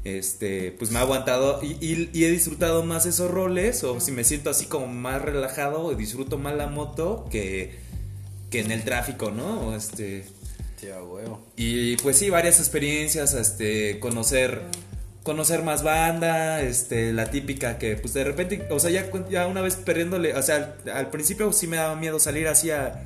Este, 0.04 0.72
pues 0.78 0.90
me 0.92 0.98
ha 0.98 1.02
aguantado 1.02 1.60
y, 1.62 1.72
y- 1.84 2.08
y 2.14 2.24
he 2.24 2.30
disfrutado 2.30 2.84
más 2.84 3.06
esos 3.06 3.30
roles. 3.30 3.82
O 3.84 3.98
si 4.00 4.12
me 4.12 4.22
siento 4.24 4.50
así 4.50 4.66
como 4.66 4.86
más 4.86 5.20
relajado, 5.20 5.92
disfruto 5.94 6.38
más 6.38 6.54
la 6.54 6.68
moto 6.68 7.26
que, 7.30 7.74
que 8.50 8.60
en 8.60 8.70
el 8.70 8.82
tráfico, 8.84 9.30
¿no? 9.32 9.60
O 9.68 9.74
Este. 9.74 10.24
Y 11.56 11.96
pues 11.98 12.18
sí, 12.18 12.30
varias 12.30 12.58
experiencias, 12.58 13.34
este, 13.34 13.98
conocer, 13.98 14.62
conocer 15.22 15.62
más 15.62 15.82
banda, 15.82 16.62
este, 16.62 17.12
la 17.12 17.30
típica 17.30 17.78
que 17.78 17.96
pues 17.96 18.14
de 18.14 18.24
repente, 18.24 18.66
o 18.70 18.78
sea, 18.80 18.90
ya, 18.90 19.10
ya 19.28 19.46
una 19.46 19.60
vez 19.60 19.76
perdiéndole, 19.76 20.34
o 20.34 20.42
sea, 20.42 20.76
al, 20.94 21.10
principio 21.10 21.52
sí 21.52 21.66
me 21.66 21.76
daba 21.76 21.96
miedo 21.96 22.18
salir 22.18 22.48
así 22.48 22.70
a, 22.70 23.02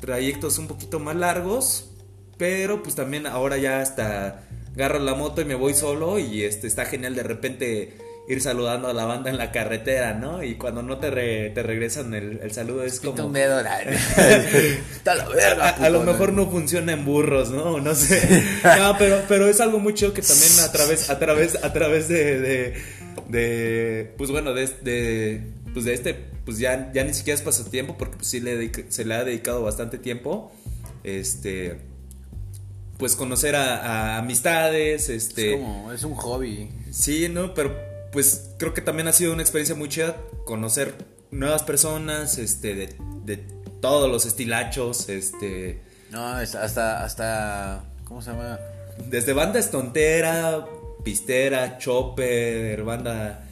trayectos 0.00 0.58
un 0.58 0.66
poquito 0.66 0.98
más 0.98 1.16
largos, 1.16 1.90
pero 2.38 2.82
pues 2.82 2.94
también 2.94 3.26
ahora 3.26 3.58
ya 3.58 3.80
hasta 3.80 4.42
agarro 4.74 4.98
la 4.98 5.14
moto 5.14 5.42
y 5.42 5.44
me 5.44 5.54
voy 5.54 5.74
solo 5.74 6.18
y 6.18 6.44
este 6.44 6.66
está 6.66 6.86
genial 6.86 7.14
de 7.14 7.22
repente 7.22 7.98
ir 8.30 8.40
saludando 8.40 8.86
a 8.88 8.92
la 8.92 9.06
banda 9.06 9.28
en 9.28 9.36
la 9.36 9.50
carretera, 9.50 10.14
¿no? 10.14 10.44
Y 10.44 10.54
cuando 10.54 10.82
no 10.82 10.98
te, 10.98 11.10
te 11.50 11.62
regresan 11.64 12.14
el, 12.14 12.52
saludo 12.52 12.84
es 12.84 13.00
como... 13.00 13.16
Está 13.36 15.16
la 15.16 15.28
verga. 15.28 15.70
A, 15.70 15.90
lo 15.90 16.04
mejor 16.04 16.32
no 16.32 16.48
funciona 16.48 16.92
en 16.92 17.04
burros, 17.04 17.50
¿no? 17.50 17.80
No 17.80 17.94
sé. 17.94 18.20
No, 18.78 18.96
pero, 18.98 19.22
pero 19.26 19.48
es 19.48 19.60
algo 19.60 19.80
muy 19.80 19.94
chido 19.94 20.14
que 20.14 20.22
también 20.22 20.60
a 20.60 20.70
través, 20.70 21.10
a 21.10 21.18
través, 21.18 21.56
a 21.62 21.72
través 21.72 22.08
de, 22.08 22.74
de, 23.28 24.14
pues 24.16 24.30
bueno, 24.30 24.54
de, 24.54 24.66
de, 24.82 25.42
pues 25.72 25.84
de 25.84 25.94
este, 25.94 26.14
pues 26.44 26.58
ya, 26.58 26.92
ya 26.92 27.02
ni 27.02 27.14
siquiera 27.14 27.36
es 27.36 27.42
pasatiempo 27.42 27.96
porque 27.98 28.18
pues 28.18 28.28
sí 28.28 28.40
le 28.40 28.70
se 28.90 29.04
le 29.04 29.14
ha 29.14 29.24
dedicado 29.24 29.62
bastante 29.62 29.98
tiempo, 29.98 30.52
este 31.02 31.80
pues 32.96 33.16
conocer 33.16 33.56
a, 33.56 34.18
amistades, 34.18 35.08
este... 35.08 35.54
Es 35.54 35.60
como, 35.60 35.92
es 35.92 36.04
un 36.04 36.14
hobby. 36.14 36.70
Sí, 36.90 37.28
¿no? 37.30 37.54
Pero 37.54 37.89
pues 38.12 38.50
creo 38.58 38.74
que 38.74 38.80
también 38.80 39.08
ha 39.08 39.12
sido 39.12 39.32
una 39.32 39.42
experiencia 39.42 39.74
muy 39.74 39.88
chida 39.88 40.16
conocer 40.44 40.94
nuevas 41.30 41.62
personas, 41.62 42.38
este, 42.38 42.74
de, 42.74 42.96
de 43.24 43.36
todos 43.80 44.10
los 44.10 44.26
estilachos, 44.26 45.08
este... 45.08 45.82
No, 46.10 46.26
hasta, 46.26 47.04
hasta, 47.04 47.84
¿cómo 48.04 48.20
se 48.20 48.30
llama? 48.30 48.58
Desde 49.06 49.32
banda 49.32 49.60
estontera, 49.60 50.66
pistera, 51.04 51.78
chopper, 51.78 52.82
banda, 52.82 53.44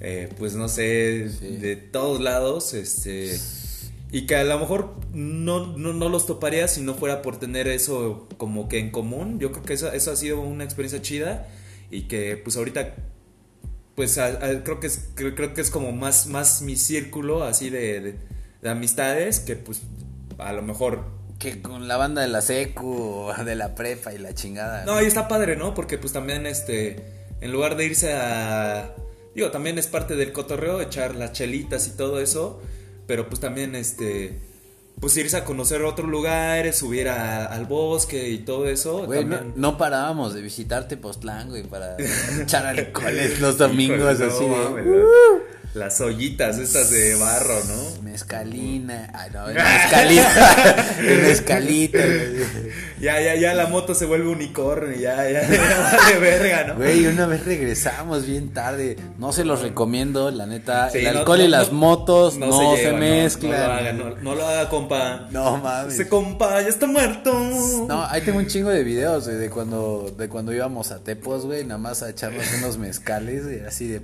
eh, 0.00 0.30
pues 0.38 0.54
no 0.54 0.68
sé, 0.68 1.28
de 1.28 1.76
todos 1.76 2.20
lados, 2.20 2.74
este... 2.74 3.38
Y 4.10 4.26
que 4.26 4.36
a 4.36 4.44
lo 4.44 4.58
mejor 4.58 4.94
no, 5.12 5.76
no, 5.76 6.08
los 6.08 6.24
toparía 6.24 6.66
si 6.66 6.80
no 6.80 6.94
fuera 6.94 7.20
por 7.20 7.38
tener 7.38 7.68
eso 7.68 8.26
como 8.38 8.66
que 8.66 8.78
en 8.78 8.90
común. 8.90 9.38
Yo 9.38 9.52
creo 9.52 9.64
que 9.64 9.74
eso, 9.74 9.92
eso 9.92 10.10
ha 10.10 10.16
sido 10.16 10.40
una 10.40 10.64
experiencia 10.64 11.02
chida 11.02 11.46
y 11.90 12.02
que 12.08 12.38
pues 12.38 12.56
ahorita 12.56 12.94
pues 13.98 14.16
creo 14.62 14.78
que 14.78 14.86
es 14.86 15.08
creo, 15.16 15.54
que 15.54 15.60
es 15.60 15.72
como 15.72 15.90
más 15.90 16.28
más 16.28 16.62
mi 16.62 16.76
círculo 16.76 17.42
así 17.42 17.68
de, 17.68 18.14
de, 18.62 18.70
amistades 18.70 19.40
que 19.40 19.56
pues 19.56 19.82
a 20.38 20.52
lo 20.52 20.62
mejor 20.62 21.04
que 21.40 21.60
con 21.60 21.88
la 21.88 21.96
banda 21.96 22.22
de 22.22 22.28
la 22.28 22.40
secu 22.40 23.26
de 23.44 23.56
la 23.56 23.74
prepa 23.74 24.14
y 24.14 24.18
la 24.18 24.32
chingada 24.34 24.84
no, 24.84 25.02
y 25.02 25.06
está 25.06 25.26
padre 25.26 25.56
no 25.56 25.74
porque 25.74 25.98
pues 25.98 26.12
también 26.12 26.46
este 26.46 27.02
en 27.40 27.50
lugar 27.50 27.76
de 27.76 27.86
irse 27.86 28.12
a 28.12 28.94
digo 29.34 29.50
también 29.50 29.78
es 29.78 29.88
parte 29.88 30.14
del 30.14 30.32
cotorreo 30.32 30.80
echar 30.80 31.16
las 31.16 31.32
chelitas 31.32 31.88
y 31.88 31.96
todo 31.96 32.20
eso 32.20 32.62
pero 33.08 33.28
pues 33.28 33.40
también 33.40 33.74
este 33.74 34.38
pues 35.00 35.16
irse 35.16 35.36
a 35.36 35.44
conocer 35.44 35.82
otros 35.82 36.08
lugares, 36.08 36.78
subir 36.78 37.08
al 37.08 37.66
bosque 37.66 38.28
y 38.30 38.38
todo 38.38 38.68
eso. 38.68 39.06
Güey, 39.06 39.26
no, 39.54 39.78
parábamos 39.78 40.34
de 40.34 40.42
visitarte 40.42 40.96
Tepoztlán, 40.96 41.48
güey, 41.48 41.62
para 41.64 41.96
echar 42.42 42.66
alcoholes 42.66 43.40
los 43.40 43.58
domingos, 43.58 44.20
así 44.20 44.44
las 45.78 46.00
ollitas 46.00 46.58
estas 46.58 46.90
de 46.90 47.14
barro, 47.14 47.54
¿no? 47.64 48.02
Mezcalina. 48.02 49.10
Ay, 49.14 49.30
no, 49.32 49.46
mezcalita. 49.46 50.86
mezcalita. 51.00 51.98
ya, 53.00 53.20
ya, 53.20 53.36
ya 53.36 53.54
la 53.54 53.66
moto 53.66 53.94
se 53.94 54.04
vuelve 54.04 54.28
unicornio. 54.28 54.98
Ya, 54.98 55.30
ya, 55.30 55.48
ya 55.48 56.12
de 56.12 56.18
verga, 56.18 56.64
¿no? 56.64 56.74
Güey, 56.76 57.06
una 57.06 57.26
vez 57.26 57.44
regresamos 57.44 58.26
bien 58.26 58.52
tarde. 58.52 58.96
No 59.18 59.32
se 59.32 59.44
los 59.44 59.62
recomiendo, 59.62 60.30
la 60.30 60.46
neta. 60.46 60.88
el 60.88 61.06
alcohol 61.06 61.42
y 61.42 61.48
las 61.48 61.72
motos 61.72 62.36
no, 62.36 62.76
se, 62.76 62.92
mezclan. 62.92 63.52
No, 63.52 63.66
lo 63.66 63.72
haga, 63.72 63.92
no, 63.92 64.34
lo 64.34 64.46
haga, 64.46 64.68
compa. 64.68 65.28
No 65.30 65.58
mames. 65.58 65.94
Ese 65.94 66.08
compa 66.08 66.60
ya 66.60 66.68
está 66.68 66.86
muerto. 66.86 67.32
No, 67.86 68.04
ahí 68.04 68.22
tengo 68.22 68.38
un 68.38 68.46
chingo 68.46 68.70
de 68.70 68.82
videos, 68.82 69.26
de 69.26 69.48
cuando, 69.48 70.12
de 70.16 70.28
cuando 70.28 70.52
íbamos 70.52 70.90
a 70.90 70.98
Tepos, 71.04 71.46
güey, 71.46 71.64
nada 71.64 71.78
más 71.78 72.02
a 72.02 72.10
echarnos 72.10 72.44
unos 72.58 72.78
mezcales, 72.78 73.44
y 73.46 73.64
así 73.64 73.86
de. 73.86 74.02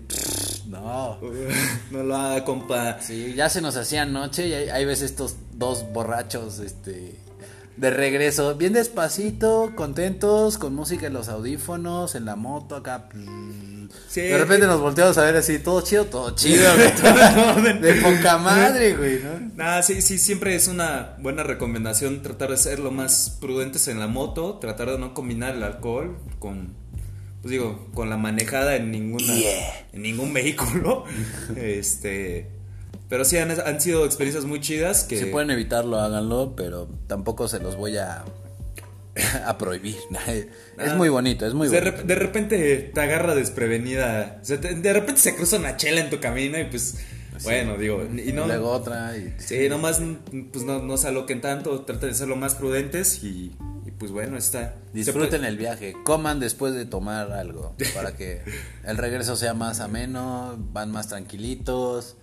no. 0.68 1.18
no 1.90 2.02
lo 2.02 2.16
haga, 2.16 2.44
compa. 2.44 3.00
Sí, 3.00 3.34
ya 3.34 3.48
se 3.48 3.60
nos 3.60 3.76
hacía 3.76 4.04
noche 4.04 4.48
y 4.48 4.52
hay, 4.52 4.84
veces 4.84 5.10
estos 5.10 5.36
dos 5.52 5.84
borrachos, 5.92 6.58
este, 6.58 7.18
de 7.76 7.90
regreso, 7.90 8.54
bien 8.54 8.72
despacito, 8.72 9.72
contentos, 9.74 10.58
con 10.58 10.74
música 10.74 11.06
en 11.06 11.12
los 11.12 11.28
audífonos, 11.28 12.14
en 12.14 12.24
la 12.24 12.36
moto, 12.36 12.76
acá. 12.76 13.08
De 14.14 14.38
repente 14.38 14.66
nos 14.66 14.80
volteamos 14.80 15.18
a 15.18 15.24
ver 15.24 15.36
así, 15.36 15.58
todo 15.58 15.80
chido, 15.80 16.06
todo 16.06 16.34
chido, 16.34 16.70
de, 17.80 17.94
poca 18.02 18.38
madre, 18.38 18.96
güey, 18.96 19.20
¿no? 19.22 19.52
Nada, 19.56 19.82
sí, 19.82 20.02
sí, 20.02 20.18
siempre 20.18 20.54
es 20.54 20.68
una 20.68 21.16
buena 21.18 21.42
recomendación 21.42 22.22
tratar 22.22 22.50
de 22.50 22.56
ser 22.56 22.78
lo 22.78 22.90
más 22.90 23.36
prudentes 23.40 23.88
en 23.88 23.98
la 23.98 24.06
moto, 24.06 24.58
tratar 24.60 24.90
de 24.90 24.98
no 24.98 25.14
combinar 25.14 25.54
el 25.54 25.62
alcohol 25.62 26.16
con 26.38 26.83
pues 27.44 27.52
digo, 27.52 27.90
con 27.92 28.08
la 28.08 28.16
manejada 28.16 28.74
en 28.74 28.90
ninguna 28.90 29.34
en 29.92 30.00
ningún 30.00 30.32
vehículo. 30.32 31.04
este, 31.56 32.46
pero 33.10 33.26
sí 33.26 33.36
han, 33.36 33.80
sido 33.82 34.06
experiencias 34.06 34.46
muy 34.46 34.62
chidas 34.62 35.04
que 35.04 35.18
si 35.18 35.26
pueden 35.26 35.50
evitarlo, 35.50 36.00
háganlo, 36.00 36.54
pero 36.56 36.88
tampoco 37.06 37.46
se 37.46 37.58
los 37.58 37.76
voy 37.76 37.98
a 37.98 38.24
a 39.44 39.58
prohibir. 39.58 39.98
es 40.26 40.46
ah, 40.78 40.94
muy 40.96 41.10
bonito, 41.10 41.44
es 41.44 41.52
muy 41.52 41.68
de 41.68 41.80
bonito. 41.80 42.02
de 42.04 42.14
repente 42.14 42.90
te 42.94 43.00
agarra 43.02 43.34
desprevenida, 43.34 44.40
de 44.40 44.92
repente 44.94 45.20
se 45.20 45.36
cruza 45.36 45.58
una 45.58 45.76
chela 45.76 46.00
en 46.00 46.08
tu 46.08 46.20
camino 46.20 46.58
y 46.58 46.64
pues 46.64 46.96
bueno, 47.42 47.76
digo, 47.76 48.04
y 48.04 48.32
no. 48.32 48.46
Luego 48.46 48.70
otra. 48.70 49.14
Y... 49.18 49.34
Sí, 49.36 49.68
nomás, 49.68 50.00
pues 50.50 50.64
no, 50.64 50.80
no 50.80 50.96
se 50.96 51.08
aloquen 51.08 51.42
tanto, 51.42 51.82
traten 51.82 52.08
de 52.08 52.14
ser 52.14 52.28
lo 52.28 52.36
más 52.36 52.54
prudentes 52.54 53.22
y 53.22 53.52
pues 53.98 54.10
bueno, 54.12 54.36
está. 54.36 54.74
Disfruten 54.92 55.44
el 55.44 55.56
viaje, 55.56 55.94
coman 56.04 56.40
después 56.40 56.74
de 56.74 56.86
tomar 56.86 57.32
algo, 57.32 57.74
para 57.94 58.16
que 58.16 58.42
el 58.84 58.96
regreso 58.96 59.36
sea 59.36 59.54
más 59.54 59.80
ameno, 59.80 60.56
van 60.72 60.90
más 60.90 61.08
tranquilitos. 61.08 62.16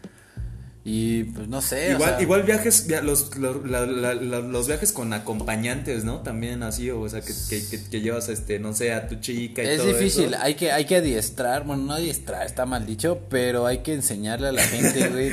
Y 0.84 1.26
pues 1.26 1.48
no 1.48 1.62
sé. 1.62 1.92
Igual, 1.92 2.22
igual 2.22 2.42
viajes, 2.42 2.88
los, 3.04 3.38
los, 3.38 4.68
viajes 4.68 4.92
con 4.92 5.14
acompañantes, 5.14 6.04
¿no? 6.04 6.22
También 6.22 6.64
así, 6.64 6.90
o 6.90 7.08
sea, 7.08 7.22
que, 7.22 7.34
que, 7.92 8.02
llevas, 8.02 8.30
este, 8.30 8.58
no 8.58 8.74
sé, 8.74 8.92
a 8.92 9.08
tu 9.08 9.16
chica 9.16 9.64
y 9.64 9.68
Es 9.68 9.86
difícil, 9.86 10.34
hay 10.34 10.56
que 10.56 10.72
hay 10.72 10.86
que 10.86 10.96
adiestrar, 10.96 11.66
bueno, 11.66 11.84
no 11.84 11.94
adiestrar, 11.94 12.48
está 12.48 12.66
mal 12.66 12.88
dicho, 12.88 13.20
pero 13.30 13.68
hay 13.68 13.80
que 13.80 13.94
enseñarle 13.94 14.48
a 14.48 14.52
la 14.54 14.64
gente, 14.64 15.08
güey, 15.10 15.30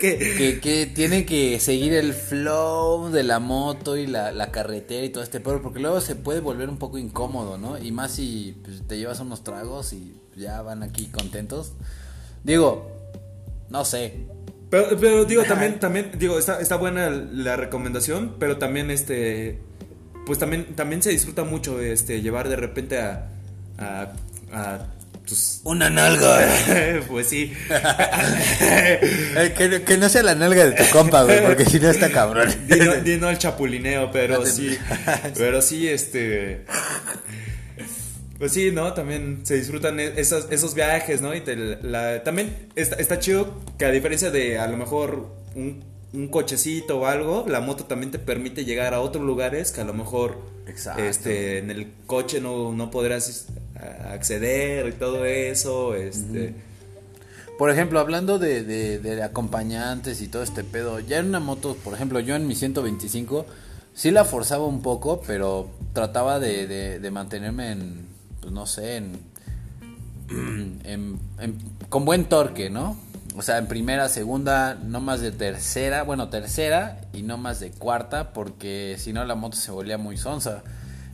que, 0.00 0.58
que, 0.60 0.86
tiene 0.92 1.24
que 1.24 1.60
seguir 1.60 1.92
el 1.92 2.12
flow 2.12 3.10
de 3.10 3.22
la 3.22 3.38
moto 3.38 3.96
y 3.96 4.08
la, 4.08 4.32
la 4.32 4.50
carretera 4.50 5.04
y 5.04 5.10
todo 5.10 5.22
este 5.22 5.38
pero 5.38 5.62
porque 5.62 5.78
luego 5.78 6.00
se 6.00 6.16
puede 6.16 6.40
volver 6.40 6.68
un 6.68 6.78
poco 6.78 6.98
incómodo, 6.98 7.58
¿no? 7.58 7.78
Y 7.78 7.92
más 7.92 8.10
si 8.10 8.60
pues, 8.64 8.82
te 8.88 8.98
llevas 8.98 9.20
unos 9.20 9.44
tragos 9.44 9.92
y 9.92 10.16
ya 10.34 10.62
van 10.62 10.82
aquí 10.82 11.06
contentos. 11.06 11.74
Digo, 12.42 12.90
no 13.70 13.84
sé, 13.84 14.26
pero, 14.70 15.24
digo, 15.24 15.44
también, 15.44 15.78
también, 15.80 16.12
digo, 16.18 16.38
está, 16.38 16.60
está 16.60 16.76
buena 16.76 17.10
la 17.10 17.56
recomendación, 17.56 18.36
pero 18.38 18.58
también 18.58 18.90
este. 18.90 19.58
Pues 20.26 20.38
también, 20.38 20.76
también 20.76 21.02
se 21.02 21.10
disfruta 21.10 21.44
mucho 21.44 21.80
este 21.80 22.20
llevar 22.20 22.48
de 22.48 22.56
repente 22.56 22.98
a. 22.98 23.28
a, 23.78 24.12
a 24.52 24.86
tus... 25.26 25.60
Una 25.64 25.90
nalga. 25.90 26.48
pues 27.08 27.28
sí. 27.28 27.52
que, 29.56 29.82
que, 29.84 29.98
no 29.98 30.08
sea 30.08 30.22
la 30.22 30.34
nalga 30.34 30.64
de 30.64 30.72
tu 30.72 30.90
compa, 30.90 31.22
güey, 31.22 31.44
porque 31.44 31.66
si 31.66 31.78
no 31.78 31.88
está 31.90 32.10
cabrón. 32.10 32.48
Dino, 32.66 32.94
dino 32.96 33.30
el 33.30 33.38
chapulineo, 33.38 34.10
pero 34.10 34.44
sí. 34.46 34.76
Pero 35.36 35.62
sí, 35.62 35.88
este. 35.88 36.64
Pues 38.38 38.52
sí, 38.52 38.70
¿no? 38.70 38.92
También 38.94 39.40
se 39.42 39.56
disfrutan 39.56 39.98
e-, 39.98 40.20
esos, 40.20 40.46
esos 40.50 40.74
viajes, 40.74 41.20
¿no? 41.20 41.34
Y 41.34 41.40
también 41.40 42.68
está, 42.76 42.96
está, 42.96 43.18
chido 43.18 43.54
que 43.76 43.84
a 43.84 43.90
diferencia 43.90 44.30
de 44.30 44.58
a 44.58 44.68
lo 44.68 44.76
mejor 44.76 45.28
un, 45.56 45.82
un, 46.12 46.28
cochecito 46.28 47.00
o 47.00 47.06
algo, 47.06 47.44
la 47.48 47.60
moto 47.60 47.84
también 47.84 48.12
te 48.12 48.18
permite 48.18 48.64
llegar 48.64 48.94
a 48.94 49.00
otros 49.00 49.24
lugares 49.24 49.72
que 49.72 49.80
a 49.80 49.84
lo 49.84 49.92
mejor 49.92 50.38
este 50.98 51.58
en 51.58 51.70
el 51.70 51.92
coche 52.06 52.40
no, 52.40 52.72
no 52.72 52.90
podrás 52.90 53.48
acceder 54.12 54.86
y 54.88 54.92
todo 54.92 55.24
eso, 55.24 55.94
este... 55.94 56.54
Por 57.58 57.70
ejemplo, 57.70 57.98
hablando 57.98 58.38
de, 58.38 58.62
de, 58.62 59.22
acompañantes 59.24 60.20
y 60.20 60.28
todo 60.28 60.44
este 60.44 60.62
pedo, 60.62 61.00
ya 61.00 61.18
en 61.18 61.26
una 61.26 61.40
moto, 61.40 61.76
por 61.82 61.92
ejemplo, 61.92 62.20
yo 62.20 62.36
en 62.36 62.46
mi 62.46 62.54
125 62.54 63.46
sí 63.94 64.12
la 64.12 64.24
forzaba 64.24 64.64
un 64.64 64.80
poco, 64.80 65.20
pero 65.26 65.68
trataba 65.92 66.38
de, 66.38 67.00
de 67.00 67.10
mantenerme 67.10 67.72
en, 67.72 68.07
pues, 68.48 68.54
no 68.54 68.66
sé, 68.66 68.96
en, 68.96 69.18
con 71.88 72.04
buen 72.04 72.24
torque, 72.24 72.70
¿no? 72.70 72.96
O 73.36 73.42
sea, 73.42 73.58
en 73.58 73.66
primera, 73.66 74.08
segunda, 74.08 74.74
no 74.74 75.00
más 75.00 75.20
de 75.20 75.32
tercera, 75.32 76.02
bueno, 76.02 76.28
tercera 76.28 77.00
y 77.12 77.22
no 77.22 77.36
más 77.36 77.60
de 77.60 77.70
cuarta, 77.70 78.32
porque 78.32 78.96
si 78.98 79.12
no 79.12 79.24
la 79.24 79.34
moto 79.34 79.56
se 79.56 79.70
volvía 79.70 79.98
muy 79.98 80.16
sonsa. 80.16 80.62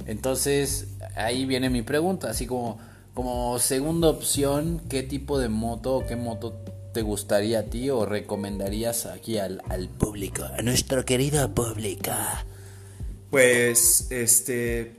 Entonces, 0.07 0.89
ahí 1.17 1.45
viene 1.45 1.71
mi 1.71 1.83
pregunta, 1.83 2.31
así 2.31 2.47
como, 2.47 2.79
como 3.15 3.59
segunda 3.59 4.09
opción, 4.09 4.81
¿qué 4.89 5.03
tipo 5.03 5.39
de 5.39 5.49
moto 5.49 5.97
o 5.97 6.07
qué 6.07 6.17
moto 6.17 6.53
te 6.93 7.03
gustaría 7.03 7.61
a 7.61 7.63
ti 7.65 7.91
o 7.91 8.07
recomendarías 8.07 9.07
aquí 9.07 9.39
al, 9.39 9.61
al 9.69 9.89
público, 9.89 10.45
a 10.45 10.63
nuestro 10.63 11.05
querido 11.05 11.53
público? 11.53 12.13
Pues, 13.31 14.07
este. 14.11 14.95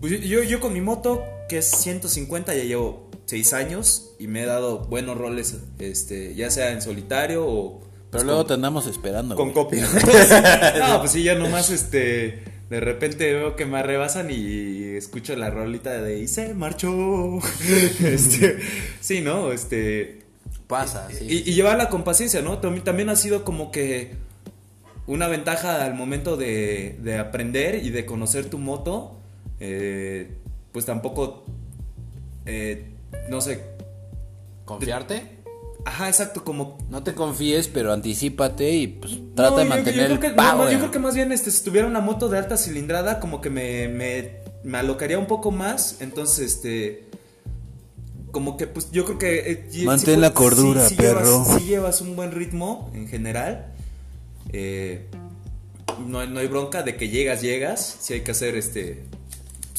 pues 0.00 0.20
yo, 0.20 0.42
yo 0.42 0.60
con 0.60 0.74
mi 0.74 0.82
moto, 0.82 1.22
que 1.50 1.58
es 1.58 1.68
150, 1.68 2.54
ya 2.54 2.62
llevo 2.62 3.10
6 3.26 3.52
años 3.54 4.12
y 4.20 4.28
me 4.28 4.44
he 4.44 4.46
dado 4.46 4.84
buenos 4.84 5.18
roles, 5.18 5.56
este, 5.80 6.36
ya 6.36 6.48
sea 6.48 6.70
en 6.70 6.80
solitario 6.80 7.44
o. 7.44 7.80
Pero 7.80 8.08
pues, 8.10 8.22
luego 8.22 8.40
con, 8.42 8.46
te 8.46 8.54
andamos 8.54 8.86
esperando. 8.86 9.34
Con 9.34 9.50
copia. 9.52 9.84
no, 10.78 11.00
pues 11.00 11.10
sí, 11.10 11.24
ya 11.24 11.34
nomás, 11.34 11.70
este. 11.70 12.44
De 12.70 12.78
repente 12.78 13.32
veo 13.34 13.56
que 13.56 13.66
me 13.66 13.82
rebasan 13.82 14.30
y 14.30 14.94
escucho 14.94 15.34
la 15.34 15.50
rolita 15.50 16.00
de 16.00 16.20
y 16.20 16.28
se 16.28 16.54
marchó. 16.54 17.40
este, 18.04 18.58
sí, 19.00 19.20
¿no? 19.20 19.50
Este. 19.50 20.20
Pasa, 20.68 21.08
sí. 21.10 21.26
Y, 21.28 21.50
y 21.50 21.54
llevarla 21.54 21.88
con 21.88 22.04
paciencia, 22.04 22.42
¿no? 22.42 22.58
También, 22.58 22.84
también 22.84 23.08
ha 23.08 23.16
sido 23.16 23.42
como 23.42 23.72
que 23.72 24.14
una 25.08 25.26
ventaja 25.26 25.84
al 25.84 25.94
momento 25.94 26.36
de, 26.36 26.96
de 27.02 27.18
aprender 27.18 27.84
y 27.84 27.90
de 27.90 28.06
conocer 28.06 28.48
tu 28.48 28.58
moto. 28.58 29.20
eh, 29.58 30.36
pues 30.72 30.84
tampoco, 30.86 31.44
eh, 32.46 32.86
no 33.28 33.40
sé. 33.40 33.62
¿Confiarte? 34.64 35.38
Ajá, 35.84 36.08
exacto, 36.08 36.44
como... 36.44 36.76
No 36.90 37.02
te 37.02 37.14
confíes, 37.14 37.66
pero 37.68 37.92
anticípate 37.92 38.70
y 38.70 38.86
pues 38.86 39.18
trata 39.34 39.50
No, 39.50 39.56
de 39.56 39.62
yo- 39.64 39.68
yo 39.70 39.74
mantener 39.76 40.06
creo 40.06 40.20
que- 40.20 40.26
el 40.28 40.36
no, 40.36 40.50
power. 40.52 40.72
yo 40.72 40.78
creo 40.78 40.90
que 40.90 40.98
más 40.98 41.14
bien 41.14 41.32
este, 41.32 41.50
si 41.50 41.64
tuviera 41.64 41.86
una 41.86 42.00
moto 42.00 42.28
de 42.28 42.38
alta 42.38 42.56
cilindrada, 42.56 43.18
como 43.18 43.40
que 43.40 43.48
me, 43.50 43.88
me, 43.88 44.36
me 44.62 44.78
alocaría 44.78 45.18
un 45.18 45.26
poco 45.26 45.50
más. 45.50 45.96
Entonces, 46.00 46.54
este. 46.54 47.04
Como 48.30 48.56
que, 48.58 48.66
pues 48.66 48.92
yo 48.92 49.06
creo 49.06 49.18
que. 49.18 49.50
eh, 49.72 49.84
Mantén 49.84 50.20
la 50.20 50.34
cordura, 50.34 50.86
sí- 50.86 50.94
sí 50.96 51.02
llevas- 51.02 51.14
perro. 51.22 51.44
sí 51.58 51.64
llevas 51.64 52.00
un 52.02 52.14
buen 52.14 52.30
ritmo 52.32 52.90
en 52.94 53.08
general. 53.08 53.72
Eh, 54.52 55.06
no, 56.06 56.24
no 56.26 56.40
hay 56.40 56.46
bronca 56.46 56.82
de 56.82 56.94
que 56.96 57.08
llegas, 57.08 57.40
llegas. 57.42 57.96
Si 58.00 58.12
hay 58.12 58.20
que 58.20 58.30
hacer 58.32 58.54
este 58.54 59.02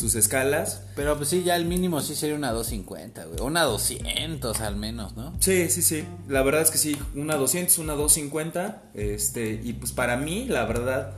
sus 0.02 0.16
escalas. 0.16 0.82
Pero 0.96 1.16
pues 1.16 1.30
sí, 1.30 1.44
ya 1.44 1.56
el 1.56 1.66
mínimo 1.66 2.02
sí 2.02 2.16
sería 2.16 2.36
una 2.36 2.52
250, 2.52 3.26
güey. 3.26 3.40
Una 3.42 3.64
200 3.64 4.60
al 4.62 4.76
menos, 4.76 5.16
¿no? 5.16 5.34
Sí, 5.40 5.70
sí, 5.70 5.82
sí. 5.82 6.04
La 6.28 6.42
verdad 6.44 6.62
es 6.64 6.72
que 6.72 6.78
sí. 6.78 6.98
Una 7.16 7.36
200, 7.36 7.78
una 7.78 7.94
250. 7.94 8.82
Este, 8.94 9.60
y 9.64 9.74
pues 9.74 9.92
para 9.94 10.18
mí, 10.18 10.46
la 10.50 10.66
verdad. 10.66 11.14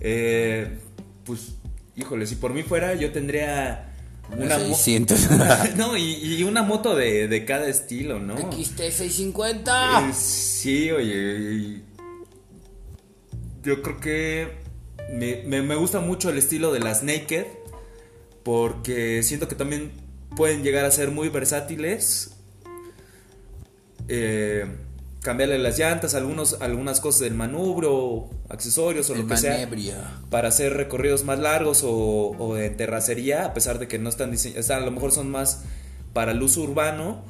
eh, 0.00 0.78
pues, 1.24 1.54
híjole, 1.94 2.26
si 2.26 2.34
por 2.36 2.52
mí 2.52 2.62
fuera, 2.64 2.94
yo 2.94 3.12
tendría. 3.12 3.88
Una 4.36 4.56
mo- 4.58 4.64
600. 4.74 5.28
no, 5.76 5.96
y, 5.96 6.14
y 6.14 6.42
una 6.44 6.62
moto 6.62 6.96
de, 6.96 7.28
de 7.28 7.44
cada 7.44 7.66
estilo, 7.68 8.18
¿no? 8.18 8.34
XT650. 8.36 10.08
Eh, 10.10 10.14
sí, 10.14 10.90
oye. 10.90 11.82
Yo 13.62 13.82
creo 13.82 14.00
que 14.00 14.48
me, 15.12 15.42
me- 15.46 15.62
me 15.62 15.74
gusta 15.76 16.00
mucho 16.00 16.30
el 16.30 16.38
estilo 16.38 16.72
de 16.72 16.80
las 16.80 17.02
Naked. 17.02 17.44
Porque 18.42 19.22
siento 19.22 19.48
que 19.48 19.54
también 19.54 19.92
pueden 20.36 20.62
llegar 20.62 20.84
a 20.84 20.90
ser 20.90 21.10
muy 21.10 21.28
versátiles. 21.28 22.36
Eh, 24.08 24.66
cambiarle 25.20 25.58
las 25.58 25.78
llantas, 25.78 26.14
algunos, 26.14 26.60
algunas 26.60 27.00
cosas 27.00 27.20
del 27.20 27.34
manubrio, 27.34 28.28
accesorios 28.48 29.08
o 29.10 29.14
El 29.14 29.22
lo 29.22 29.28
que 29.28 29.36
sea 29.36 29.68
para 30.30 30.48
hacer 30.48 30.74
recorridos 30.74 31.24
más 31.24 31.38
largos 31.38 31.84
o, 31.84 32.34
o 32.38 32.54
de 32.54 32.70
terracería, 32.70 33.44
a 33.44 33.54
pesar 33.54 33.78
de 33.78 33.86
que 33.86 33.98
no 33.98 34.08
están 34.08 34.32
diseñadas, 34.32 34.70
a 34.70 34.80
lo 34.80 34.90
mejor 34.90 35.12
son 35.12 35.30
más 35.30 35.62
para 36.12 36.32
el 36.32 36.42
uso 36.42 36.62
urbano, 36.62 37.22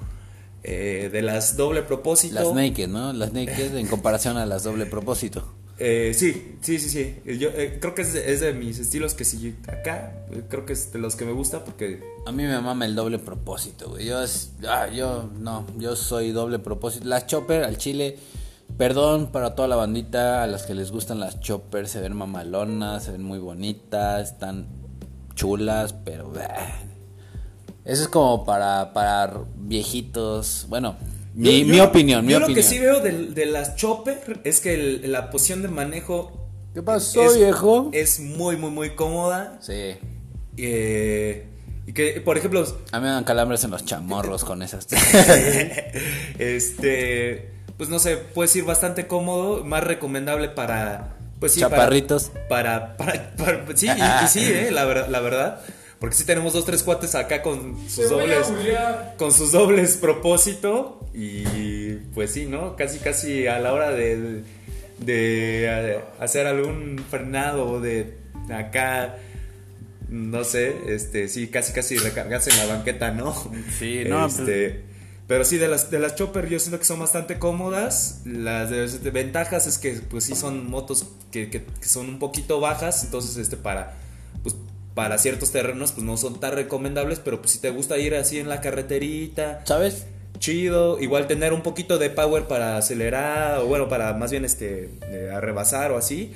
eh, 0.65 1.11
de 1.13 1.23
las 1.23 1.57
doble 1.57 1.83
propósito. 1.83 2.35
Las 2.35 2.55
naked, 2.55 2.89
¿no? 2.89 3.13
Las 3.13 3.33
naked 3.33 3.77
en 3.77 3.87
comparación 3.89 4.37
a 4.37 4.47
las 4.47 4.63
doble 4.63 4.87
propósito. 4.87 5.53
Eh, 5.79 6.13
sí, 6.15 6.57
sí, 6.61 6.79
sí, 6.79 6.89
sí. 6.89 7.39
Yo 7.39 7.49
eh, 7.51 7.79
creo 7.81 7.95
que 7.95 8.03
es 8.03 8.41
de, 8.41 8.53
mis 8.53 8.79
estilos 8.79 9.15
que 9.15 9.25
sí, 9.25 9.57
acá, 9.67 10.13
eh, 10.31 10.43
creo 10.49 10.67
que 10.67 10.75
es 10.75 10.93
de 10.93 10.99
los 10.99 11.17
que 11.17 11.25
me 11.25 11.33
gusta 11.33 11.65
porque... 11.65 12.03
A 12.27 12.33
mí 12.33 12.45
me 12.45 12.61
mama 12.61 12.85
el 12.85 12.95
doble 12.95 13.19
propósito, 13.19 13.91
güey. 13.91 14.07
Yo, 14.07 14.23
es, 14.23 14.53
ah, 14.69 14.89
yo, 14.89 15.31
no, 15.39 15.67
yo 15.79 15.97
soy 15.97 16.31
doble 16.33 16.59
propósito. 16.59 17.07
Las 17.07 17.27
chopper 17.27 17.65
al 17.65 17.79
chile, 17.79 18.19
perdón 18.77 19.33
para 19.33 19.55
toda 19.55 19.67
la 19.67 19.77
bandita, 19.77 20.43
a 20.43 20.47
las 20.47 20.65
que 20.65 20.75
les 20.75 20.93
gustan 20.93 21.19
las 21.19 21.41
chopper, 21.41 21.89
se 21.89 22.01
ven 22.01 22.15
mamalonas, 22.15 23.05
se 23.05 23.13
ven 23.13 23.25
muy 23.25 23.39
bonitas, 23.39 24.31
están 24.31 24.69
chulas, 25.35 25.93
pero... 25.93 26.33
Eso 27.85 28.03
es 28.03 28.09
como 28.09 28.45
para, 28.45 28.93
para 28.93 29.41
viejitos, 29.57 30.67
bueno, 30.69 30.95
mi, 31.35 31.61
Yo- 31.61 31.67
mi 31.67 31.77
yo- 31.79 31.85
opinión, 31.85 32.25
mi 32.27 32.33
yo 32.33 32.39
opinión. 32.39 32.51
lo 32.51 32.55
que 32.55 32.63
sí 32.63 32.79
veo 32.79 33.01
de, 33.01 33.13
de 33.29 33.47
las 33.47 33.77
chopper 33.77 34.41
es 34.45 34.61
que 34.61 34.75
el- 34.75 35.13
la 35.13 35.31
posición 35.31 35.63
de 35.63 35.69
manejo... 35.69 36.39
¿Qué 36.75 36.83
pasó, 36.83 37.23
es- 37.25 37.37
viejo? 37.37 37.91
Es 37.93 38.21
muy, 38.21 38.57
muy, 38.57 38.71
muy 38.71 38.91
cómoda. 38.95 39.59
Sí, 39.61 39.95
eh, 40.57 41.47
y 41.87 41.93
que, 41.93 42.21
por 42.21 42.39
ejemplo, 42.39 42.65
a 42.93 42.99
mí 43.01 43.07
me 43.07 43.13
dan 43.13 43.25
calambres 43.25 43.65
en 43.65 43.71
los 43.73 43.85
chamorros 43.85 44.45
con 44.45 44.63
esas. 44.63 44.87
este, 46.39 47.51
pues 47.77 47.89
no 47.91 47.99
sé, 47.99 48.17
puedes 48.17 48.55
ir 48.57 48.65
bastante 48.65 49.07
cómodo, 49.07 49.65
más 49.65 49.83
recomendable 49.85 50.49
para, 50.49 51.17
pues 51.41 51.53
sí, 51.53 51.61
Chaparritos. 51.61 52.31
Para, 52.49 52.97
para, 52.97 53.33
para- 53.37 53.65
sí, 53.75 53.87
y, 53.87 53.91
y 54.25 54.29
sí, 54.29 54.41
eh, 54.45 54.71
la, 54.71 54.85
ver- 54.85 55.09
la 55.09 55.21
verdad, 55.21 55.61
porque 56.03 56.17
sí 56.17 56.25
tenemos 56.25 56.53
dos, 56.53 56.65
tres 56.67 56.83
cuates 56.83 57.15
acá 57.15 57.43
con 57.43 57.79
sus 57.89 58.11
dobles, 58.11 58.49
con 59.17 59.33
sus 59.33 59.53
dobles 59.53 59.97
propósito 59.99 61.07
y 61.15 61.95
pues 62.13 62.33
sí, 62.33 62.47
¿no? 62.47 62.75
Casi, 62.75 62.99
casi 62.99 63.47
a 63.47 63.59
la 63.61 63.73
hora 63.73 63.91
de, 63.93 64.43
de 64.99 66.01
hacer 66.19 66.47
algún 66.49 66.99
frenado 67.09 67.69
o 67.71 67.81
de 67.81 68.17
acá 68.53 69.17
no 70.09 70.43
sé, 70.45 70.75
este, 70.89 71.29
sí, 71.29 71.47
casi 71.49 71.73
casi 71.73 71.97
recargarse 71.97 72.51
en 72.51 72.59
la 72.59 72.67
banqueta, 72.67 73.13
¿no? 73.13 73.33
Sí, 73.79 74.03
no, 74.09 74.23
pues- 74.23 74.41
Este, 74.41 74.83
pero 75.29 75.45
sí, 75.45 75.57
de 75.57 75.69
las, 75.69 75.91
de 75.91 75.99
las 76.01 76.17
chopper 76.17 76.49
yo 76.49 76.59
siento 76.59 76.79
que 76.79 76.85
son 76.85 76.99
bastante 76.99 77.39
cómodas. 77.39 78.21
Las 78.27 78.69
de- 78.71 79.11
ventajas 79.11 79.67
es 79.69 79.79
que 79.79 79.93
pues 80.11 80.25
sí 80.25 80.35
son 80.35 80.69
motos 80.69 81.07
que, 81.31 81.49
que- 81.49 81.63
que 81.65 81.87
son 81.87 82.09
un 82.09 82.19
poquito 82.19 82.61
bajas, 82.61 83.05
entonces 83.05 83.37
este 83.39 83.57
para 83.57 83.95
pues 84.43 84.57
para 84.95 85.19
ciertos 85.19 85.51
terrenos 85.53 85.93
pues 85.93 86.05
no 86.05 86.17
son 86.17 86.39
tan 86.41 86.53
recomendables, 86.55 87.19
pero 87.19 87.41
pues 87.41 87.53
si 87.53 87.59
te 87.61 87.71
gusta 87.71 87.99
ir 87.99 88.15
así 88.15 88.39
en 88.39 88.49
la 88.49 88.61
carreterita, 88.61 89.63
¿Sabes? 89.65 90.07
chido, 90.39 90.99
igual 91.01 91.27
tener 91.29 91.53
un 91.53 91.63
poquito 91.63 91.99
de 91.99 92.11
power 92.11 92.45
para 92.49 92.77
acelerar 92.77 93.61
o 93.61 93.67
bueno, 93.67 93.89
para 93.89 94.13
más 94.15 94.31
bien 94.33 94.45
este 94.45 94.91
eh, 95.09 95.31
a 95.33 95.41
rebasar 95.41 95.93
o 95.93 95.97
así. 95.97 96.33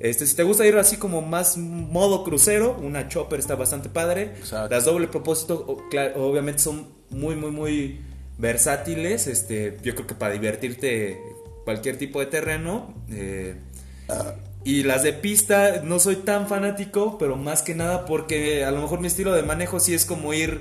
Este, 0.00 0.26
si 0.26 0.34
te 0.34 0.42
gusta 0.42 0.66
ir 0.66 0.76
así 0.78 0.96
como 0.96 1.22
más 1.22 1.56
modo 1.58 2.24
crucero, 2.24 2.76
una 2.82 3.08
chopper 3.08 3.38
está 3.38 3.54
bastante 3.54 3.88
padre. 3.88 4.32
Exacto. 4.38 4.74
Las 4.74 4.84
doble 4.84 5.06
propósito, 5.06 5.64
o- 5.68 6.20
obviamente 6.20 6.60
son 6.60 6.88
muy, 7.10 7.36
muy, 7.36 7.50
muy 7.52 8.00
versátiles. 8.38 9.26
Este, 9.28 9.76
yo 9.82 9.94
creo 9.94 10.06
que 10.08 10.14
para 10.14 10.32
divertirte 10.32 11.20
cualquier 11.64 11.98
tipo 11.98 12.18
de 12.18 12.26
terreno. 12.26 12.94
eh, 13.10 13.54
y 14.64 14.82
las 14.84 15.02
de 15.02 15.12
pista 15.12 15.82
no 15.84 15.98
soy 15.98 16.16
tan 16.16 16.46
fanático, 16.48 17.18
pero 17.18 17.36
más 17.36 17.62
que 17.62 17.74
nada 17.74 18.06
porque 18.06 18.64
a 18.64 18.70
lo 18.70 18.80
mejor 18.80 19.00
mi 19.00 19.06
estilo 19.08 19.32
de 19.32 19.42
manejo 19.42 19.80
sí 19.80 19.92
es 19.94 20.04
como 20.04 20.32
ir, 20.34 20.60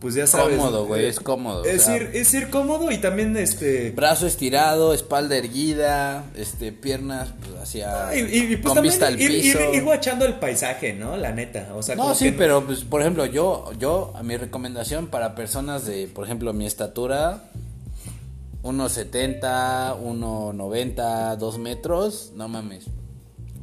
pues 0.00 0.14
ya 0.14 0.26
sabes. 0.26 0.56
Cómodo, 0.58 0.86
güey, 0.86 1.04
eh, 1.04 1.08
es 1.08 1.20
cómodo. 1.20 1.64
Es, 1.64 1.82
o 1.82 1.84
sea, 1.86 1.96
ir, 1.96 2.10
es 2.12 2.32
ir 2.34 2.50
cómodo 2.50 2.90
y 2.90 2.98
también 2.98 3.36
este... 3.38 3.90
Brazo 3.92 4.26
estirado, 4.26 4.92
espalda 4.92 5.36
erguida, 5.36 6.24
este, 6.36 6.72
piernas 6.72 7.28
pues, 7.40 7.62
hacia 7.62 8.14
Y, 8.14 8.20
y- 8.20 8.52
y, 8.52 8.56
pues 8.56 8.66
con 8.66 8.74
también 8.74 8.92
vista 8.92 9.06
al 9.06 9.20
ir, 9.20 9.30
ir- 9.30 9.42
piso. 9.42 9.74
ir 9.74 9.82
guachando 9.82 10.26
el 10.26 10.34
paisaje, 10.34 10.92
¿no? 10.92 11.16
La 11.16 11.32
neta. 11.32 11.68
O 11.74 11.82
sea, 11.82 11.94
no, 11.96 12.02
como 12.02 12.14
sí, 12.14 12.26
que 12.26 12.32
pero 12.32 12.64
pues 12.66 12.84
por 12.84 13.00
ejemplo, 13.00 13.24
yo 13.26 13.70
yo 13.78 14.12
a 14.14 14.22
mi 14.22 14.36
recomendación 14.36 15.06
para 15.06 15.34
personas 15.34 15.86
de, 15.86 16.06
por 16.06 16.24
ejemplo, 16.24 16.52
mi 16.52 16.66
estatura 16.66 17.44
1.70, 18.64 20.00
1.90, 20.00 21.36
2 21.36 21.58
metros, 21.58 22.32
no 22.34 22.48
mames. 22.48 22.86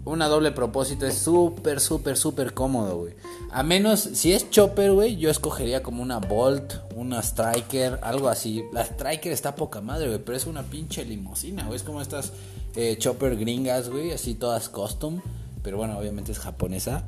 Una 0.05 0.27
doble 0.27 0.51
propósito 0.51 1.07
es 1.07 1.15
súper, 1.15 1.79
súper, 1.79 2.17
súper 2.17 2.53
cómodo, 2.53 2.97
güey. 2.99 3.13
A 3.51 3.63
menos, 3.63 3.99
si 3.99 4.31
es 4.31 4.49
chopper, 4.51 4.91
güey, 4.91 5.17
yo 5.17 5.31
escogería 5.31 5.81
como 5.81 6.03
una 6.03 6.19
Bolt, 6.19 6.75
una 6.95 7.19
Striker, 7.21 7.99
algo 8.03 8.29
así. 8.29 8.63
La 8.73 8.83
Striker 8.83 9.31
está 9.31 9.55
poca 9.55 9.81
madre, 9.81 10.07
güey, 10.07 10.19
pero 10.19 10.37
es 10.37 10.45
una 10.45 10.63
pinche 10.63 11.03
limosina, 11.03 11.65
güey. 11.65 11.77
Es 11.77 11.83
como 11.83 12.01
estas 12.01 12.33
eh, 12.75 12.95
chopper 12.99 13.37
gringas, 13.37 13.89
güey, 13.89 14.11
así 14.11 14.35
todas 14.35 14.69
custom. 14.69 15.19
Pero 15.63 15.77
bueno, 15.77 15.97
obviamente 15.97 16.31
es 16.31 16.39
japonesa. 16.39 17.07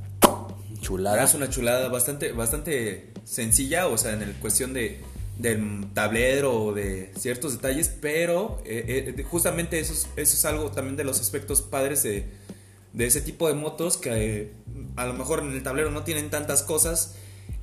Chulada. 0.82 1.24
Es 1.24 1.34
una 1.36 1.50
chulada 1.50 1.90
bastante, 1.90 2.32
bastante 2.32 3.14
sencilla, 3.24 3.88
o 3.88 3.98
sea, 3.98 4.14
en 4.14 4.24
el 4.24 4.34
cuestión 4.34 4.74
de 4.74 5.02
del 5.38 5.88
tablero 5.94 6.66
o 6.66 6.74
de 6.74 7.12
ciertos 7.18 7.54
detalles, 7.54 7.90
pero 8.02 8.62
eh, 8.66 9.14
eh, 9.18 9.24
justamente 9.24 9.80
eso 9.80 9.94
es, 9.94 10.08
eso 10.16 10.36
es 10.36 10.46
algo 10.46 10.72
también 10.72 10.96
de 10.96 11.04
los 11.04 11.20
aspectos 11.20 11.62
padres 11.62 12.04
de, 12.04 12.26
de 12.94 13.06
ese 13.06 13.22
tipo 13.22 13.48
de 13.48 13.56
motos 13.56 13.98
que 13.98 14.10
eh, 14.42 14.52
a 14.96 15.06
lo 15.06 15.14
mejor 15.14 15.40
en 15.40 15.52
el 15.54 15.64
tablero 15.64 15.90
no 15.92 16.04
tienen 16.04 16.30
tantas 16.30 16.62
cosas 16.64 17.16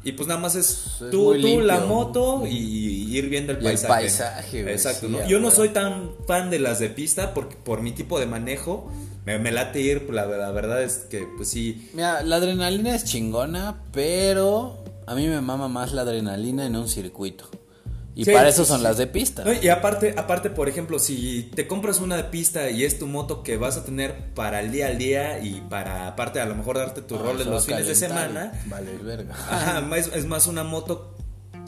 Y 0.02 0.12
pues 0.12 0.26
nada 0.28 0.40
más 0.40 0.56
es 0.56 0.68
Es 1.00 1.10
tú, 1.10 1.34
tú 1.40 1.60
la 1.60 1.80
moto 1.80 2.46
y, 2.46 2.56
y 2.56 3.16
ir 3.18 3.28
viendo 3.28 3.52
el 3.52 3.58
Y 3.58 3.60
el 3.60 3.64
paisaje. 3.64 3.88
paisaje, 3.88 4.62
güey, 4.62 4.74
Exacto, 4.74 5.06
sí, 5.06 5.12
¿no? 5.12 5.18
a 5.20 5.26
Yo 5.26 5.38
no 5.38 5.50
soy 5.50 5.68
tan 5.70 6.10
fan 6.26 6.50
de 6.50 6.58
las 6.58 6.78
de 6.80 6.88
pista 6.90 7.34
porque 7.34 7.56
por 7.56 7.82
mi 7.82 7.92
tipo 7.92 8.18
de 8.18 8.26
manejo 8.26 8.90
me, 9.26 9.38
me 9.38 9.52
late 9.52 9.80
ir, 9.80 10.08
la, 10.10 10.26
la 10.26 10.50
verdad 10.50 10.82
es 10.82 11.06
que 11.10 11.28
pues 11.36 11.48
sí. 11.50 11.88
Mira, 11.94 12.22
la 12.22 12.36
adrenalina 12.36 12.94
es 12.94 13.04
chingona, 13.04 13.82
pero 13.92 14.82
a 15.06 15.14
mí 15.14 15.26
me 15.28 15.40
mama 15.40 15.68
más 15.68 15.92
la 15.92 16.02
adrenalina 16.02 16.66
en 16.66 16.76
un 16.76 16.88
circuito. 16.88 17.48
Y 18.20 18.24
Sí, 18.26 18.32
para 18.32 18.48
eso 18.50 18.64
son 18.64 18.78
sí. 18.78 18.82
las 18.84 18.98
de 18.98 19.06
pista. 19.06 19.44
No, 19.44 19.52
y 19.52 19.68
aparte, 19.68 20.14
aparte, 20.16 20.50
por 20.50 20.68
ejemplo, 20.68 20.98
si 20.98 21.50
te 21.54 21.66
compras 21.66 22.00
una 22.00 22.16
de 22.16 22.24
pista 22.24 22.68
y 22.70 22.84
es 22.84 22.98
tu 22.98 23.06
moto 23.06 23.42
que 23.42 23.56
vas 23.56 23.76
a 23.76 23.84
tener 23.84 24.32
para 24.34 24.60
el 24.60 24.70
día 24.72 24.88
al 24.88 24.98
día 24.98 25.38
y 25.42 25.62
para 25.70 26.06
aparte 26.06 26.40
a 26.40 26.46
lo 26.46 26.54
mejor 26.54 26.76
darte 26.78 27.02
tu 27.02 27.16
Ah, 27.16 27.22
rol 27.22 27.40
en 27.40 27.50
los 27.50 27.66
fines 27.66 27.86
de 27.86 27.94
semana. 27.94 28.52
Vale, 28.66 28.96
verga. 29.02 29.34
Ajá, 29.34 29.82
es, 29.96 30.08
es 30.14 30.26
más 30.26 30.46
una 30.46 30.64
moto 30.64 31.14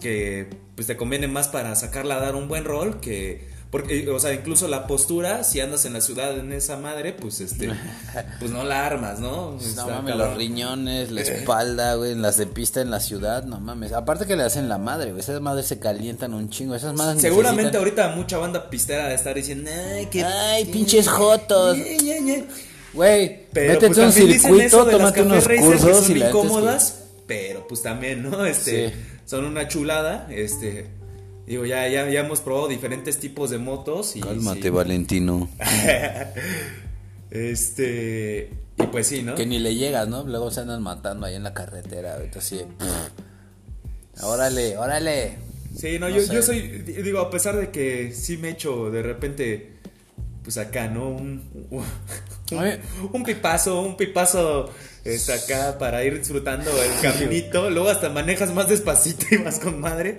que 0.00 0.50
pues 0.74 0.86
te 0.86 0.96
conviene 0.96 1.28
más 1.28 1.48
para 1.48 1.74
sacarla 1.74 2.16
a 2.16 2.20
dar 2.20 2.34
un 2.34 2.48
buen 2.48 2.64
rol 2.64 3.00
que 3.00 3.48
porque 3.72 4.06
o 4.10 4.20
sea 4.20 4.34
incluso 4.34 4.68
la 4.68 4.86
postura 4.86 5.42
si 5.44 5.58
andas 5.60 5.86
en 5.86 5.94
la 5.94 6.00
ciudad 6.02 6.38
en 6.38 6.52
esa 6.52 6.76
madre 6.76 7.14
pues 7.14 7.40
este 7.40 7.70
pues 8.38 8.50
no 8.50 8.62
la 8.64 8.84
armas 8.86 9.18
no 9.18 9.52
No 9.52 9.58
Está 9.60 9.86
mames, 9.86 10.14
los 10.14 10.36
riñones, 10.36 11.10
la 11.10 11.20
espalda, 11.22 11.94
güey, 11.94 12.12
en 12.12 12.20
las 12.22 12.36
de 12.36 12.46
pista 12.46 12.82
en 12.82 12.90
la 12.90 13.00
ciudad, 13.00 13.44
no 13.44 13.58
mames. 13.60 13.92
Aparte 13.94 14.26
que 14.26 14.36
le 14.36 14.42
hacen 14.42 14.68
la 14.68 14.76
madre, 14.78 15.10
güey, 15.12 15.20
esas 15.22 15.40
madres 15.40 15.66
se 15.66 15.78
calientan 15.78 16.34
un 16.34 16.50
chingo, 16.50 16.74
esas 16.74 16.92
madres 16.94 17.22
seguramente 17.22 17.72
necesitan- 17.72 17.78
ahorita 17.78 18.08
mucha 18.16 18.36
banda 18.38 18.68
pistera 18.68 19.08
de 19.08 19.14
estar 19.14 19.34
diciendo 19.34 19.70
ay 19.96 20.06
qué 20.06 20.22
Ay, 20.22 20.66
pinches 20.66 21.08
jotos. 21.08 21.76
Ñe, 21.78 21.96
Ñe, 21.96 22.20
Ñe". 22.20 22.44
Güey, 22.92 23.46
pero 23.54 23.72
métete 23.72 23.86
pues 23.94 23.98
un 23.98 24.12
circuito, 24.12 24.84
tómate 24.86 25.22
unos 25.22 25.48
que 25.48 25.56
cursos 25.56 26.04
son 26.04 26.10
y 26.16 26.20
que- 26.20 26.28
incómodas 26.28 26.98
pero 27.26 27.66
pues 27.66 27.80
también 27.82 28.22
no 28.22 28.44
este 28.44 28.90
Sí. 28.90 28.94
son 29.24 29.46
una 29.46 29.66
chulada 29.66 30.26
este 30.30 30.90
digo 31.52 31.66
ya 31.66 31.86
ya 31.88 32.08
ya 32.08 32.20
hemos 32.20 32.40
probado 32.40 32.66
diferentes 32.68 33.18
tipos 33.18 33.50
de 33.50 33.58
motos 33.58 34.16
y 34.16 34.20
Cálmate, 34.20 34.62
sí. 34.62 34.70
Valentino. 34.70 35.48
Este. 37.30 38.50
Y 38.78 38.86
pues 38.88 39.06
sí, 39.06 39.22
¿no? 39.22 39.34
Que 39.34 39.46
ni 39.46 39.58
le 39.58 39.74
llegas, 39.74 40.06
¿no? 40.06 40.22
Luego 40.24 40.50
se 40.50 40.60
andan 40.60 40.82
matando 40.82 41.24
ahí 41.24 41.34
en 41.34 41.42
la 41.42 41.54
carretera, 41.54 42.16
güey, 42.16 42.28
así 42.36 42.60
pff. 42.78 44.22
Órale, 44.22 44.76
órale. 44.76 45.38
Sí, 45.74 45.98
no, 45.98 46.10
no 46.10 46.16
yo, 46.16 46.22
sé. 46.22 46.34
yo 46.34 46.42
soy. 46.42 46.60
Digo, 46.60 47.20
a 47.20 47.30
pesar 47.30 47.56
de 47.56 47.70
que 47.70 48.12
sí 48.12 48.36
me 48.36 48.50
echo 48.50 48.90
de 48.90 49.02
repente. 49.02 49.71
Pues 50.42 50.58
acá, 50.58 50.88
¿no? 50.88 51.08
Un. 51.10 51.42
Un, 53.12 53.22
pipazo, 53.24 53.80
un 53.82 53.96
pipazo. 53.96 54.70
Es 55.04 55.28
acá 55.30 55.78
para 55.78 56.04
ir 56.04 56.16
disfrutando 56.20 56.70
el 56.80 56.90
caminito. 57.00 57.70
Luego 57.70 57.88
hasta 57.88 58.08
manejas 58.08 58.52
más 58.54 58.68
despacito 58.68 59.26
y 59.32 59.38
más 59.38 59.58
con 59.58 59.80
madre. 59.80 60.16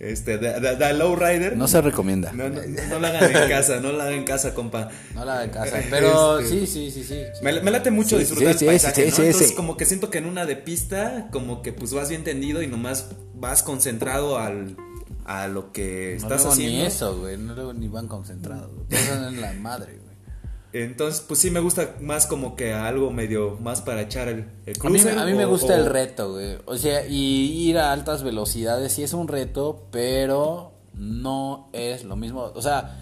Este, 0.00 0.36
da, 0.36 0.60
da- 0.60 0.74
da 0.74 0.92
low 0.92 1.16
rider. 1.16 1.56
No 1.56 1.66
se 1.66 1.80
recomienda. 1.80 2.30
No, 2.32 2.48
no, 2.50 2.60
no 2.90 2.98
la 2.98 3.08
hagan 3.08 3.34
en 3.42 3.48
casa, 3.48 3.80
no 3.80 3.90
la 3.92 4.04
hagan 4.04 4.18
en 4.18 4.24
casa, 4.24 4.52
compa. 4.52 4.90
No 5.14 5.24
la 5.24 5.40
de 5.40 5.50
casa. 5.50 5.80
Pero 5.90 6.40
Este, 6.40 6.60
sí, 6.60 6.66
sí, 6.66 6.90
sí, 6.90 7.04
sí. 7.04 7.22
Me, 7.42 7.60
me 7.62 7.70
late 7.70 7.90
mucho 7.90 8.16
Sí, 8.16 8.20
disfrutar 8.24 8.48
sí, 8.48 8.52
el 8.52 8.58
sí, 8.58 8.66
paisaje, 8.66 9.02
sí, 9.04 9.08
¿no? 9.10 9.16
sí, 9.16 9.22
Entonces 9.22 9.48
sí. 9.50 9.54
como 9.54 9.76
que 9.78 9.86
siento 9.86 10.10
que 10.10 10.18
en 10.18 10.26
una 10.26 10.44
de 10.44 10.56
pista 10.56 11.28
como 11.30 11.62
que 11.62 11.72
pues 11.72 11.94
vas 11.94 12.10
bien 12.10 12.22
tendido 12.24 12.62
y 12.62 12.66
nomás 12.66 13.06
vas 13.34 13.62
concentrado 13.62 14.38
al 14.38 14.76
a 15.24 15.48
lo 15.48 15.72
que 15.72 16.16
No 16.20 16.26
estás 16.28 16.46
haciendo. 16.46 16.78
ni 16.78 16.82
eso, 16.84 17.18
güey. 17.18 17.36
No 17.36 17.54
luego 17.54 17.72
ni 17.72 17.88
van 17.88 18.08
concentrados. 18.08 18.70
en 18.90 19.40
la 19.40 19.52
madre, 19.54 19.94
güey. 19.94 20.08
Entonces 20.84 21.22
pues 21.26 21.40
sí 21.40 21.50
me 21.50 21.60
gusta 21.60 21.96
más 22.02 22.26
como 22.26 22.54
que 22.54 22.74
algo 22.74 23.10
medio 23.10 23.56
más 23.60 23.80
para 23.80 24.02
echar 24.02 24.28
el, 24.28 24.40
el 24.66 24.74
A 24.74 24.74
mí, 24.74 24.74
cruiser 24.78 25.18
a 25.18 25.24
mí 25.24 25.32
me 25.32 25.46
gusta 25.46 25.72
o- 25.72 25.76
el 25.76 25.86
reto, 25.86 26.32
güey. 26.32 26.58
O 26.66 26.76
sea, 26.76 27.06
y 27.06 27.68
ir 27.68 27.78
a 27.78 27.92
altas 27.92 28.22
velocidades 28.22 28.92
sí 28.92 29.02
es 29.02 29.14
un 29.14 29.28
reto, 29.28 29.86
pero 29.90 30.72
no 30.94 31.70
es 31.72 32.04
lo 32.04 32.16
mismo. 32.16 32.52
O 32.54 32.60
sea, 32.60 33.00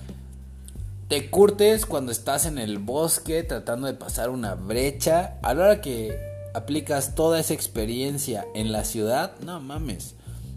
te 1.09 1.28
curtes 1.30 1.86
cuando 1.86 2.12
estás 2.12 2.46
en 2.46 2.59
el 2.59 2.78
bosque 2.78 3.42
tratando 3.42 3.86
de 3.88 3.94
pasar 3.94 4.30
una 4.30 4.54
brecha. 4.54 5.34
A 5.42 5.54
la 5.54 5.64
hora 5.64 5.80
que 5.80 6.16
aplicas 6.54 7.14
toda 7.14 7.38
esa 7.40 7.54
experiencia 7.54 8.46
en 8.54 8.70
la 8.72 8.84
ciudad, 8.84 9.32
no 9.44 9.61
mames. 9.61 10.14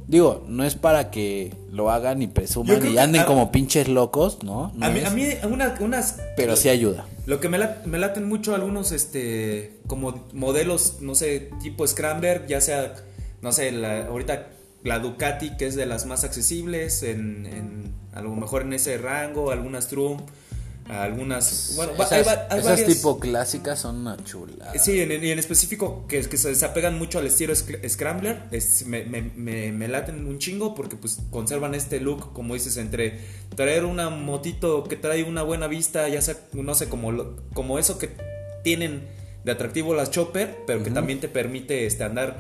Digo, 0.10 0.44
no 0.48 0.64
es 0.64 0.74
para 0.74 1.12
que 1.12 1.54
lo 1.72 1.92
hagan 1.92 2.24
y 2.24 2.28
presuman 2.28 2.84
y 2.92 2.98
anden 2.98 3.22
a- 3.22 3.26
como 3.28 3.52
pinches 3.52 3.88
locos, 3.88 4.44
¿no? 4.44 4.72
No 4.76 4.86
A 4.88 4.90
mí, 4.90 5.02
a 5.06 5.12
mí 5.12 5.28
una- 5.48 5.76
unas 5.80 6.18
pero 6.36 6.56
sí 6.56 6.68
ayuda. 6.68 7.06
Lo 7.28 7.40
que 7.40 7.48
me, 7.48 7.60
la- 7.60 7.84
me 7.86 8.00
laten 8.00 8.28
mucho 8.28 8.56
algunos, 8.56 8.92
este, 8.92 9.74
como 9.86 10.26
modelos, 10.34 10.98
no 11.02 11.14
sé, 11.14 11.52
tipo 11.62 11.86
Scrambler, 11.86 12.48
ya 12.48 12.60
sea, 12.60 12.96
no 13.44 13.52
sé, 13.52 13.72
la- 13.72 14.08
ahorita 14.08 14.48
la 14.84 14.98
Ducati, 14.98 15.56
que 15.58 15.68
es 15.68 15.76
de 15.76 15.86
las 15.86 16.08
más 16.08 16.24
accesibles, 16.24 17.04
en, 17.04 17.46
en- 17.46 17.94
a 18.12 18.22
lo 18.24 18.32
mejor 18.36 18.64
en 18.64 18.74
ese 18.74 18.98
rango, 18.98 19.52
algunas 19.52 19.90
Trump, 19.90 20.22
algunas, 20.90 21.74
bueno, 21.76 21.94
esas 21.94 22.12
hay, 22.12 22.24
va- 22.24 22.48
hay 22.50 22.60
esas 22.60 22.80
varias- 22.80 22.88
tipo 22.88 23.20
clásicas 23.20 23.80
son 23.80 23.98
una 23.98 24.18
chula. 24.24 24.74
Sí, 24.80 25.00
en, 25.02 25.24
y 25.24 25.30
en 25.32 25.38
específico 25.40 26.06
que, 26.08 26.22
que 26.22 26.38
se 26.38 26.50
desapegan 26.50 26.98
mucho 26.98 27.20
al 27.20 27.28
estilo 27.28 27.54
sc- 27.54 27.88
Scrambler, 27.88 28.44
es- 28.52 28.86
me, 28.88 29.04
me, 29.06 29.22
me, 29.22 29.72
me 29.72 29.88
laten 29.88 30.26
un 30.26 30.40
chingo 30.40 30.74
porque 30.76 30.96
pues 30.96 31.20
conservan 31.30 31.76
este 31.76 32.00
look, 32.00 32.34
como 32.34 32.56
dices, 32.56 32.78
entre 32.78 33.20
traer 33.56 33.86
una 33.86 34.10
motito 34.10 34.84
que 34.86 34.96
trae 34.96 35.24
una 35.24 35.44
buena 35.44 35.68
vista, 35.68 36.08
ya 36.10 36.22
sea, 36.22 36.36
no 36.54 36.74
sé, 36.76 36.90
como, 36.90 37.12
eso 37.80 37.98
que 38.00 38.10
tienen 38.64 39.08
de 39.44 39.52
atractivo 39.52 39.94
las 39.94 40.12
Chopper, 40.12 40.58
pero 40.68 40.84
que 40.84 40.92
también 40.92 41.20
te 41.20 41.30
permite 41.30 41.86
este, 41.86 42.04
andar 42.04 42.38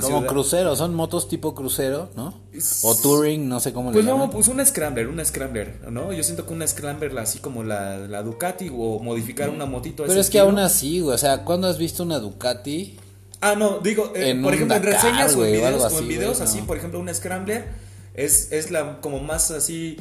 Como 0.00 0.18
ciudad. 0.18 0.26
crucero, 0.26 0.76
son 0.76 0.94
motos 0.94 1.28
tipo 1.28 1.54
crucero, 1.54 2.08
¿no? 2.16 2.34
O 2.82 2.94
touring, 2.96 3.48
no 3.48 3.60
sé 3.60 3.72
cómo 3.72 3.90
Pues 3.92 4.04
le 4.04 4.10
no, 4.10 4.16
llaman. 4.16 4.30
pues 4.30 4.48
una 4.48 4.64
Scrambler, 4.64 5.08
una 5.08 5.24
Scrambler, 5.24 5.90
¿no? 5.90 6.12
Yo 6.12 6.22
siento 6.22 6.46
que 6.46 6.52
una 6.52 6.66
Scrambler 6.66 7.16
así 7.18 7.38
como 7.40 7.62
la, 7.64 7.98
la 7.98 8.22
Ducati 8.22 8.70
o 8.72 8.98
modificar 9.00 9.50
una 9.50 9.66
motito 9.66 10.04
a 10.04 10.06
Pero 10.06 10.20
ese 10.20 10.20
es 10.20 10.30
que 10.30 10.38
estilo. 10.38 10.50
aún 10.50 10.58
así, 10.58 11.00
güey, 11.00 11.14
o 11.14 11.18
sea, 11.18 11.44
¿cuándo 11.44 11.66
has 11.68 11.78
visto 11.78 12.02
una 12.02 12.18
Ducati? 12.18 12.96
Ah, 13.40 13.54
no, 13.56 13.80
digo, 13.80 14.12
eh, 14.14 14.30
En 14.30 14.42
por 14.42 14.54
ejemplo, 14.54 14.76
en 14.76 14.82
reseñas 14.84 15.34
o 15.34 15.44
en 15.44 15.52
videos, 15.52 15.66
algo 15.66 15.84
o 15.84 15.88
en 15.88 15.94
así, 15.96 16.04
videos 16.06 16.40
así, 16.40 16.60
no. 16.60 16.66
por 16.66 16.76
ejemplo, 16.76 17.00
una 17.00 17.12
Scrambler 17.12 17.66
es, 18.14 18.52
es 18.52 18.70
la 18.70 19.00
como 19.00 19.18
más 19.20 19.50
así 19.50 19.96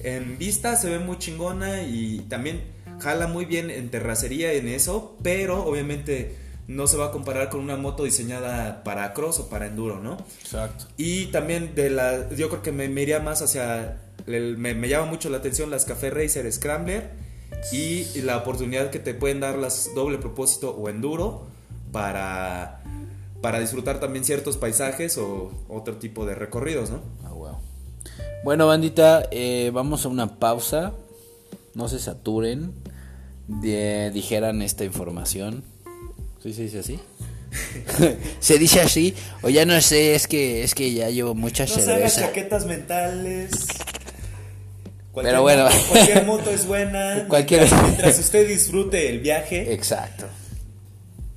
en 0.00 0.38
vista, 0.38 0.76
se 0.76 0.88
ve 0.88 0.98
muy 0.98 1.18
chingona 1.18 1.82
y 1.82 2.20
también 2.28 2.62
jala 2.98 3.26
muy 3.26 3.44
bien 3.44 3.70
en 3.70 3.90
terracería 3.90 4.52
en 4.54 4.68
eso, 4.68 5.16
pero 5.22 5.64
obviamente 5.66 6.34
no 6.68 6.86
se 6.86 6.96
va 6.96 7.06
a 7.06 7.10
comparar 7.12 7.48
con 7.48 7.60
una 7.60 7.76
moto 7.76 8.04
diseñada 8.04 8.82
para 8.82 9.12
cross 9.12 9.38
o 9.40 9.48
para 9.48 9.66
enduro, 9.66 10.00
¿no? 10.00 10.16
Exacto. 10.42 10.86
Y 10.96 11.26
también 11.26 11.74
de 11.74 11.90
la, 11.90 12.28
yo 12.30 12.48
creo 12.48 12.62
que 12.62 12.72
me, 12.72 12.88
me 12.88 13.02
iría 13.02 13.20
más 13.20 13.40
hacia, 13.42 13.98
el- 14.26 14.58
me, 14.58 14.74
me 14.74 14.88
llama 14.88 15.06
mucho 15.06 15.28
la 15.30 15.36
atención 15.38 15.70
las 15.70 15.84
Café 15.84 16.10
Racer 16.10 16.50
Scrambler 16.52 17.10
y 17.72 18.04
la 18.22 18.38
oportunidad 18.38 18.90
que 18.90 18.98
te 18.98 19.14
pueden 19.14 19.38
dar 19.40 19.56
las 19.56 19.90
doble 19.94 20.18
propósito 20.18 20.70
o 20.70 20.88
enduro 20.88 21.46
para, 21.92 22.82
para 23.40 23.60
disfrutar 23.60 24.00
también 24.00 24.24
ciertos 24.24 24.56
paisajes 24.56 25.16
o 25.18 25.52
otro 25.68 25.96
tipo 25.96 26.26
de 26.26 26.34
recorridos, 26.34 26.90
¿no? 26.90 27.00
Ah, 27.24 27.30
wow. 27.30 27.56
Bueno, 28.44 28.66
bandita, 28.66 29.28
eh, 29.30 29.70
vamos 29.72 30.04
a 30.04 30.08
una 30.08 30.38
pausa. 30.38 30.92
No 31.74 31.88
se 31.88 31.98
saturen. 31.98 32.72
de- 33.48 34.10
dijeran 34.12 34.60
esta 34.62 34.82
información. 34.84 35.62
¿Sí 36.46 36.52
se 36.52 36.62
dice 36.62 36.78
así? 36.78 36.98
se 38.40 38.58
dice 38.58 38.80
así. 38.80 39.14
O 39.42 39.48
ya 39.48 39.64
no 39.64 39.80
sé, 39.80 40.14
es 40.14 40.26
que 40.28 40.62
es 40.62 40.74
que 40.74 40.92
ya 40.92 41.10
llevo 41.10 41.34
mucha 41.34 41.66
cerveza. 41.66 42.20
chaquetas 42.22 42.66
mentales. 42.66 43.50
Pero 45.14 45.42
bueno. 45.42 45.64
moto- 45.64 45.76
cualquier 45.90 46.24
moto 46.26 46.50
es 46.50 46.66
buena. 46.66 47.24
Cualquier- 47.28 47.60
Mientras, 47.62 47.82
mientras 47.82 48.18
usted 48.18 48.46
disfrute 48.46 49.08
el 49.08 49.20
viaje. 49.20 49.72
Exacto. 49.72 50.26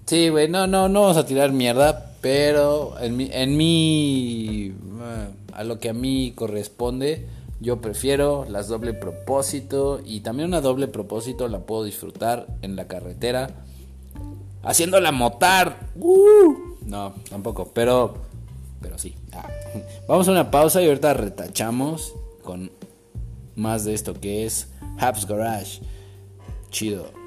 Sí, 0.05 0.29
güey, 0.29 0.47
no, 0.49 0.67
no, 0.67 0.89
no 0.89 1.01
vamos 1.01 1.17
a 1.17 1.25
tirar 1.25 1.51
mierda, 1.51 2.13
pero 2.21 2.95
en 2.99 3.15
mi, 3.15 3.29
en 3.31 3.55
mi, 3.57 4.67
eh, 4.67 5.27
a 5.53 5.63
lo 5.63 5.79
que 5.79 5.89
a 5.89 5.93
mí 5.93 6.33
corresponde, 6.35 7.25
yo 7.61 7.79
prefiero 7.79 8.45
las 8.49 8.67
doble 8.67 8.93
propósito 8.93 10.01
y 10.05 10.19
también 10.21 10.49
una 10.49 10.61
doble 10.61 10.87
propósito 10.87 11.47
la 11.47 11.59
puedo 11.59 11.83
disfrutar 11.83 12.47
en 12.63 12.75
la 12.75 12.87
carretera, 12.87 13.51
haciéndola 14.63 15.11
motar. 15.11 15.89
¡Uh! 15.95 16.75
No, 16.85 17.13
tampoco, 17.29 17.71
pero, 17.73 18.17
pero 18.81 18.97
sí. 18.97 19.15
Ah. 19.31 19.47
Vamos 20.07 20.27
a 20.27 20.31
una 20.31 20.51
pausa 20.51 20.81
y 20.81 20.87
ahorita 20.87 21.13
retachamos 21.13 22.13
con 22.43 22.71
más 23.55 23.85
de 23.85 23.93
esto 23.93 24.13
que 24.13 24.45
es 24.45 24.69
Habs 24.97 25.25
Garage. 25.25 25.81
Chido. 26.69 27.18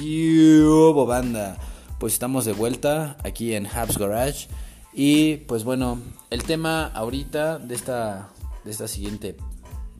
¿Qué 0.00 0.62
hubo, 0.62 1.04
banda? 1.04 1.58
pues 1.98 2.14
estamos 2.14 2.46
de 2.46 2.54
vuelta 2.54 3.18
aquí 3.22 3.52
en 3.52 3.66
Habs 3.66 3.98
Garage. 3.98 4.48
Y 4.94 5.36
pues 5.46 5.62
bueno, 5.62 5.98
el 6.30 6.42
tema 6.44 6.86
ahorita 6.86 7.58
de 7.58 7.74
esta, 7.74 8.30
de 8.64 8.70
esta 8.70 8.88
siguiente 8.88 9.36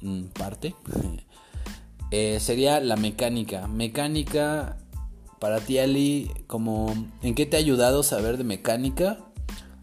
mm, 0.00 0.22
parte 0.28 0.74
eh, 2.10 2.38
sería 2.40 2.80
la 2.80 2.96
mecánica. 2.96 3.68
Mecánica 3.68 4.78
para 5.38 5.60
ti, 5.60 5.78
Ali, 5.78 6.30
como 6.46 6.94
¿en 7.22 7.34
qué 7.34 7.44
te 7.44 7.58
ha 7.58 7.60
ayudado 7.60 8.02
saber 8.02 8.38
de 8.38 8.44
mecánica 8.44 9.18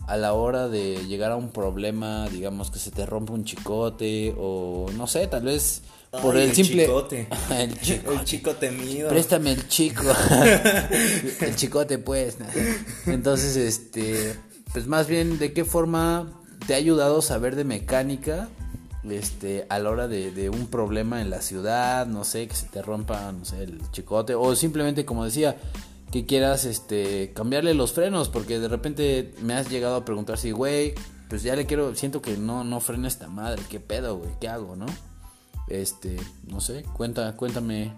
a 0.07 0.17
la 0.17 0.33
hora 0.33 0.67
de 0.67 1.05
llegar 1.05 1.31
a 1.31 1.35
un 1.35 1.49
problema, 1.49 2.27
digamos 2.29 2.71
que 2.71 2.79
se 2.79 2.89
te 2.89 3.05
rompe 3.05 3.33
un 3.33 3.43
chicote 3.43 4.33
o 4.35 4.87
no 4.97 5.05
sé, 5.05 5.27
tal 5.27 5.43
vez 5.43 5.83
por 6.11 6.37
el, 6.37 6.53
simple 6.53 6.85
chicote. 6.85 7.27
el 7.57 7.79
chicote. 7.79 8.15
El 8.15 8.23
chicote 8.23 8.71
mío. 8.71 9.07
Préstame 9.09 9.51
el 9.51 9.67
chico. 9.67 10.03
el 11.41 11.55
chicote 11.55 11.97
pues. 11.97 12.37
Entonces, 13.05 13.55
este, 13.55 14.35
pues 14.71 14.87
más 14.87 15.07
bien 15.07 15.39
de 15.39 15.53
qué 15.53 15.65
forma 15.65 16.41
te 16.65 16.73
ha 16.73 16.77
ayudado 16.77 17.21
saber 17.21 17.55
de 17.55 17.63
mecánica 17.63 18.49
este 19.09 19.65
a 19.69 19.79
la 19.79 19.89
hora 19.89 20.07
de, 20.07 20.31
de, 20.31 20.49
un 20.49 20.67
problema 20.67 21.21
en 21.21 21.29
la 21.29 21.41
ciudad, 21.41 22.07
no 22.07 22.23
sé, 22.23 22.47
que 22.47 22.55
se 22.55 22.67
te 22.67 22.81
rompa, 22.81 23.31
no 23.31 23.45
sé, 23.45 23.63
el 23.63 23.79
chicote 23.91 24.35
o 24.35 24.55
simplemente 24.55 25.05
como 25.05 25.23
decía, 25.23 25.55
que 26.11 26.25
quieras 26.25 26.65
este 26.65 27.31
cambiarle 27.33 27.73
los 27.73 27.93
frenos 27.93 28.29
porque 28.29 28.59
de 28.59 28.67
repente 28.67 29.33
me 29.41 29.53
has 29.53 29.69
llegado 29.69 29.95
a 29.95 30.05
preguntar 30.05 30.37
si, 30.37 30.51
güey, 30.51 30.93
pues 31.29 31.43
ya 31.43 31.55
le 31.55 31.65
quiero, 31.65 31.95
siento 31.95 32.21
que 32.21 32.37
no 32.37 32.63
no 32.63 32.79
frena 32.79 33.07
esta 33.07 33.27
madre, 33.27 33.61
qué 33.69 33.79
pedo, 33.79 34.17
güey, 34.17 34.31
qué 34.39 34.47
hago, 34.47 34.75
¿no? 34.75 34.85
Este, 35.67 36.17
no 36.47 36.61
sé, 36.61 36.83
cuenta, 36.93 37.35
cuéntame, 37.35 37.93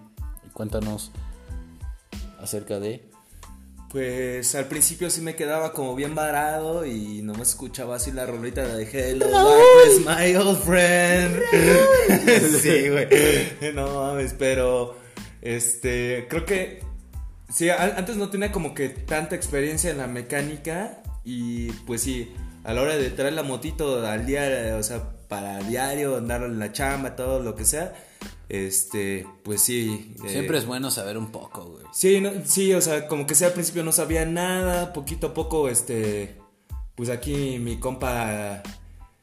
cuéntanos 0.52 1.12
acerca 2.40 2.80
de. 2.80 3.08
Pues 3.90 4.54
al 4.54 4.66
principio 4.66 5.10
sí 5.10 5.20
me 5.20 5.34
quedaba 5.34 5.72
como 5.72 5.96
bien 5.96 6.14
varado 6.14 6.86
y 6.86 7.22
no 7.22 7.34
me 7.34 7.42
escuchaba 7.42 7.96
así 7.96 8.12
la 8.12 8.24
rolita 8.24 8.62
de 8.62 8.84
Hello, 8.84 9.26
darkness, 9.28 10.06
my 10.06 10.36
old 10.36 10.58
friend. 10.60 11.42
sí, 12.60 12.88
güey. 12.88 13.74
No 13.74 13.94
mames, 13.94 14.34
pero 14.38 14.96
este, 15.42 16.26
creo 16.28 16.44
que 16.44 16.82
sí, 17.52 17.68
antes 17.68 18.16
no 18.16 18.30
tenía 18.30 18.52
como 18.52 18.74
que 18.74 18.90
tanta 18.90 19.34
experiencia 19.34 19.90
en 19.90 19.98
la 19.98 20.06
mecánica 20.06 21.02
y 21.24 21.72
pues 21.86 22.02
sí, 22.02 22.32
a 22.62 22.72
la 22.72 22.82
hora 22.82 22.96
de 22.96 23.10
traer 23.10 23.32
la 23.32 23.42
motito 23.42 24.06
al 24.06 24.24
día, 24.24 24.76
o 24.78 24.82
sea, 24.84 25.10
para 25.30 25.60
diario, 25.60 26.16
andar 26.16 26.42
en 26.42 26.58
la 26.58 26.72
chamba, 26.72 27.14
todo 27.14 27.40
lo 27.40 27.54
que 27.54 27.64
sea. 27.64 27.94
Este, 28.48 29.24
pues 29.44 29.62
sí. 29.62 30.12
Eh, 30.24 30.28
Siempre 30.28 30.58
es 30.58 30.66
bueno 30.66 30.90
saber 30.90 31.16
un 31.16 31.30
poco, 31.30 31.66
güey. 31.66 31.84
Sí, 31.92 32.20
sí, 32.44 32.74
o 32.74 32.80
sea, 32.80 33.06
como 33.06 33.26
que 33.26 33.36
sea 33.36 33.48
al 33.48 33.54
principio 33.54 33.84
no 33.84 33.92
sabía 33.92 34.26
nada, 34.26 34.92
poquito 34.92 35.28
a 35.28 35.34
poco, 35.34 35.68
este, 35.68 36.36
pues 36.96 37.10
aquí 37.10 37.60
mi 37.60 37.78
compa, 37.78 38.60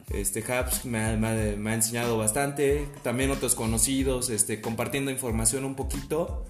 este, 0.10 0.49
Haps 0.49 0.86
me 0.86 1.18
me 1.18 1.72
ha 1.72 1.74
enseñado 1.74 2.18
bastante, 2.18 2.88
también 3.03 3.30
otros 3.30 3.53
conocidos, 3.53 4.30
este, 4.30 4.62
compartiendo 4.62 5.12
información 5.12 5.66
un 5.66 5.76
poquito. 5.76 6.45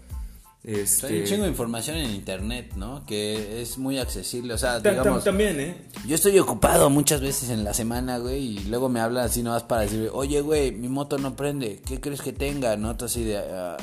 Este... 0.68 1.08
Hay 1.08 1.20
un 1.20 1.24
chingo 1.24 1.44
de 1.44 1.50
información 1.50 1.96
en 1.96 2.12
internet, 2.12 2.74
¿no? 2.76 3.06
Que 3.06 3.62
es 3.62 3.78
muy 3.78 4.00
accesible, 4.00 4.54
o 4.54 4.58
sea, 4.58 4.82
digamos... 4.82 5.24
También, 5.24 5.58
¿eh? 5.62 5.78
Yo 6.06 6.16
estoy 6.16 6.38
ocupado 6.40 6.90
muchas 6.90 7.22
veces 7.22 7.50
en 7.52 7.64
la 7.64 7.74
semana, 7.74 8.18
güey, 8.18 8.58
y 8.58 8.60
luego 8.66 8.90
me 8.90 9.00
hablan 9.00 9.24
así 9.24 9.42
nomás 9.44 9.64
para 9.64 9.84
decir, 9.84 10.10
oye, 10.12 10.42
güey, 10.42 10.74
mi 10.74 10.90
moto 10.90 11.18
no 11.20 11.38
prende, 11.38 11.82
¿qué 11.86 12.02
crees 12.02 12.22
que 12.22 12.34
tenga? 12.34 12.76
¿No? 12.76 12.90
así 12.90 13.24
de... 13.24 13.38
Ah, 13.38 13.78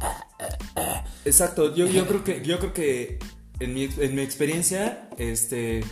ah, 0.00 0.24
ah, 0.74 1.04
Exacto, 1.24 1.72
yo, 1.72 1.86
yo, 1.86 2.04
creo 2.08 2.24
que, 2.24 2.44
yo 2.44 2.58
creo 2.58 2.72
que 2.72 3.20
en 3.60 3.74
mi, 3.74 3.84
en 3.84 4.16
mi 4.16 4.22
experiencia, 4.22 5.08
este, 5.18 5.84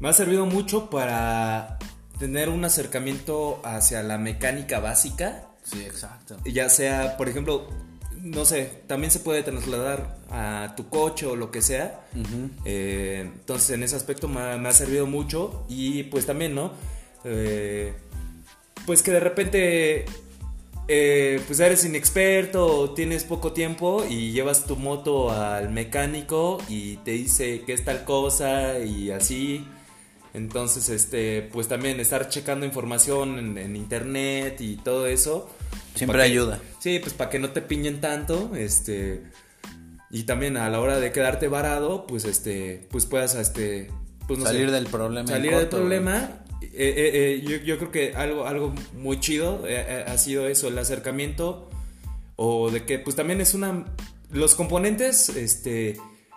me 0.00 0.10
ha 0.10 0.12
servido 0.12 0.44
mucho 0.44 0.90
para 0.90 1.78
tener 2.18 2.50
un 2.50 2.62
acercamiento 2.66 3.62
hacia 3.64 4.02
la 4.02 4.18
mecánica 4.18 4.80
básica. 4.80 5.46
Sí, 5.62 5.80
exacto. 5.80 6.36
Ya 6.44 6.68
sea, 6.68 7.16
por 7.16 7.30
ejemplo, 7.30 7.68
no 8.26 8.44
sé, 8.44 8.70
también 8.86 9.10
se 9.10 9.20
puede 9.20 9.42
trasladar 9.42 10.18
a 10.30 10.74
tu 10.76 10.88
coche 10.88 11.26
o 11.26 11.36
lo 11.36 11.50
que 11.50 11.62
sea. 11.62 12.00
Eh, 12.64 13.20
entonces, 13.22 13.70
en 13.70 13.82
ese 13.82 13.96
aspecto 13.96 14.28
me 14.28 14.40
ha, 14.40 14.72
servido 14.72 15.06
mucho. 15.06 15.64
Y 15.68 16.04
pues 16.04 16.26
también, 16.26 16.54
¿no? 16.54 16.72
Eh, 17.24 17.94
pues 18.84 19.02
que 19.02 19.12
de 19.12 19.20
repente, 19.20 20.04
eh, 20.88 21.40
pues 21.46 21.60
eres 21.60 21.84
inexperto 21.84 22.66
o 22.66 22.90
tienes 22.90 23.24
poco 23.24 23.52
tiempo 23.52 24.04
y 24.08 24.32
llevas 24.32 24.64
tu 24.64 24.76
moto 24.76 25.30
al 25.30 25.70
mecánico 25.70 26.58
y 26.68 26.96
te 26.98 27.12
dice 27.12 27.62
que 27.62 27.72
es 27.72 27.84
tal 27.84 28.04
cosa 28.04 28.80
y 28.80 29.10
así. 29.10 29.64
Entonces, 30.34 30.88
este, 30.88 31.42
pues 31.52 31.68
también 31.68 32.00
estar 32.00 32.28
checando 32.28 32.66
información 32.66 33.56
en 33.56 33.76
internet 33.76 34.60
y 34.60 34.76
todo 34.76 35.06
eso 35.06 35.48
Siempre 35.94 36.22
ayuda. 36.22 36.60
Sí, 36.80 36.98
pues 36.98 37.14
para 37.14 37.30
que 37.30 37.38
no 37.38 37.50
te 37.50 37.62
piñen 37.62 38.00
tanto, 38.00 38.52
este 38.56 39.22
y 40.10 40.22
también 40.22 40.56
a 40.56 40.70
la 40.70 40.80
hora 40.80 41.00
de 41.00 41.12
quedarte 41.12 41.48
varado, 41.48 42.06
pues 42.06 42.24
este, 42.24 42.86
pues 42.90 43.06
puedas 43.06 43.34
este, 43.34 43.90
pues 44.26 44.42
salir 44.42 44.70
del 44.70 44.86
problema. 44.86 45.28
Salir 45.28 45.56
del 45.56 45.68
problema. 45.68 46.42
Eh, 46.62 46.68
eh, 46.72 47.10
eh, 47.14 47.44
yo, 47.46 47.56
yo, 47.58 47.78
creo 47.78 47.90
que 47.90 48.14
algo, 48.14 48.46
algo 48.46 48.74
muy 48.94 49.20
chido 49.20 49.64
ha 50.06 50.18
sido 50.18 50.46
eso, 50.48 50.68
el 50.68 50.78
acercamiento 50.78 51.68
o 52.36 52.70
de 52.70 52.84
que 52.84 52.98
pues 52.98 53.16
también 53.16 53.40
es 53.40 53.54
una 53.54 53.84
los 54.30 54.54
componentes, 54.54 55.28
este 55.30 55.96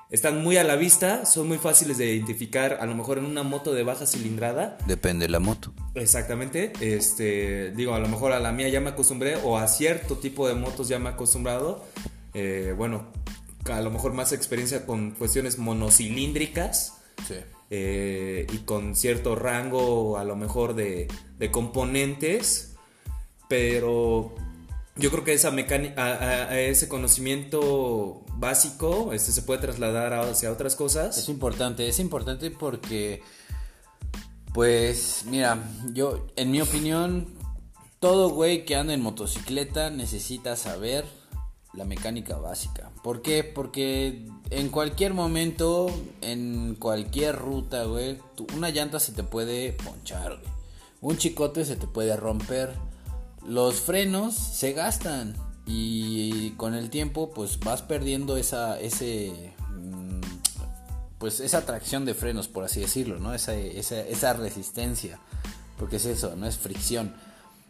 están 0.09 0.41
muy 0.41 0.57
a 0.57 0.63
la 0.63 0.75
vista, 0.75 1.25
son 1.25 1.47
muy 1.47 1.57
fáciles 1.57 1.97
de 1.97 2.13
identificar, 2.13 2.79
a 2.81 2.85
lo 2.85 2.95
mejor 2.95 3.19
en 3.19 3.25
una 3.25 3.43
moto 3.43 3.73
de 3.73 3.83
baja 3.83 4.07
cilindrada. 4.07 4.77
Depende 4.87 5.25
de 5.25 5.31
la 5.31 5.39
moto. 5.39 5.71
Exactamente, 5.93 6.73
este, 6.81 7.71
digo, 7.71 7.93
a 7.93 7.99
lo 7.99 8.07
mejor 8.07 8.31
a 8.31 8.39
la 8.39 8.51
mía 8.51 8.69
ya 8.69 8.81
me 8.81 8.89
acostumbré 8.89 9.35
o 9.43 9.57
a 9.57 9.67
cierto 9.67 10.17
tipo 10.17 10.47
de 10.47 10.55
motos 10.55 10.87
ya 10.87 10.97
me 10.97 11.09
he 11.09 11.13
acostumbrado. 11.13 11.85
Eh, 12.33 12.73
bueno, 12.75 13.07
a 13.65 13.81
lo 13.81 13.91
mejor 13.91 14.13
más 14.13 14.31
experiencia 14.31 14.85
con 14.85 15.11
cuestiones 15.11 15.59
monocilíndricas. 15.59 16.95
Sí. 17.27 17.35
Eh, 17.71 18.47
y 18.51 18.57
con 18.59 18.95
cierto 18.95 19.35
rango 19.35 20.17
a 20.17 20.23
lo 20.23 20.35
mejor 20.35 20.73
de, 20.73 21.07
de 21.37 21.51
componentes, 21.51 22.75
pero 23.47 24.33
yo 24.99 25.11
creo 25.11 25.23
que 25.23 25.33
esa 25.33 25.51
mecánica, 25.51 26.01
a, 26.01 26.59
ese 26.59 26.87
conocimiento 26.87 28.23
básico 28.35 29.13
este, 29.13 29.31
se 29.31 29.41
puede 29.41 29.61
trasladar 29.61 30.13
hacia 30.13 30.51
otras 30.51 30.75
cosas. 30.75 31.17
Es 31.17 31.29
importante, 31.29 31.87
es 31.87 31.99
importante 31.99 32.51
porque, 32.51 33.21
pues, 34.53 35.23
mira, 35.25 35.63
yo, 35.93 36.27
en 36.35 36.51
mi 36.51 36.61
opinión, 36.61 37.27
todo 37.99 38.29
güey 38.29 38.65
que 38.65 38.75
anda 38.75 38.93
en 38.93 39.01
motocicleta 39.01 39.89
necesita 39.89 40.55
saber 40.55 41.05
la 41.73 41.85
mecánica 41.85 42.37
básica. 42.37 42.91
¿Por 43.03 43.21
qué? 43.21 43.43
Porque 43.43 44.27
en 44.49 44.69
cualquier 44.69 45.13
momento, 45.13 45.89
en 46.21 46.75
cualquier 46.75 47.35
ruta, 47.35 47.83
güey, 47.85 48.17
una 48.55 48.69
llanta 48.69 48.99
se 48.99 49.11
te 49.13 49.23
puede 49.23 49.73
ponchar, 49.73 50.39
güey. 50.39 50.59
Un 51.01 51.17
chicote 51.17 51.63
se 51.63 51.77
te 51.77 51.87
puede 51.87 52.17
romper 52.17 52.73
los 53.45 53.75
frenos 53.81 54.35
se 54.35 54.73
gastan 54.73 55.35
y 55.65 56.51
con 56.51 56.73
el 56.73 56.89
tiempo 56.89 57.31
pues 57.31 57.59
vas 57.59 57.81
perdiendo 57.81 58.37
esa 58.37 58.79
ese 58.79 59.53
mm, 59.69 60.21
pues 61.19 61.39
esa 61.39 61.65
tracción 61.65 62.05
de 62.05 62.13
frenos 62.13 62.47
por 62.47 62.63
así 62.63 62.81
decirlo 62.81 63.19
no 63.19 63.33
esa, 63.33 63.55
esa, 63.55 64.33
resistencia 64.33 65.19
porque 65.77 65.97
es 65.97 66.05
eso 66.05 66.35
no 66.35 66.47
es 66.47 66.57
fricción. 66.57 67.13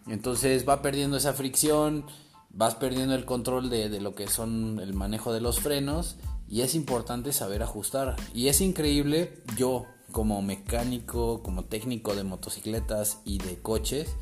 Entonces 0.08 0.68
va 0.68 0.82
perdiendo 0.82 1.18
esa 1.18 1.34
fricción 1.34 2.06
vas 2.52 2.76
perdiendo 2.76 3.14
el 3.14 3.26
control 3.26 3.70
de, 3.70 3.90
de 3.90 4.02
lo 4.02 4.16
que 4.16 4.28
son 4.28 4.80
el 4.80 4.94
manejo 4.94 5.34
de 5.34 5.42
los 5.42 5.60
frenos 5.60 6.16
y 6.48 6.62
es 6.62 6.74
importante 6.74 7.32
saber 7.32 7.62
ajustar. 7.62 8.16
Y 8.34 8.48
es 8.48 8.60
increíble 8.60 9.44
yo 9.56 9.86
como 10.12 10.42
mecánico 10.42 11.44
como 11.44 11.66
técnico 11.66 12.16
de 12.16 12.24
motocicletas 12.24 13.20
y 13.26 13.38
de 13.38 13.60
coches 13.60 14.16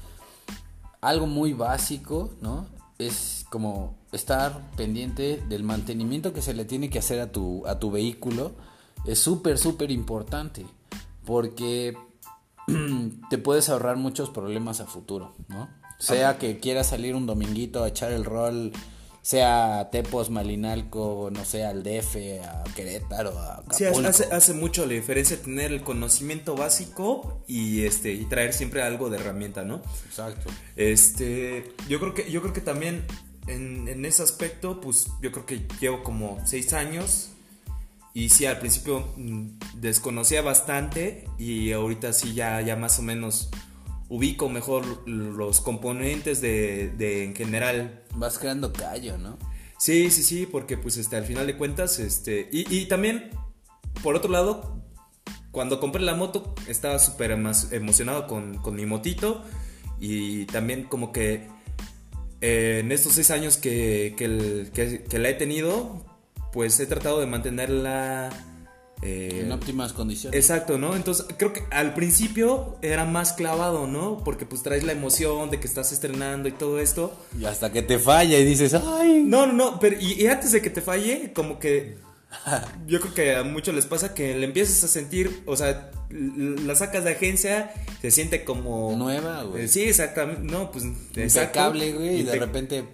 algo 1.02 1.28
muy 1.28 1.54
básico, 1.54 2.32
¿no? 2.42 2.68
Es 2.98 3.46
como 3.50 3.96
estar 4.12 4.72
pendiente 4.76 5.44
del 5.48 5.64
mantenimiento 5.64 6.34
que 6.34 6.42
se 6.42 6.54
le 6.54 6.66
tiene 6.66 6.90
que 6.90 7.00
hacer 7.00 7.20
a 7.20 7.32
tu, 7.32 7.66
a 7.68 7.80
tu 7.80 7.92
vehículo. 7.92 8.54
Es 9.06 9.20
súper, 9.20 9.58
súper 9.58 9.92
importante. 9.92 10.66
Porque 11.26 11.98
te 13.30 13.38
puedes 13.38 13.70
ahorrar 13.70 13.98
muchos 13.98 14.30
problemas 14.30 14.80
a 14.80 14.86
futuro, 14.86 15.36
¿no? 15.48 15.70
Sea 16.00 16.38
que 16.38 16.60
quieras 16.60 16.88
salir 16.88 17.16
un 17.16 17.26
dominguito 17.26 17.84
a 17.84 17.88
echar 17.88 18.12
el 18.12 18.24
rol 18.24 18.72
sea 19.28 19.90
Tepos, 19.92 20.30
Malinalco, 20.30 21.30
no 21.34 21.44
sé, 21.44 21.66
al 21.66 21.84
DF, 21.84 22.16
a 22.46 22.64
Querétaro, 22.74 23.38
a 23.38 23.62
Sí, 23.72 23.84
hace, 23.84 24.24
hace, 24.32 24.54
mucho 24.54 24.86
la 24.86 24.94
diferencia 24.94 25.36
tener 25.36 25.74
el 25.74 25.84
conocimiento 25.84 26.56
básico 26.56 27.44
y 27.46 27.84
este 27.84 28.14
y 28.14 28.24
traer 28.24 28.54
siempre 28.54 28.84
algo 28.84 29.10
de 29.10 29.18
herramienta, 29.18 29.66
¿no? 29.66 29.82
Exacto. 30.06 30.50
Este, 30.78 31.74
yo 31.90 32.00
creo 32.00 32.14
que 32.14 32.32
yo 32.32 32.42
creo 32.42 32.54
que 32.54 32.62
también 32.62 33.04
en, 33.48 34.06
ese 34.06 34.24
aspecto, 34.24 34.80
pues 34.80 35.08
yo 35.22 35.34
creo 35.34 35.46
que 35.46 35.68
llevo 35.82 36.04
como 36.04 36.40
seis 36.46 36.72
años 36.72 37.32
y 38.14 38.30
sí, 38.30 38.46
al 38.46 38.60
principio 38.60 39.12
mm, 39.18 39.60
desconocía 39.76 40.42
bastante 40.42 41.26
y 41.38 41.74
ahorita 41.74 42.14
sí 42.14 42.34
ya, 42.34 42.62
ya 42.62 42.78
más 42.78 42.98
o 42.98 43.02
menos 43.02 43.50
ubico 44.10 44.50
mejor 44.50 45.08
los 45.08 45.62
componentes 45.62 46.42
de, 46.42 46.94
de 46.98 47.26
en 47.26 47.36
general. 47.36 48.04
Vas 48.16 48.40
creando 48.40 48.74
callo, 48.74 49.18
¿no? 49.18 49.38
Sí, 49.78 50.10
sí, 50.10 50.24
sí, 50.24 50.48
porque 50.50 50.78
pues 50.78 50.98
este, 50.98 51.18
al 51.18 51.26
final 51.26 51.46
de 51.46 51.56
cuentas, 51.56 52.00
este, 52.00 52.50
y, 52.52 52.74
y 52.74 52.88
también, 52.88 53.30
por 54.02 54.16
otro 54.16 54.32
lado, 54.32 54.82
cuando 55.52 55.80
compré 55.80 56.02
la 56.02 56.16
moto 56.16 56.56
estaba 56.68 57.00
súper 57.00 57.32
emocionado 57.32 58.28
con, 58.28 58.58
con, 58.58 58.76
mi 58.76 58.86
motito 58.86 59.44
y 60.00 60.46
también 60.46 60.84
como 60.84 61.12
que 61.12 61.48
eh, 62.42 62.80
en 62.84 62.92
estos 62.92 63.14
seis 63.14 63.32
años 63.32 63.58
que, 63.58 64.16
que, 64.18 65.04
que 65.08 65.20
la 65.20 65.30
he 65.30 65.34
tenido, 65.34 66.06
pues 66.54 66.80
he 66.80 66.86
tratado 66.86 67.20
de 67.20 67.28
mantenerla... 67.28 68.30
Eh, 69.04 69.42
en 69.44 69.52
óptimas 69.52 69.94
condiciones. 69.94 70.40
Exacto, 70.40 70.80
¿no? 70.80 70.96
Entonces 70.96 71.28
creo 71.38 71.54
que 71.54 71.64
al 71.70 71.94
principio 71.94 72.78
era 72.82 73.06
más 73.06 73.34
clavado, 73.34 73.86
¿no? 73.86 74.24
Porque 74.24 74.46
pues 74.46 74.64
traes 74.64 74.84
la 74.84 74.92
emoción 74.92 75.52
de 75.52 75.60
que 75.60 75.68
estás 75.68 75.92
estrenando 75.92 76.50
y 76.50 76.52
todo 76.52 76.80
esto. 76.80 77.16
Y 77.40 77.46
hasta 77.46 77.72
que 77.72 77.84
te 77.84 78.00
falla 78.00 78.40
y 78.40 78.44
dices, 78.44 78.74
ay. 78.74 79.24
No, 79.24 79.46
no, 79.46 79.54
no, 79.54 79.80
pero 79.80 79.98
y, 80.00 80.26
antes 80.26 80.52
de 80.52 80.62
que 80.62 80.72
te 80.72 80.82
falle, 80.82 81.32
como 81.34 81.60
que 81.60 81.98
yo 82.88 83.00
creo 83.00 83.14
que 83.14 83.36
a 83.36 83.44
muchos 83.44 83.76
les 83.76 83.86
pasa 83.86 84.16
que 84.16 84.36
le 84.36 84.46
empiezas 84.46 84.84
a 84.84 84.88
sentir, 84.88 85.44
o 85.46 85.56
sea, 85.56 85.92
la 86.10 86.76
sacas 86.76 87.04
de 87.04 87.12
agencia, 87.12 87.72
se 88.02 88.10
siente 88.10 88.44
como... 88.44 88.96
Nueva, 88.98 89.44
güey. 89.44 89.66
Eh, 89.66 89.68
sí, 89.68 89.84
exactamente, 89.84 90.42
no, 90.42 90.72
pues... 90.72 90.86
Impecable, 90.86 91.94
güey, 91.94 92.22
y, 92.22 92.24
de 92.24 92.36
repente... 92.36 92.86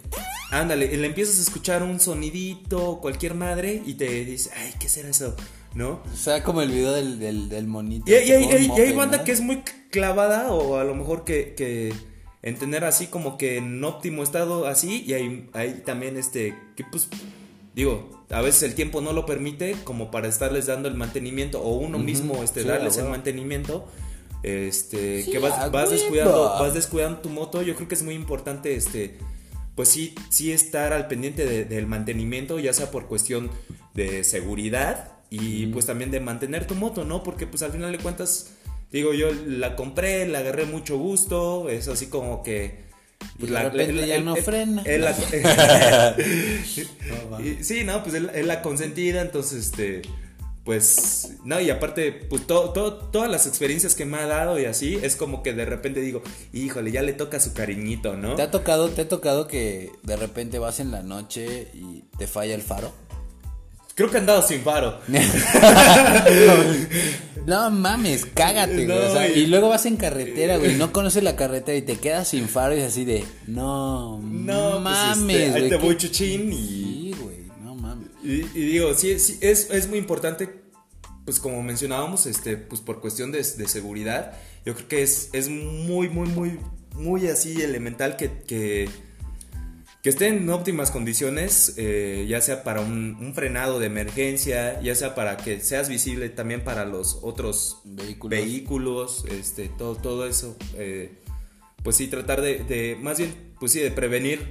Ándale, 0.50 0.94
le 0.96 1.06
empiezas 1.06 1.38
a 1.38 1.42
escuchar 1.42 1.82
un 1.82 1.98
sonidito, 1.98 3.00
cualquier 3.00 3.34
madre, 3.34 3.82
y 3.86 3.94
te 3.94 4.24
dice, 4.24 4.50
ay, 4.54 4.74
¿qué 4.78 4.88
será 4.88 5.08
eso? 5.08 5.34
¿No? 5.74 6.00
O 6.12 6.16
sea, 6.16 6.42
como 6.42 6.62
el 6.62 6.70
video 6.70 6.92
del, 6.92 7.48
del, 7.48 7.66
monito. 7.66 8.10
Y, 8.10 8.14
hay 8.14 8.92
banda 8.92 9.24
que 9.24 9.32
es 9.32 9.40
muy 9.40 9.62
clavada, 9.90 10.52
o 10.52 10.76
a 10.76 10.84
lo 10.84 10.94
mejor 10.94 11.24
que, 11.24 11.54
que 11.54 11.92
en 12.42 12.56
tener 12.56 12.84
así 12.84 13.08
como 13.08 13.36
que 13.38 13.56
en 13.56 13.82
óptimo 13.82 14.22
estado 14.22 14.66
así, 14.66 15.04
y 15.06 15.14
hay, 15.14 15.48
hay 15.52 15.82
también 15.84 16.16
este, 16.16 16.56
que 16.76 16.84
pues, 16.84 17.08
digo, 17.74 18.24
a 18.30 18.40
veces 18.40 18.62
el 18.62 18.74
tiempo 18.74 19.00
no 19.00 19.12
lo 19.12 19.26
permite 19.26 19.76
como 19.84 20.10
para 20.10 20.28
estarles 20.28 20.66
dando 20.66 20.88
el 20.88 20.94
mantenimiento, 20.94 21.60
o 21.60 21.74
uno 21.74 21.98
mismo 21.98 22.42
este, 22.44 22.62
darles 22.62 22.96
el 22.98 23.08
mantenimiento 23.08 23.88
este 24.42 25.24
que 25.24 25.38
vas, 25.38 25.72
vas 25.72 25.88
descuidando 25.88 26.50
vas 26.60 26.74
descuidando 26.74 27.20
tu 27.20 27.30
moto 27.30 27.62
yo 27.62 27.74
creo 27.76 27.88
que 27.88 27.94
es 27.94 28.02
muy 28.02 28.14
importante 28.14 28.74
este 28.74 29.16
pues 29.74 29.88
sí, 29.88 30.14
sí 30.28 30.52
estar 30.52 30.92
al 30.92 31.08
pendiente 31.08 31.64
del 31.64 31.86
mantenimiento, 31.86 32.58
ya 32.60 32.72
sea 32.72 32.90
por 32.90 33.06
cuestión 33.06 33.50
de 33.94 34.24
seguridad 34.24 35.13
y 35.30 35.66
pues 35.66 35.86
también 35.86 36.10
de 36.10 36.20
mantener 36.20 36.66
tu 36.66 36.74
moto, 36.74 37.04
¿no? 37.04 37.22
Porque 37.22 37.46
pues 37.46 37.62
al 37.62 37.72
final 37.72 37.92
de 37.92 37.98
cuentas, 37.98 38.52
digo, 38.90 39.14
yo 39.14 39.28
la 39.46 39.76
compré, 39.76 40.26
la 40.28 40.40
agarré 40.40 40.66
mucho 40.66 40.98
gusto, 40.98 41.68
es 41.68 41.88
así 41.88 42.06
como 42.06 42.42
que... 42.42 42.82
Pues, 43.38 43.50
la, 43.50 43.70
repente 43.70 44.06
ya 44.06 44.20
no 44.20 44.36
frena. 44.36 44.84
sí, 47.60 47.84
no, 47.84 48.02
pues 48.02 48.14
es 48.14 48.46
la 48.46 48.60
consentida, 48.60 49.22
entonces 49.22 49.66
este 49.66 50.02
pues, 50.64 51.34
no, 51.44 51.60
y 51.60 51.68
aparte, 51.68 52.10
pues 52.10 52.46
todas 52.46 53.30
las 53.30 53.46
experiencias 53.46 53.94
que 53.94 54.06
me 54.06 54.16
ha 54.16 54.26
dado 54.26 54.58
y 54.58 54.64
así, 54.64 54.98
es 55.02 55.14
como 55.14 55.42
que 55.42 55.52
de 55.52 55.66
repente 55.66 56.00
digo, 56.00 56.22
híjole, 56.54 56.90
ya 56.90 57.02
le 57.02 57.12
toca 57.12 57.38
su 57.38 57.52
cariñito, 57.52 58.16
¿no? 58.16 58.34
¿Te 58.34 58.42
ha 58.42 58.50
tocado, 58.50 58.88
te 58.88 59.02
ha 59.02 59.08
tocado 59.08 59.46
que 59.46 59.92
de 60.04 60.16
repente 60.16 60.58
vas 60.58 60.80
en 60.80 60.90
la 60.90 61.02
noche 61.02 61.68
y 61.74 62.04
te 62.16 62.26
falla 62.26 62.54
el 62.54 62.62
faro? 62.62 62.92
Creo 63.94 64.10
que 64.10 64.18
han 64.18 64.26
dado 64.26 64.42
sin 64.42 64.62
faro. 64.62 65.00
no, 67.46 67.70
mames, 67.72 68.26
cágate, 68.26 68.86
güey. 68.86 69.38
y... 69.38 69.46
luego 69.46 69.68
vas 69.68 69.86
en 69.86 69.96
carretera, 69.96 70.56
güey, 70.56 70.74
no 70.76 70.92
conoces 70.92 71.22
la 71.22 71.36
carretera 71.36 71.78
y 71.78 71.82
te 71.82 71.96
quedas 71.96 72.28
sin 72.28 72.48
faro 72.48 72.76
y 72.76 72.80
es 72.80 72.86
así 72.86 73.04
de, 73.04 73.24
no, 73.46 74.18
no 74.20 74.70
pues, 74.72 74.82
mames, 74.82 75.36
este, 75.36 75.58
ahí 75.58 75.68
te 75.68 75.76
voy 75.76 75.96
chuchín 75.96 76.52
y 76.52 77.04
y, 78.24 78.42
digo, 78.54 78.94
sí, 78.94 79.18
sí 79.18 79.36
es, 79.42 79.70
es, 79.70 79.86
muy 79.86 79.98
importante, 79.98 80.48
pues 81.26 81.38
como 81.38 81.62
mencionábamos, 81.62 82.24
este, 82.24 82.56
pues 82.56 82.80
por 82.80 83.02
cuestión 83.02 83.30
de, 83.32 83.38
de 83.38 83.68
seguridad, 83.68 84.32
yo 84.64 84.74
creo 84.74 84.88
que 84.88 85.02
es, 85.02 85.28
es 85.34 85.50
muy, 85.50 86.08
muy, 86.08 86.28
muy, 86.28 86.58
muy 86.94 87.28
así 87.28 87.60
elemental 87.60 88.16
que, 88.16 88.30
que, 88.46 88.88
que 90.04 90.10
esté 90.10 90.28
en 90.28 90.50
óptimas 90.50 90.90
condiciones, 90.90 91.76
eh, 91.78 92.26
ya 92.28 92.42
sea 92.42 92.62
para 92.62 92.82
un, 92.82 93.32
frenado 93.34 93.80
de 93.80 93.86
emergencia, 93.86 94.78
ya 94.82 94.94
sea 94.94 95.14
para 95.14 95.38
que 95.38 95.60
seas 95.60 95.88
visible 95.88 96.28
también 96.28 96.62
para 96.62 96.84
los 96.84 97.20
otros 97.22 97.80
vehículos, 97.84 98.28
vehículos 98.28 99.24
este, 99.30 99.70
todo, 99.70 99.96
todo 99.96 100.26
eso. 100.26 100.58
Eh, 100.74 101.10
pues 101.82 101.96
sí, 101.96 102.08
tratar 102.08 102.42
de, 102.42 102.58
de, 102.64 102.98
más 103.00 103.16
bien, 103.16 103.34
pues 103.58 103.72
sí, 103.72 103.80
de 103.80 103.90
prevenir 103.90 104.46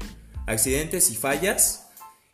accidentes 0.47 1.11
y 1.11 1.15
fallas 1.15 1.87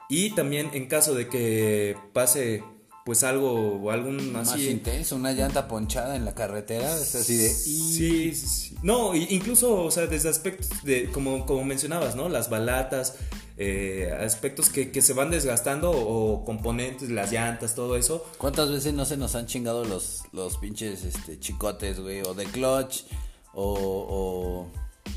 y 0.07 0.34
también 0.34 0.70
en 0.72 0.88
caso 0.88 1.13
de 1.13 1.28
que 1.28 1.97
pase 2.13 2.63
pues 3.10 3.24
algo 3.24 3.82
o 3.82 3.89
algún 3.89 4.32
más 4.32 4.55
intenso, 4.55 5.16
una 5.16 5.32
llanta 5.32 5.68
ponchada 5.68 6.16
en 6.16 6.26
la 6.26 6.36
carretera, 6.36 6.95
es 6.95 7.16
así 7.16 7.38
de 7.38 7.49
sí, 7.49 8.36
sí, 8.36 8.76
No, 8.84 9.16
incluso, 9.16 9.84
o 9.84 9.89
sea, 9.89 10.05
desde 10.05 10.30
aspectos 10.30 10.70
de 10.84 11.10
como 11.10 11.47
como 11.47 11.66
mencionabas, 11.66 12.16
¿no? 12.16 12.30
Las 12.30 12.51
balatas, 12.51 13.16
eh, 13.57 14.16
aspectos 14.24 14.70
que, 14.70 14.91
que, 14.91 15.01
se 15.01 15.14
van 15.14 15.32
desgastando 15.32 15.89
o 15.89 16.45
componentes, 16.45 17.10
las 17.10 17.32
llantas, 17.32 17.74
todo 17.74 17.97
eso. 17.97 18.24
¿Cuántas 18.38 18.70
veces 18.70 18.93
no 18.93 19.05
se 19.05 19.18
nos 19.18 19.34
han 19.34 19.47
chingado 19.47 19.86
los 19.86 20.26
los 20.32 20.57
pinches 20.57 21.03
este 21.03 21.39
chicotes, 21.39 21.99
güey, 21.99 22.22
o 22.22 22.36
de 22.36 22.45
clutch 22.45 23.05
o 23.55 24.68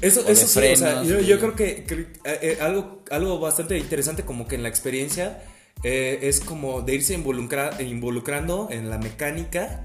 eso, 0.00 0.26
eso 0.26 0.46
sí, 0.46 0.66
o 0.72 0.76
sea, 0.76 1.02
yo, 1.02 1.38
creo 1.38 1.54
que, 1.54 1.86
eh, 1.88 2.08
eh, 2.24 2.58
algo, 2.62 3.02
algo 3.10 3.38
bastante 3.38 3.76
interesante 3.76 4.24
como 4.24 4.48
que 4.48 4.54
en 4.54 4.62
la 4.62 4.70
experiencia 4.70 5.42
eh, 5.82 6.20
es 6.22 6.40
como 6.40 6.82
de 6.82 6.94
irse 6.94 7.14
involucrando 7.14 8.68
en 8.70 8.88
la 8.88 8.98
mecánica 8.98 9.84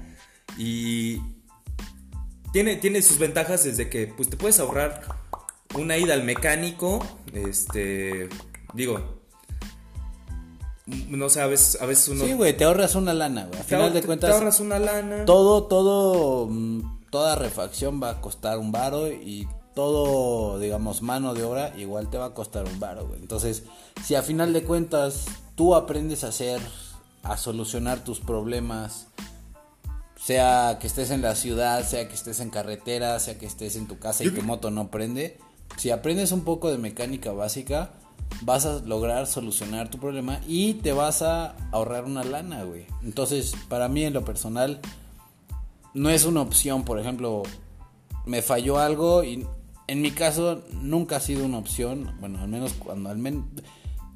y 0.56 1.20
tiene, 2.52 2.76
tiene 2.76 3.02
sus 3.02 3.18
ventajas 3.18 3.64
desde 3.64 3.88
que 3.88 4.06
pues 4.06 4.30
te 4.30 4.36
puedes 4.36 4.58
ahorrar 4.60 5.02
una 5.74 5.96
ida 5.96 6.14
al 6.14 6.24
mecánico, 6.24 7.04
este, 7.34 8.28
digo, 8.72 9.20
no 10.86 11.28
sé, 11.28 11.40
a 11.40 11.46
veces, 11.46 11.80
a 11.80 11.86
veces 11.86 12.08
uno... 12.08 12.24
Sí, 12.24 12.32
güey, 12.32 12.56
te 12.56 12.64
ahorras 12.64 12.94
una 12.94 13.12
lana, 13.12 13.46
güey. 13.46 13.60
A 13.60 13.64
final 13.64 13.92
de 13.92 14.02
cuentas... 14.02 14.30
Te 14.30 14.36
ahorras 14.36 14.60
una 14.60 14.78
lana. 14.78 15.24
Todo, 15.26 15.64
todo, 15.64 16.46
mm, 16.46 17.00
toda 17.10 17.34
refacción 17.34 18.02
va 18.02 18.10
a 18.10 18.20
costar 18.20 18.58
un 18.58 18.72
varo 18.72 19.08
y 19.08 19.46
todo, 19.74 20.58
digamos, 20.58 21.02
mano 21.02 21.34
de 21.34 21.44
obra, 21.44 21.74
igual 21.76 22.08
te 22.08 22.16
va 22.16 22.26
a 22.26 22.34
costar 22.34 22.64
un 22.64 22.80
baro, 22.80 23.06
güey. 23.06 23.20
Entonces, 23.20 23.64
si 24.04 24.14
a 24.14 24.22
final 24.22 24.52
de 24.52 24.64
cuentas 24.64 25.26
tú 25.58 25.74
aprendes 25.74 26.22
a 26.22 26.28
hacer, 26.28 26.60
a 27.24 27.36
solucionar 27.36 28.04
tus 28.04 28.20
problemas, 28.20 29.08
sea 30.16 30.78
que 30.80 30.86
estés 30.86 31.10
en 31.10 31.20
la 31.20 31.34
ciudad, 31.34 31.84
sea 31.84 32.06
que 32.06 32.14
estés 32.14 32.38
en 32.38 32.48
carretera, 32.48 33.18
sea 33.18 33.38
que 33.38 33.46
estés 33.46 33.74
en 33.74 33.88
tu 33.88 33.98
casa 33.98 34.22
y 34.22 34.30
tu 34.30 34.42
moto 34.42 34.70
no 34.70 34.88
prende, 34.92 35.36
si 35.76 35.90
aprendes 35.90 36.30
un 36.30 36.42
poco 36.42 36.70
de 36.70 36.78
mecánica 36.78 37.32
básica, 37.32 37.90
vas 38.42 38.66
a 38.66 38.78
lograr 38.82 39.26
solucionar 39.26 39.90
tu 39.90 39.98
problema 39.98 40.40
y 40.46 40.74
te 40.74 40.92
vas 40.92 41.22
a 41.22 41.56
ahorrar 41.72 42.04
una 42.04 42.22
lana, 42.22 42.62
güey. 42.62 42.86
Entonces, 43.02 43.52
para 43.68 43.88
mí 43.88 44.04
en 44.04 44.14
lo 44.14 44.24
personal, 44.24 44.80
no 45.92 46.08
es 46.08 46.24
una 46.24 46.40
opción, 46.40 46.84
por 46.84 47.00
ejemplo, 47.00 47.42
me 48.26 48.42
falló 48.42 48.78
algo 48.78 49.24
y 49.24 49.44
en 49.88 50.02
mi 50.02 50.12
caso 50.12 50.62
nunca 50.82 51.16
ha 51.16 51.20
sido 51.20 51.44
una 51.44 51.58
opción, 51.58 52.14
bueno, 52.20 52.38
al 52.40 52.48
menos 52.48 52.74
cuando 52.74 53.10
al 53.10 53.18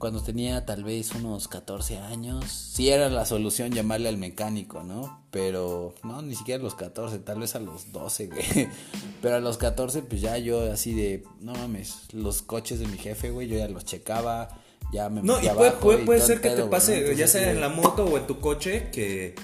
cuando 0.03 0.21
tenía 0.21 0.67
tal 0.67 0.83
vez 0.83 1.13
unos 1.13 1.47
14 1.47 1.99
años, 1.99 2.51
sí 2.51 2.91
era 2.91 3.09
la 3.09 3.25
solución 3.25 3.71
llamarle 3.71 4.09
al 4.09 4.17
mecánico, 4.17 4.83
¿no? 4.83 5.25
Pero 5.31 5.95
no, 6.03 6.23
ni 6.23 6.35
siquiera 6.35 6.59
a 6.61 6.65
los 6.65 6.75
14, 6.75 7.21
tal 7.21 7.39
vez 7.39 7.55
a 7.55 7.61
los 7.61 7.93
12, 7.93 8.27
güey. 8.27 8.69
Pero 9.23 9.37
a 9.37 9.39
los 9.39 9.59
14 9.59 10.03
pues 10.03 10.21
ya 10.21 10.39
yo 10.39 10.73
así 10.73 10.93
de, 10.93 11.23
no 11.39 11.53
mames, 11.53 12.13
los 12.13 12.43
coches 12.43 12.81
de 12.81 12.89
mi 12.89 12.99
jefe, 12.99 13.31
güey, 13.31 13.47
yo 13.47 13.57
ya 13.57 13.69
los 13.69 13.85
checaba, 13.85 14.49
ya 14.93 15.09
me 15.09 15.23
No, 15.23 15.41
y 15.41 15.47
puede, 15.51 15.99
puede, 15.99 16.21
ser 16.21 16.41
que 16.41 16.51
te 16.51 16.65
pase, 16.65 17.15
ya 17.15 17.29
sea 17.29 17.53
en 17.53 17.61
la 17.61 17.69
moto 17.69 18.05
o 18.05 18.19
en 18.19 18.27
tu 18.27 18.41
coche, 18.41 18.91
que 18.91 19.37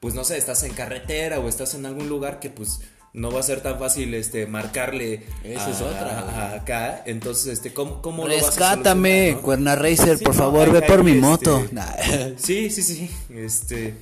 pues 0.00 0.12
no 0.12 0.22
sé, 0.22 0.36
estás 0.36 0.64
en 0.64 0.74
carretera 0.74 1.40
o 1.40 1.48
estás 1.48 1.72
en 1.72 1.86
algún 1.86 2.10
lugar 2.10 2.40
que 2.40 2.50
pues 2.50 2.80
no 3.14 3.30
va 3.30 3.40
a 3.40 3.42
ser 3.44 3.62
tan 3.62 3.78
fácil 3.78 4.12
este 4.12 4.46
marcarle 4.46 5.22
Esa 5.44 5.70
es 5.70 5.80
otra. 5.80 6.54
acá. 6.54 7.02
Entonces, 7.06 7.46
este, 7.46 7.72
¿cómo, 7.72 8.02
cómo 8.02 8.26
Rescátame, 8.26 9.28
lo 9.28 9.34
vas 9.34 9.40
a 9.40 9.42
Cuerna 9.44 9.76
Racer, 9.76 10.18
por 10.18 10.34
favor, 10.34 10.70
ve 10.72 10.82
por 10.82 11.04
mi 11.04 11.12
este, 11.12 11.22
moto. 11.22 11.64
sí, 12.36 12.68
sí, 12.70 12.82
sí. 12.82 13.10
Este. 13.30 13.94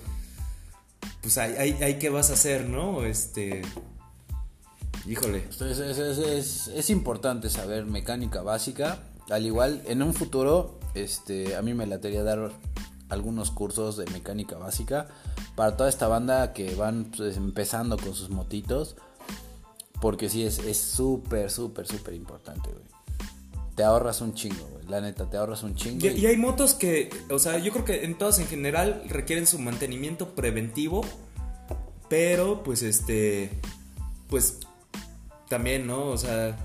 Pues 1.20 1.38
hay, 1.38 1.76
hay, 1.80 1.98
qué 1.98 2.08
vas 2.08 2.30
a 2.30 2.32
hacer, 2.32 2.68
¿no? 2.68 3.04
Este. 3.04 3.62
Híjole. 5.06 5.44
Es, 5.60 6.68
es, 6.68 6.90
importante 6.90 7.50
saber 7.50 7.84
mecánica 7.84 8.40
básica. 8.40 9.02
Al 9.28 9.44
igual, 9.44 9.82
en 9.86 10.02
un 10.02 10.14
futuro, 10.14 10.80
este, 10.94 11.54
a 11.54 11.62
mí 11.62 11.74
me 11.74 11.86
latería 11.86 12.22
dar 12.22 12.50
algunos 13.12 13.50
cursos 13.50 13.96
de 13.96 14.06
mecánica 14.06 14.56
básica 14.56 15.08
para 15.54 15.76
toda 15.76 15.88
esta 15.88 16.08
banda 16.08 16.52
que 16.52 16.74
van 16.74 17.12
pues, 17.16 17.36
empezando 17.36 17.96
con 17.96 18.14
sus 18.14 18.30
motitos. 18.30 18.96
Porque 20.00 20.28
sí, 20.28 20.44
es 20.44 20.78
súper, 20.78 21.50
súper, 21.50 21.86
súper 21.86 22.14
importante, 22.14 22.70
güey. 22.70 22.84
Te 23.76 23.84
ahorras 23.84 24.20
un 24.20 24.34
chingo, 24.34 24.66
güey. 24.72 24.84
La 24.88 25.00
neta, 25.00 25.30
te 25.30 25.36
ahorras 25.36 25.62
un 25.62 25.76
chingo. 25.76 26.04
Y, 26.04 26.08
y, 26.08 26.26
hay 26.26 26.36
motos 26.36 26.74
que, 26.74 27.08
o 27.30 27.38
sea, 27.38 27.58
yo 27.58 27.72
creo 27.72 27.84
que 27.84 28.04
en 28.04 28.18
todas 28.18 28.38
en 28.40 28.48
general 28.48 29.04
requieren 29.08 29.46
su 29.46 29.58
mantenimiento 29.60 30.34
preventivo. 30.34 31.02
Pero, 32.08 32.62
pues, 32.64 32.82
este. 32.82 33.60
Pues. 34.28 34.58
También, 35.48 35.86
¿no? 35.86 36.06
O 36.06 36.16
sea 36.16 36.56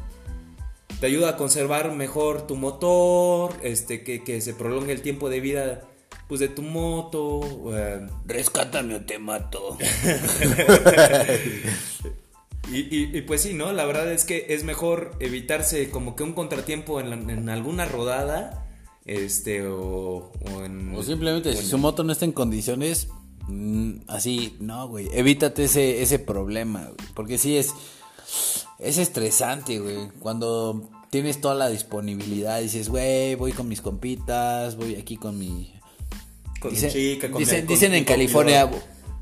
te 1.00 1.06
ayuda 1.06 1.30
a 1.30 1.38
conservar 1.38 1.92
mejor 1.92 2.48
tu 2.48 2.56
motor, 2.56 3.54
este, 3.62 4.04
que, 4.04 4.24
que 4.24 4.42
se 4.42 4.54
prolongue 4.54 4.94
el 4.94 5.02
tiempo 5.02 5.30
de 5.30 5.40
vida 5.40 5.84
pues 6.28 6.40
de 6.40 6.50
tu 6.50 6.62
moto. 6.62 7.40
Uh, 7.40 8.08
Rescátame 8.26 8.96
o 8.96 9.02
te 9.02 9.20
mato. 9.20 9.78
y, 12.72 12.78
y, 12.78 13.18
y, 13.18 13.22
pues 13.22 13.42
sí, 13.42 13.54
¿no? 13.54 13.72
La 13.74 13.86
verdad 13.86 14.12
es 14.12 14.26
que 14.26 14.48
es 14.50 14.64
mejor 14.64 15.16
evitarse 15.20 15.90
como 15.90 16.16
que 16.16 16.24
un 16.24 16.34
contratiempo 16.34 17.00
en, 17.00 17.10
la, 17.10 17.16
en 17.16 17.50
alguna 17.50 17.86
rodada. 17.86 18.66
Este, 19.06 19.66
o, 19.66 20.34
o, 20.52 20.66
en, 20.66 20.94
o 20.94 21.02
simplemente, 21.02 21.50
o 21.50 21.52
en, 21.54 21.58
si 21.58 21.66
su 21.66 21.78
moto 21.78 22.04
no 22.04 22.12
está 22.12 22.26
en 22.26 22.34
condiciones, 22.34 23.08
mmm, 23.48 24.00
así, 24.08 24.58
no, 24.60 24.90
güey. 24.90 25.08
Evítate 25.14 25.64
ese, 25.64 26.02
ese 26.02 26.20
problema, 26.20 26.84
güey. 26.84 27.10
Porque 27.14 27.38
sí 27.38 27.58
es. 27.58 27.74
Es 28.80 29.00
estresante, 29.00 29.80
güey. 29.80 30.10
Cuando 30.20 30.90
tienes 31.10 31.42
toda 31.42 31.56
la 31.56 31.70
disponibilidad, 31.70 32.62
dices, 32.62 32.90
güey, 32.90 33.36
voy 33.36 33.52
con 33.52 33.68
mis 33.68 33.82
compitas, 33.82 34.76
voy 34.76 34.96
aquí 34.96 35.18
con 35.18 35.40
mi. 35.40 35.74
Con 36.60 36.72
dicen, 36.72 36.90
chica, 36.90 37.30
con 37.30 37.40
dicen, 37.40 37.66
mi, 37.66 37.68
dicen 37.68 37.94
en 37.94 38.04
California, 38.04 38.70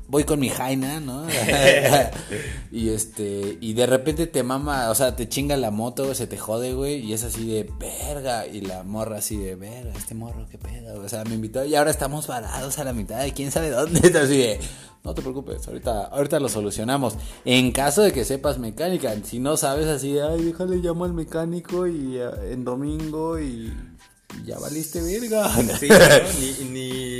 voy 0.08 0.24
con 0.24 0.40
mi 0.40 0.48
jaina, 0.48 1.00
¿no? 1.00 1.26
y 2.72 2.90
este, 2.90 3.58
y 3.60 3.74
de 3.74 3.86
repente 3.86 4.26
te 4.26 4.42
mama, 4.42 4.90
o 4.90 4.94
sea, 4.94 5.16
te 5.16 5.28
chinga 5.28 5.56
la 5.56 5.70
moto, 5.70 6.14
se 6.14 6.26
te 6.26 6.36
jode, 6.36 6.74
güey, 6.74 7.00
y 7.00 7.12
es 7.12 7.24
así 7.24 7.46
de 7.46 7.68
verga, 7.78 8.46
y 8.46 8.60
la 8.60 8.82
morra 8.82 9.18
así 9.18 9.36
de 9.36 9.54
verga, 9.54 9.92
este 9.96 10.14
morro, 10.14 10.46
qué 10.50 10.58
pedo, 10.58 11.00
o 11.00 11.08
sea, 11.08 11.24
me 11.24 11.34
invitó, 11.34 11.64
y 11.64 11.74
ahora 11.74 11.90
estamos 11.90 12.26
varados 12.26 12.78
a 12.78 12.84
la 12.84 12.92
mitad 12.92 13.22
de 13.22 13.32
quién 13.32 13.50
sabe 13.50 13.70
dónde, 13.70 14.00
así 14.18 14.38
de, 14.38 14.60
no 15.04 15.14
te 15.14 15.22
preocupes, 15.22 15.66
ahorita, 15.68 16.06
ahorita 16.06 16.40
lo 16.40 16.48
solucionamos. 16.48 17.14
En 17.44 17.70
caso 17.70 18.02
de 18.02 18.12
que 18.12 18.24
sepas 18.24 18.58
mecánica, 18.58 19.14
si 19.22 19.38
no 19.38 19.56
sabes 19.56 19.86
así 19.86 20.12
de, 20.12 20.22
ay, 20.22 20.42
déjale 20.42 20.76
llamo 20.78 21.04
al 21.04 21.14
mecánico 21.14 21.86
y 21.86 22.18
uh, 22.18 22.50
en 22.50 22.64
domingo 22.64 23.38
y, 23.38 23.72
y 24.36 24.46
ya 24.46 24.58
valiste 24.58 25.00
verga. 25.02 25.48
Sí, 25.78 25.88
¿no? 25.88 25.96
ni, 26.40 26.70
ni, 26.70 27.15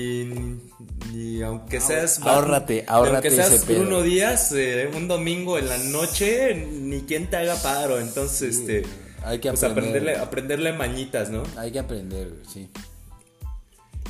ni, 1.12 1.42
aunque 1.42 1.80
seas 1.80 2.18
ahórrate, 2.20 2.84
ahórrate 2.88 3.28
aunque 3.28 3.30
seas 3.30 3.52
ese 3.52 3.66
pedo. 3.66 3.80
Bruno 3.80 4.02
Díaz, 4.02 4.52
eh, 4.52 4.90
un 4.94 5.08
domingo 5.08 5.58
en 5.58 5.68
la 5.68 5.78
noche, 5.78 6.54
ni 6.54 7.02
quien 7.02 7.28
te 7.30 7.36
haga 7.36 7.56
paro, 7.62 7.98
entonces, 7.98 8.56
Sí, 8.56 8.60
este, 8.62 8.82
hay 9.24 9.38
que 9.38 9.48
pues 9.50 9.62
aprender. 9.62 9.90
aprenderle, 9.96 10.16
aprenderle 10.22 10.72
mañitas, 10.72 11.30
¿no? 11.30 11.42
Hay 11.56 11.72
que 11.72 11.78
aprender, 11.78 12.32
sí. 12.52 12.68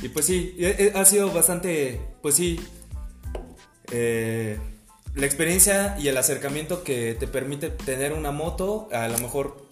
Y 0.01 0.09
pues 0.09 0.25
sí, 0.25 0.55
eh, 0.59 0.75
eh, 0.79 0.91
ha 0.95 1.05
sido 1.05 1.31
bastante, 1.31 1.99
pues 2.21 2.35
sí, 2.35 2.59
eh, 3.91 4.57
la 5.15 5.25
experiencia 5.25 5.95
y 5.99 6.07
el 6.09 6.17
acercamiento 6.17 6.83
que 6.83 7.15
te 7.19 7.27
permite 7.27 7.69
tener 7.71 8.13
una 8.13 8.31
moto, 8.31 8.89
a 8.91 9.07
lo 9.07 9.17
mejor 9.17 9.65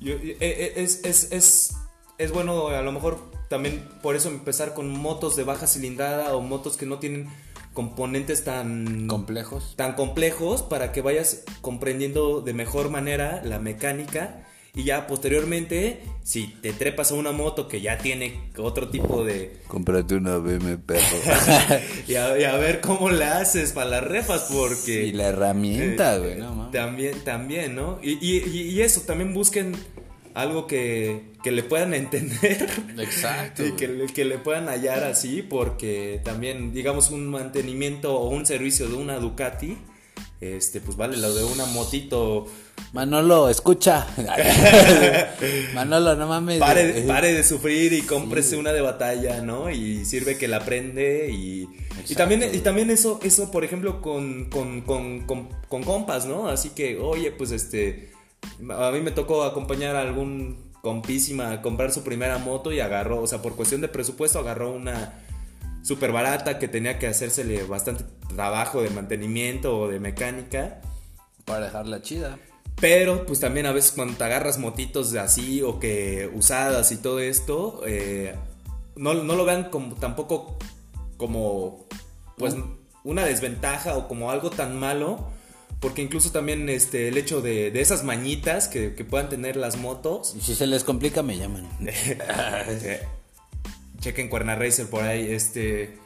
yo- 0.00 0.16
es, 0.40 1.00
es, 1.04 1.28
es, 1.30 1.74
es 2.18 2.32
bueno 2.32 2.68
a 2.68 2.82
lo 2.82 2.90
mejor 2.90 3.29
también 3.50 3.82
por 4.00 4.16
eso 4.16 4.28
empezar 4.30 4.72
con 4.72 4.88
motos 4.88 5.36
de 5.36 5.42
baja 5.44 5.66
cilindrada 5.66 6.34
o 6.34 6.40
motos 6.40 6.78
que 6.78 6.86
no 6.86 6.98
tienen 6.98 7.28
componentes 7.74 8.44
tan 8.44 9.06
Complejos. 9.06 9.74
tan 9.76 9.94
complejos 9.94 10.62
para 10.62 10.92
que 10.92 11.02
vayas 11.02 11.42
comprendiendo 11.60 12.40
de 12.40 12.54
mejor 12.54 12.90
manera 12.90 13.42
la 13.44 13.58
mecánica 13.58 14.46
y 14.74 14.84
ya 14.84 15.08
posteriormente 15.08 16.00
si 16.22 16.46
te 16.62 16.72
trepas 16.72 17.10
a 17.10 17.14
una 17.14 17.32
moto 17.32 17.66
que 17.66 17.80
ya 17.80 17.98
tiene 17.98 18.50
otro 18.56 18.88
tipo 18.88 19.24
de 19.24 19.56
Cómprate 19.66 20.14
una 20.14 20.36
BM, 20.38 20.78
perro. 20.78 21.16
y 22.08 22.14
a, 22.14 22.38
y 22.38 22.44
a 22.44 22.56
ver 22.56 22.80
cómo 22.80 23.10
le 23.10 23.24
haces 23.24 23.72
para 23.72 23.90
las 23.90 24.04
refas 24.04 24.48
porque 24.52 25.06
y 25.06 25.12
la 25.12 25.26
herramienta, 25.28 26.16
eh, 26.16 26.18
güey, 26.20 26.38
no 26.38 26.70
también 26.70 27.24
también 27.24 27.74
no 27.74 27.98
y, 28.02 28.12
y, 28.24 28.38
y- 28.48 28.68
y 28.70 28.80
eso 28.82 29.00
también 29.02 29.34
busquen 29.34 29.74
algo 30.34 30.66
que, 30.66 31.32
que 31.42 31.50
le 31.52 31.62
puedan 31.62 31.94
entender 32.02 32.68
Exacto. 32.98 33.66
y 33.66 33.72
que, 33.72 33.88
le- 33.88 34.06
que 34.06 34.24
le 34.24 34.38
puedan 34.38 34.68
hallar 34.68 35.04
así 35.04 35.42
porque 35.42 36.20
también 36.24 36.72
digamos 36.72 37.10
un 37.10 37.26
mantenimiento 37.28 38.16
o 38.18 38.28
un 38.28 38.46
servicio 38.46 38.88
de 38.88 38.94
una 38.94 39.16
Ducati 39.18 39.76
este 40.40 40.80
pues 40.80 40.96
vale 40.96 41.16
lo 41.18 41.34
de 41.34 41.44
una 41.44 41.66
motito 41.66 42.46
Manolo, 42.94 43.50
escucha. 43.50 44.06
Manolo, 45.74 46.16
no 46.16 46.26
mames. 46.26 46.58
pare, 46.58 46.92
güey. 46.92 47.06
pare 47.06 47.32
de 47.34 47.44
sufrir 47.44 47.92
y 47.92 48.02
cómprese 48.02 48.50
Sí. 48.50 48.56
una 48.56 48.72
de 48.72 48.80
batalla, 48.80 49.42
¿no? 49.42 49.70
Y 49.70 50.04
sirve 50.04 50.36
que 50.38 50.48
la 50.48 50.56
aprende 50.58 51.30
y, 51.30 51.68
y 52.08 52.14
también, 52.14 52.42
y 52.52 52.58
también 52.58 52.90
eso, 52.90 53.20
eso, 53.22 53.50
por 53.50 53.64
ejemplo, 53.64 54.00
con, 54.00 54.48
con, 54.50 54.80
con, 54.80 55.26
con, 55.26 55.48
con 55.68 55.82
compas, 55.84 56.24
¿no? 56.26 56.48
Así 56.48 56.70
que, 56.70 56.96
oye, 56.98 57.30
pues 57.32 57.50
este, 57.52 58.10
a 58.70 58.90
mí 58.90 59.00
me 59.00 59.10
tocó 59.10 59.44
acompañar 59.44 59.96
a 59.96 60.02
algún 60.02 60.70
compísima 60.82 61.50
a 61.50 61.62
comprar 61.62 61.92
su 61.92 62.02
primera 62.02 62.38
moto 62.38 62.72
y 62.72 62.80
agarró, 62.80 63.20
o 63.20 63.26
sea, 63.26 63.42
por 63.42 63.56
cuestión 63.56 63.80
de 63.80 63.88
presupuesto, 63.88 64.38
agarró 64.38 64.72
una 64.72 65.14
súper 65.82 66.12
barata 66.12 66.58
que 66.58 66.68
tenía 66.68 66.98
que 66.98 67.06
hacérsele 67.06 67.62
bastante 67.64 68.04
trabajo 68.34 68.82
de 68.82 68.90
mantenimiento 68.90 69.78
o 69.78 69.88
de 69.88 70.00
mecánica. 70.00 70.80
Para 71.44 71.66
dejarla 71.66 72.02
chida. 72.02 72.38
Pero, 72.80 73.26
pues 73.26 73.40
también 73.40 73.66
a 73.66 73.72
veces 73.72 73.92
cuando 73.92 74.16
te 74.16 74.24
agarras 74.24 74.58
motitos 74.58 75.12
de 75.12 75.20
así 75.20 75.62
o 75.62 75.78
que 75.78 76.30
usadas 76.34 76.92
y 76.92 76.96
todo 76.96 77.20
esto, 77.20 77.82
eh, 77.86 78.34
no, 78.96 79.14
no 79.14 79.36
lo 79.36 79.44
vean 79.44 79.64
como 79.64 79.96
tampoco 79.96 80.58
como 81.16 81.86
pues 82.38 82.56
una 83.04 83.24
desventaja 83.24 83.96
o 83.96 84.08
como 84.08 84.30
algo 84.30 84.50
tan 84.50 84.78
malo. 84.78 85.28
Porque 85.80 86.02
incluso 86.02 86.30
también 86.30 86.68
este, 86.68 87.08
el 87.08 87.16
hecho 87.16 87.40
de, 87.40 87.70
de 87.70 87.80
esas 87.80 88.04
mañitas 88.04 88.68
que, 88.68 88.94
que 88.94 89.04
puedan 89.04 89.30
tener 89.30 89.56
las 89.56 89.78
motos. 89.78 90.36
Si 90.40 90.54
se 90.54 90.66
les 90.66 90.84
complica, 90.84 91.22
me 91.22 91.38
llaman. 91.38 91.68
Eh, 91.80 93.00
Chequen 94.00 94.28
Cuerna 94.28 94.54
Racer 94.54 94.88
por 94.88 95.02
ahí, 95.02 95.30
este. 95.30 95.98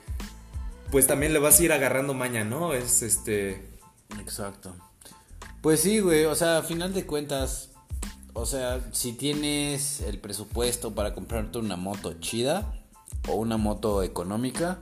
Pues 0.90 1.06
también 1.06 1.32
le 1.32 1.38
vas 1.38 1.58
a 1.58 1.62
ir 1.64 1.72
agarrando 1.72 2.14
maña, 2.14 2.44
¿no? 2.44 2.72
Es 2.72 3.02
este. 3.02 3.62
Exacto. 4.20 4.74
Pues 5.60 5.80
sí, 5.80 6.00
güey, 6.00 6.24
o 6.26 6.34
sea, 6.34 6.58
a 6.58 6.62
final 6.62 6.92
de 6.92 7.06
cuentas, 7.06 7.70
o 8.34 8.46
sea, 8.46 8.80
si 8.92 9.12
tienes 9.12 10.00
el 10.02 10.18
presupuesto 10.18 10.94
para 10.94 11.14
comprarte 11.14 11.58
una 11.58 11.76
moto 11.76 12.14
chida 12.20 12.84
o 13.28 13.36
una 13.36 13.56
moto 13.56 14.02
económica, 14.02 14.80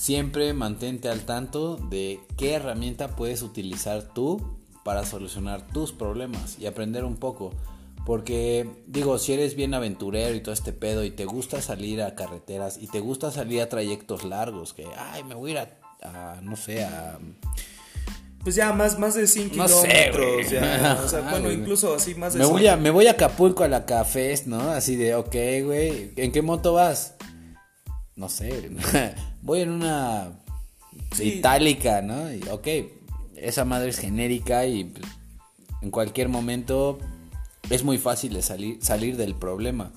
siempre 0.00 0.54
mantente 0.54 1.10
al 1.10 1.20
tanto 1.26 1.76
de 1.76 2.20
qué 2.38 2.54
herramienta 2.54 3.16
puedes 3.16 3.42
utilizar 3.42 4.02
tú 4.14 4.56
para 4.82 5.04
solucionar 5.04 5.66
tus 5.66 5.92
problemas 5.92 6.56
y 6.58 6.64
aprender 6.64 7.04
un 7.04 7.16
poco. 7.16 7.52
Porque, 8.06 8.66
digo, 8.86 9.18
si 9.18 9.34
eres 9.34 9.54
bien 9.56 9.74
aventurero 9.74 10.34
y 10.34 10.40
todo 10.40 10.54
este 10.54 10.72
pedo 10.72 11.04
y 11.04 11.10
te 11.10 11.26
gusta 11.26 11.60
salir 11.60 12.00
a 12.02 12.14
carreteras 12.14 12.78
y 12.80 12.86
te 12.86 12.98
gusta 13.00 13.30
salir 13.30 13.60
a 13.60 13.68
trayectos 13.68 14.24
largos, 14.24 14.72
que, 14.72 14.86
ay, 14.96 15.22
me 15.22 15.34
voy 15.34 15.50
a 15.50 15.52
ir 15.52 15.58
a, 16.02 16.36
a, 16.36 16.40
no 16.40 16.56
sé, 16.56 16.82
a 16.82 17.18
Pues 18.42 18.54
ya 18.54 18.72
más, 18.72 18.98
más 18.98 19.14
de 19.14 19.26
100 19.26 19.54
No 19.54 19.68
sé, 19.68 19.86
kilómetros. 19.86 20.26
güey. 20.34 20.50
ya, 20.50 20.98
o 21.04 21.08
sea, 21.08 21.18
Ajá, 21.18 21.30
bueno, 21.32 21.44
güey. 21.48 21.58
incluso 21.58 21.94
así 21.94 22.14
más 22.14 22.32
de 22.32 22.38
Me 22.38 22.46
100. 22.46 22.56
voy, 22.56 22.66
a, 22.68 22.76
me 22.78 22.88
voy 22.90 23.06
a 23.06 23.10
Acapulco 23.10 23.64
a 23.64 23.68
la 23.68 23.84
Cafés, 23.84 24.46
¿no? 24.46 24.70
Así 24.70 24.96
de, 24.96 25.14
ok, 25.14 25.36
güey, 25.66 26.12
¿en 26.16 26.32
qué 26.32 26.40
moto 26.40 26.72
vas? 26.72 27.16
No 28.20 28.28
sé, 28.28 28.70
voy 29.42 29.62
en 29.62 29.70
una 29.70 30.32
Sí. 31.14 31.24
itálica, 31.38 32.02
¿no? 32.02 32.30
Y, 32.32 32.42
ok, 32.50 32.68
esa 33.34 33.64
madre 33.64 33.88
es 33.88 33.98
genérica 33.98 34.66
y 34.66 34.84
pues, 34.84 35.06
en 35.80 35.90
cualquier 35.90 36.28
momento 36.28 36.98
es 37.70 37.82
muy 37.82 37.96
fácil 37.96 38.34
de 38.34 38.42
salir, 38.42 38.78
salir 38.82 39.16
del 39.16 39.34
problema. 39.34 39.92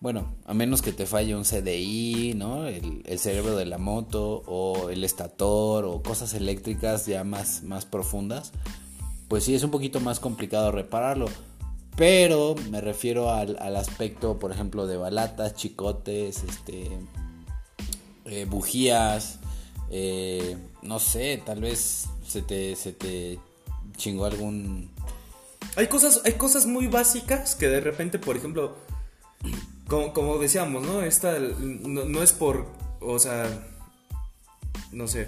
Bueno, 0.00 0.34
a 0.44 0.52
menos 0.52 0.82
que 0.82 0.92
te 0.92 1.06
falle 1.06 1.34
un 1.34 1.44
CDI, 1.44 2.34
¿no? 2.36 2.66
El, 2.66 3.02
el 3.06 3.18
cerebro 3.18 3.56
de 3.56 3.64
la 3.64 3.78
moto 3.78 4.42
o 4.46 4.90
el 4.90 5.02
estator 5.02 5.86
o 5.86 6.02
cosas 6.02 6.34
eléctricas 6.34 7.06
ya 7.06 7.24
más, 7.24 7.62
más 7.62 7.86
profundas. 7.86 8.52
Pues 9.28 9.44
sí, 9.44 9.54
es 9.54 9.62
un 9.64 9.70
poquito 9.70 10.00
más 10.00 10.20
complicado 10.20 10.70
repararlo. 10.70 11.28
Pero 11.96 12.54
me 12.70 12.82
refiero 12.82 13.30
al, 13.32 13.56
al 13.58 13.74
aspecto, 13.76 14.38
por 14.38 14.52
ejemplo, 14.52 14.86
de 14.86 14.98
balatas, 14.98 15.54
chicotes, 15.54 16.44
este, 16.44 16.90
eh, 18.28 18.46
bujías, 18.48 19.38
eh, 19.90 20.56
no 20.82 20.98
sé, 20.98 21.42
tal 21.44 21.60
vez 21.60 22.06
se 22.26 22.42
te, 22.42 22.76
se 22.76 22.92
te 22.92 23.38
chingó 23.96 24.26
algún... 24.26 24.90
Hay 25.76 25.86
cosas, 25.86 26.22
hay 26.24 26.32
cosas 26.34 26.66
muy 26.66 26.86
básicas 26.88 27.54
que 27.54 27.68
de 27.68 27.80
repente, 27.80 28.18
por 28.18 28.36
ejemplo, 28.36 28.76
como, 29.86 30.12
como 30.12 30.38
decíamos, 30.38 30.82
¿no? 30.82 31.02
Esta 31.02 31.38
no, 31.38 32.04
no 32.04 32.22
es 32.22 32.32
por, 32.32 32.66
o 33.00 33.18
sea, 33.18 33.46
no 34.92 35.06
sé, 35.06 35.26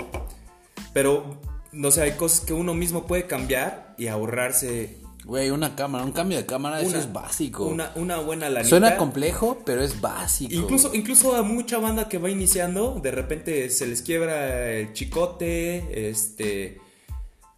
pero, 0.92 1.38
no 1.72 1.90
sé, 1.90 2.02
hay 2.02 2.12
cosas 2.12 2.40
que 2.40 2.52
uno 2.52 2.74
mismo 2.74 3.06
puede 3.06 3.26
cambiar 3.26 3.94
y 3.96 4.08
ahorrarse 4.08 4.98
Güey, 5.24 5.50
una 5.50 5.76
cámara, 5.76 6.04
un 6.04 6.12
cambio 6.12 6.38
de 6.38 6.46
cámara, 6.46 6.80
eso 6.80 6.90
Una- 6.90 6.98
es 6.98 7.12
básico. 7.12 7.66
una, 7.66 7.92
una 7.94 8.18
buena 8.18 8.48
lanita. 8.48 8.68
Suena 8.70 8.96
complejo, 8.96 9.58
pero 9.66 9.82
es 9.82 10.00
básico. 10.00 10.52
Incluso, 10.54 10.94
incluso 10.94 11.36
a 11.36 11.42
mucha 11.42 11.78
banda 11.78 12.08
que 12.08 12.16
va 12.18 12.30
iniciando, 12.30 12.98
de 13.02 13.10
repente 13.10 13.68
se 13.68 13.86
les 13.86 14.00
quiebra 14.00 14.70
el 14.70 14.92
chicote, 14.94 16.08
este, 16.08 16.80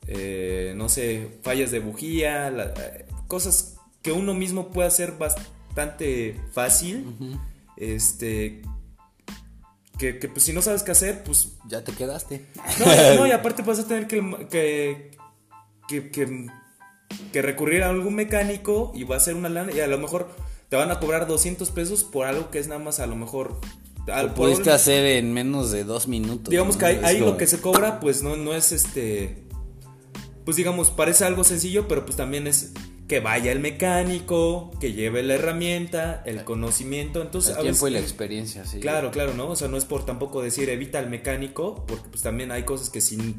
eh, 0.08 0.74
no 0.76 0.88
sé, 0.88 1.38
fallas 1.42 1.70
de 1.70 1.78
bujía, 1.78 2.50
la- 2.50 2.74
eh, 2.76 3.06
cosas 3.28 3.76
que 4.02 4.10
uno 4.10 4.34
mismo 4.34 4.70
puede 4.70 4.88
hacer 4.88 5.12
bastante 5.16 6.40
fácil, 6.52 7.38
este, 7.76 8.62
que, 9.98 10.18
que, 10.18 10.28
pues 10.28 10.42
si 10.42 10.52
no 10.52 10.62
sabes 10.62 10.82
qué 10.82 10.90
hacer, 10.90 11.22
pues 11.22 11.52
Ya 11.68 11.84
te 11.84 11.92
quedaste. 11.92 12.44
no, 12.80 13.14
no, 13.20 13.26
y 13.26 13.30
aparte 13.32 13.62
vas 13.62 13.78
a 13.78 13.86
tener 13.86 14.08
que, 14.08 14.20
que, 14.50 16.10
que, 16.10 16.50
que- 17.32 17.42
recurrir 17.42 17.82
a 17.82 17.90
algún 17.90 18.14
mecánico 18.14 18.92
y 18.94 19.04
va 19.04 19.16
a 19.16 19.20
ser 19.20 19.34
una 19.34 19.48
lana 19.48 19.72
y 19.72 19.80
a 19.80 19.86
lo 19.86 19.98
mejor 19.98 20.28
te 20.68 20.76
van 20.76 20.90
a 20.90 20.98
cobrar 21.00 21.26
200 21.26 21.70
pesos 21.70 22.04
por 22.04 22.26
algo 22.26 22.50
que 22.50 22.58
es 22.58 22.68
nada 22.68 22.80
más 22.82 22.98
a 23.00 23.06
lo 23.06 23.16
mejor... 23.16 23.58
al- 24.08 24.28
Lo 24.28 24.34
pudiste 24.34 24.70
hacer 24.70 25.04
en 25.04 25.32
menos 25.32 25.70
de 25.70 25.84
dos 25.84 26.08
minutos. 26.08 26.50
digamos 26.50 26.76
¿no? 26.76 26.80
que 26.80 26.86
ahí, 26.86 27.18
lo 27.20 27.36
que 27.36 27.46
se 27.46 27.60
cobra 27.60 28.00
pues 28.00 28.22
no, 28.22 28.36
no 28.36 28.54
es 28.54 28.72
este... 28.72 29.44
Pues 30.44 30.56
digamos, 30.56 30.90
parece 30.90 31.24
algo 31.24 31.44
sencillo, 31.44 31.86
pero 31.86 32.04
pues 32.04 32.16
también 32.16 32.46
es 32.48 32.72
que 33.06 33.20
vaya 33.20 33.52
el 33.52 33.60
mecánico, 33.60 34.70
que 34.80 34.92
lleve 34.92 35.22
la 35.22 35.34
herramienta, 35.34 36.22
el 36.24 36.42
conocimiento, 36.44 37.20
entonces... 37.22 37.52
El 37.52 37.58
a 37.58 37.62
tiempo 37.62 37.86
y 37.86 37.90
la 37.92 37.98
experiencia, 38.00 38.64
sí. 38.64 38.80
Claro, 38.80 39.10
claro, 39.10 39.34
¿no? 39.34 39.50
O 39.50 39.56
sea, 39.56 39.68
no 39.68 39.76
es 39.76 39.84
por 39.84 40.04
tampoco 40.06 40.42
decir 40.42 40.68
evita 40.70 40.98
al 40.98 41.10
mecánico, 41.10 41.84
porque 41.86 42.08
pues 42.08 42.22
también 42.22 42.50
hay 42.50 42.62
cosas 42.64 42.90
que 42.90 43.00
si, 43.00 43.36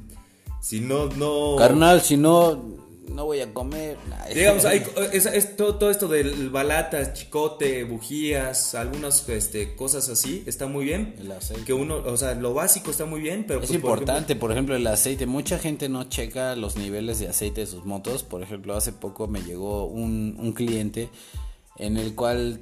si 0.61 0.79
no, 0.79 1.07
no... 1.07 1.55
Carnal, 1.57 2.01
si 2.01 2.15
no, 2.17 2.63
no 3.09 3.25
voy 3.25 3.41
a 3.41 3.53
comer. 3.53 3.97
Digamos, 4.33 4.65
hay, 4.65 4.83
es, 5.11 5.25
es 5.25 5.55
todo, 5.55 5.75
todo 5.75 5.89
esto 5.91 6.07
del 6.07 6.49
balatas, 6.49 7.13
chicote, 7.13 7.83
bujías, 7.83 8.75
algunas 8.75 9.27
este, 9.29 9.75
cosas 9.75 10.09
así, 10.09 10.43
está 10.45 10.67
muy 10.67 10.85
bien. 10.85 11.15
El 11.19 11.31
aceite. 11.31 11.63
Que 11.63 11.73
uno, 11.73 11.97
o 11.97 12.17
sea, 12.17 12.35
lo 12.35 12.53
básico 12.53 12.91
está 12.91 13.05
muy 13.05 13.21
bien, 13.21 13.45
pero... 13.47 13.61
Es 13.61 13.67
pues, 13.67 13.79
por 13.79 13.91
importante, 13.91 14.35
por 14.35 14.51
ejemplo, 14.51 14.75
el 14.75 14.85
aceite. 14.87 15.25
Mucha 15.25 15.59
gente 15.59 15.89
no 15.89 16.05
checa 16.05 16.55
los 16.55 16.75
niveles 16.75 17.19
de 17.19 17.27
aceite 17.27 17.61
de 17.61 17.67
sus 17.67 17.85
motos. 17.85 18.23
Por 18.23 18.41
ejemplo, 18.41 18.75
hace 18.75 18.93
poco 18.93 19.27
me 19.27 19.41
llegó 19.41 19.85
un, 19.85 20.35
un 20.39 20.53
cliente 20.53 21.09
en 21.77 21.97
el 21.97 22.15
cual 22.15 22.59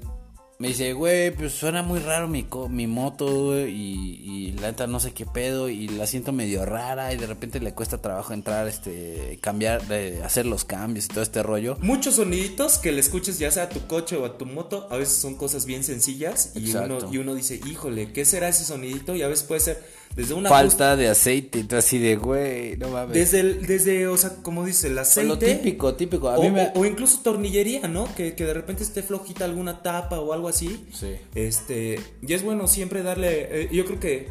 me 0.62 0.68
dice, 0.68 0.94
güey, 0.94 1.32
pues 1.32 1.54
suena 1.54 1.82
muy 1.82 1.98
raro 2.00 2.28
mi, 2.28 2.44
co- 2.44 2.70
mi 2.70 2.86
moto, 2.86 3.46
güey, 3.46 3.72
y, 3.74 4.22
y 4.24 4.52
la 4.60 4.68
neta 4.68 4.86
no 4.86 5.00
sé 5.00 5.12
qué 5.12 5.26
pedo, 5.26 5.70
y 5.70 5.88
la 5.88 6.06
siento 6.06 6.32
medio 6.34 6.64
rara, 6.68 7.12
y 7.14 7.18
de 7.18 7.26
repente 7.26 7.60
le 7.60 7.74
cuesta 7.74 8.00
trabajo 8.00 8.32
entrar, 8.32 8.68
este, 8.68 9.40
cambiar, 9.42 9.82
hacer 10.24 10.46
los 10.46 10.64
cambios 10.64 11.06
y 11.06 11.08
todo 11.08 11.24
este 11.24 11.42
rollo. 11.42 11.78
Muchos 11.82 12.16
soniditos 12.18 12.78
que 12.78 12.92
le 12.92 13.00
escuches 13.00 13.40
ya 13.40 13.50
sea 13.50 13.64
a 13.64 13.70
tu 13.70 13.88
coche 13.88 14.16
o 14.18 14.24
a 14.26 14.38
tu 14.38 14.46
moto, 14.46 14.88
a 14.92 14.98
veces 14.98 15.16
son 15.16 15.36
cosas 15.36 15.66
bien 15.66 15.84
sencillas 15.84 16.52
y 16.56 16.68
Exacto. 16.68 16.98
uno, 17.00 17.12
y 17.14 17.18
uno 17.18 17.34
dice, 17.34 17.60
híjole, 17.66 18.14
¿qué 18.14 18.24
será 18.24 18.48
ese 18.50 18.64
sonidito? 18.64 19.16
Y 19.16 19.24
a 19.24 19.28
veces 19.28 19.44
puede 19.46 19.62
ser 19.62 19.84
desde 20.16 20.34
una 20.34 20.50
Falta 20.50 20.96
de 20.96 21.08
aceite, 21.10 21.60
y 21.60 21.64
tú 21.64 21.76
así 21.78 21.98
de, 21.98 22.16
güey, 22.18 22.76
no 22.78 22.90
mames. 22.90 23.14
Desde, 23.14 23.40
el, 23.40 23.66
desde, 23.66 24.08
o 24.08 24.18
sea, 24.18 24.32
como 24.44 24.66
dice, 24.66 24.88
el 24.88 24.98
aceite. 25.00 25.28
lo 25.28 25.38
típico, 25.40 25.94
típico. 25.96 26.30
A 26.30 26.38
o, 26.38 26.44
mí 26.44 26.52
me... 26.52 26.68
o- 26.76 26.80
o 26.82 26.86
incluso 26.86 27.20
tornillería, 27.24 27.88
¿no? 27.88 28.14
Que, 28.16 28.36
que 28.36 28.46
de 28.46 28.54
repente 28.54 28.84
esté 28.84 29.04
flojita 29.04 29.46
alguna 29.46 29.82
tapa 29.84 30.20
o 30.20 30.34
algo 30.34 30.48
así. 30.50 30.86
Sí. 30.94 31.16
Este, 31.36 32.00
y 32.28 32.34
es 32.34 32.44
bueno 32.44 32.68
siempre 32.68 33.04
darle, 33.04 33.64
eh, 33.64 33.70
yo 33.72 33.86
creo 33.86 34.00
que 34.00 34.28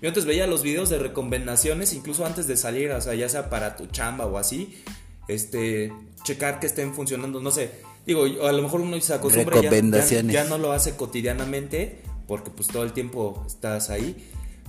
yo 0.00 0.08
antes 0.08 0.24
veía 0.26 0.46
los 0.46 0.62
videos 0.62 0.88
de 0.90 0.98
recomendaciones, 0.98 1.92
incluso 1.92 2.24
antes 2.24 2.46
de 2.46 2.56
salir, 2.56 2.90
o 2.92 3.00
sea, 3.00 3.14
ya 3.14 3.28
sea 3.28 3.50
para 3.50 3.76
tu 3.76 3.86
chamba 3.86 4.26
o 4.26 4.38
así, 4.38 4.76
este, 5.26 5.92
checar 6.22 6.60
que 6.60 6.66
estén 6.66 6.94
funcionando, 6.94 7.40
no 7.40 7.50
sé, 7.50 7.70
digo, 8.06 8.22
a 8.24 8.52
lo 8.52 8.62
mejor 8.62 8.80
uno 8.80 9.00
se 9.00 9.12
acostumbra 9.14 9.56
ya- 9.56 9.62
ya, 9.62 9.70
Recomendaciones. 9.70 10.32
ya 10.32 10.44
no 10.44 10.56
lo 10.58 10.70
hace 10.72 10.94
cotidianamente, 10.96 12.02
porque 12.28 12.50
pues 12.50 12.68
todo 12.68 12.84
el 12.84 12.92
tiempo 12.92 13.42
estás 13.46 13.90
ahí, 13.90 14.14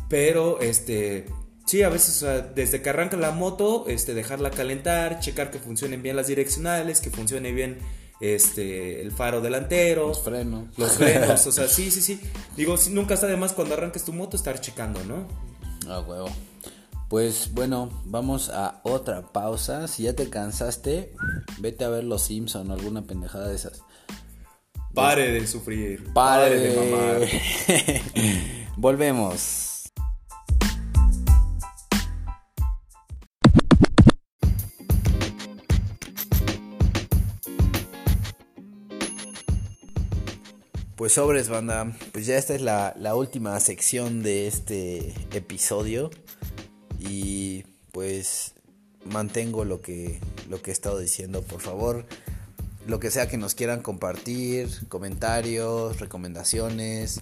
pero 0.09 0.59
este, 0.59 1.27
sí, 1.65 1.83
a 1.83 1.89
veces, 1.89 2.17
o 2.17 2.25
sea, 2.25 2.41
desde 2.41 2.81
que 2.81 2.89
arranca 2.89 3.15
la 3.15 3.31
moto, 3.31 3.85
este, 3.87 4.13
dejarla 4.13 4.51
calentar, 4.51 5.19
checar 5.19 5.51
que 5.51 5.59
funcionen 5.59 6.01
bien 6.01 6.15
las 6.15 6.27
direccionales, 6.27 6.99
que 6.99 7.11
funcione 7.11 7.53
bien 7.53 7.77
este, 8.19 9.01
el 9.01 9.11
faro 9.11 9.39
delantero, 9.39 10.07
Los 10.09 10.21
frenos. 10.23 10.77
los 10.77 10.91
frenos, 10.93 11.47
o 11.47 11.51
sea, 11.51 11.67
sí, 11.69 11.89
sí, 11.91 12.01
sí. 12.01 12.19
Digo, 12.57 12.75
nunca 12.89 13.13
está 13.13 13.27
de 13.27 13.37
más 13.37 13.53
cuando 13.53 13.75
arranques 13.75 14.03
tu 14.03 14.11
moto 14.11 14.35
estar 14.35 14.59
checando, 14.59 14.99
¿no? 15.05 15.27
Ah, 15.87 16.01
huevo. 16.01 16.29
Pues 17.07 17.53
bueno, 17.53 17.89
vamos 18.05 18.49
a 18.49 18.81
otra 18.83 19.31
pausa. 19.31 19.87
Si 19.87 20.03
ya 20.03 20.13
te 20.13 20.29
cansaste, 20.29 21.13
vete 21.59 21.83
a 21.83 21.89
ver 21.89 22.03
Los 22.03 22.21
Simpson 22.23 22.69
o 22.69 22.73
alguna 22.73 23.01
pendejada 23.01 23.47
de 23.47 23.55
esas. 23.55 23.81
Pare 24.93 25.31
de 25.31 25.47
sufrir. 25.47 26.13
Pare 26.13 26.59
de 26.59 26.75
mamar. 26.75 27.21
Volvemos. 28.77 29.68
Pues 40.99 41.13
sobres, 41.13 41.47
banda. 41.47 41.95
Pues 42.11 42.25
ya 42.25 42.37
esta 42.37 42.53
es 42.53 42.59
la, 42.59 42.93
la 42.99 43.15
última 43.15 43.57
sección 43.61 44.21
de 44.21 44.47
este 44.47 45.13
episodio. 45.31 46.11
Y 46.99 47.63
pues 47.93 48.53
mantengo 49.05 49.63
lo 49.63 49.81
que, 49.81 50.19
lo 50.49 50.61
que 50.61 50.71
he 50.71 50.73
estado 50.73 50.99
diciendo. 50.99 51.41
Por 51.41 51.61
favor, 51.61 52.05
lo 52.85 52.99
que 52.99 53.11
sea 53.11 53.29
que 53.29 53.37
nos 53.37 53.55
quieran 53.55 53.81
compartir, 53.81 54.67
comentarios, 54.89 56.01
recomendaciones. 56.01 57.21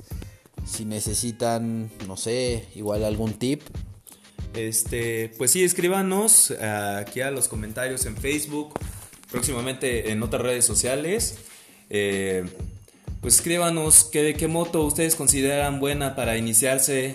Si 0.66 0.84
necesitan, 0.84 1.92
no 2.08 2.18
sé, 2.18 2.68
igual 2.74 3.04
algún 3.04 3.36
tip. 3.36 3.62
Este, 4.56 5.32
pues 5.38 5.52
sí, 5.52 5.64
escríbanos 5.64 6.50
eh, 6.50 6.66
aquí 6.66 7.22
a 7.22 7.30
los 7.30 7.48
comentarios 7.48 8.08
en 8.08 8.18
Facebook, 8.18 8.74
próximamente 9.30 10.10
en 10.10 10.24
otras 10.24 10.42
redes 10.42 10.66
sociales. 10.66 11.38
Eh, 11.92 12.44
pues 13.28 13.36
escríbanos 13.36 14.06
qué, 14.06 14.36
qué 14.36 14.48
moto 14.48 14.86
ustedes 14.86 15.16
consideran 15.16 15.82
buena 15.82 16.16
para 16.16 16.38
iniciarse, 16.38 17.14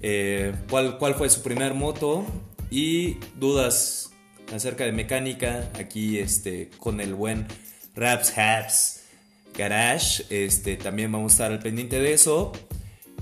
eh, 0.00 0.54
cuál, 0.70 0.96
cuál 0.96 1.14
fue 1.14 1.28
su 1.28 1.42
primer 1.42 1.74
moto 1.74 2.24
y 2.70 3.18
dudas 3.38 4.12
acerca 4.50 4.86
de 4.86 4.92
mecánica 4.92 5.70
aquí 5.78 6.18
este, 6.18 6.70
con 6.78 7.02
el 7.02 7.12
buen 7.14 7.46
Raps 7.94 8.32
Haps 8.38 9.02
Garage. 9.54 10.24
Este, 10.30 10.78
también 10.78 11.12
vamos 11.12 11.32
a 11.32 11.34
estar 11.34 11.52
al 11.52 11.58
pendiente 11.58 12.00
de 12.00 12.14
eso 12.14 12.52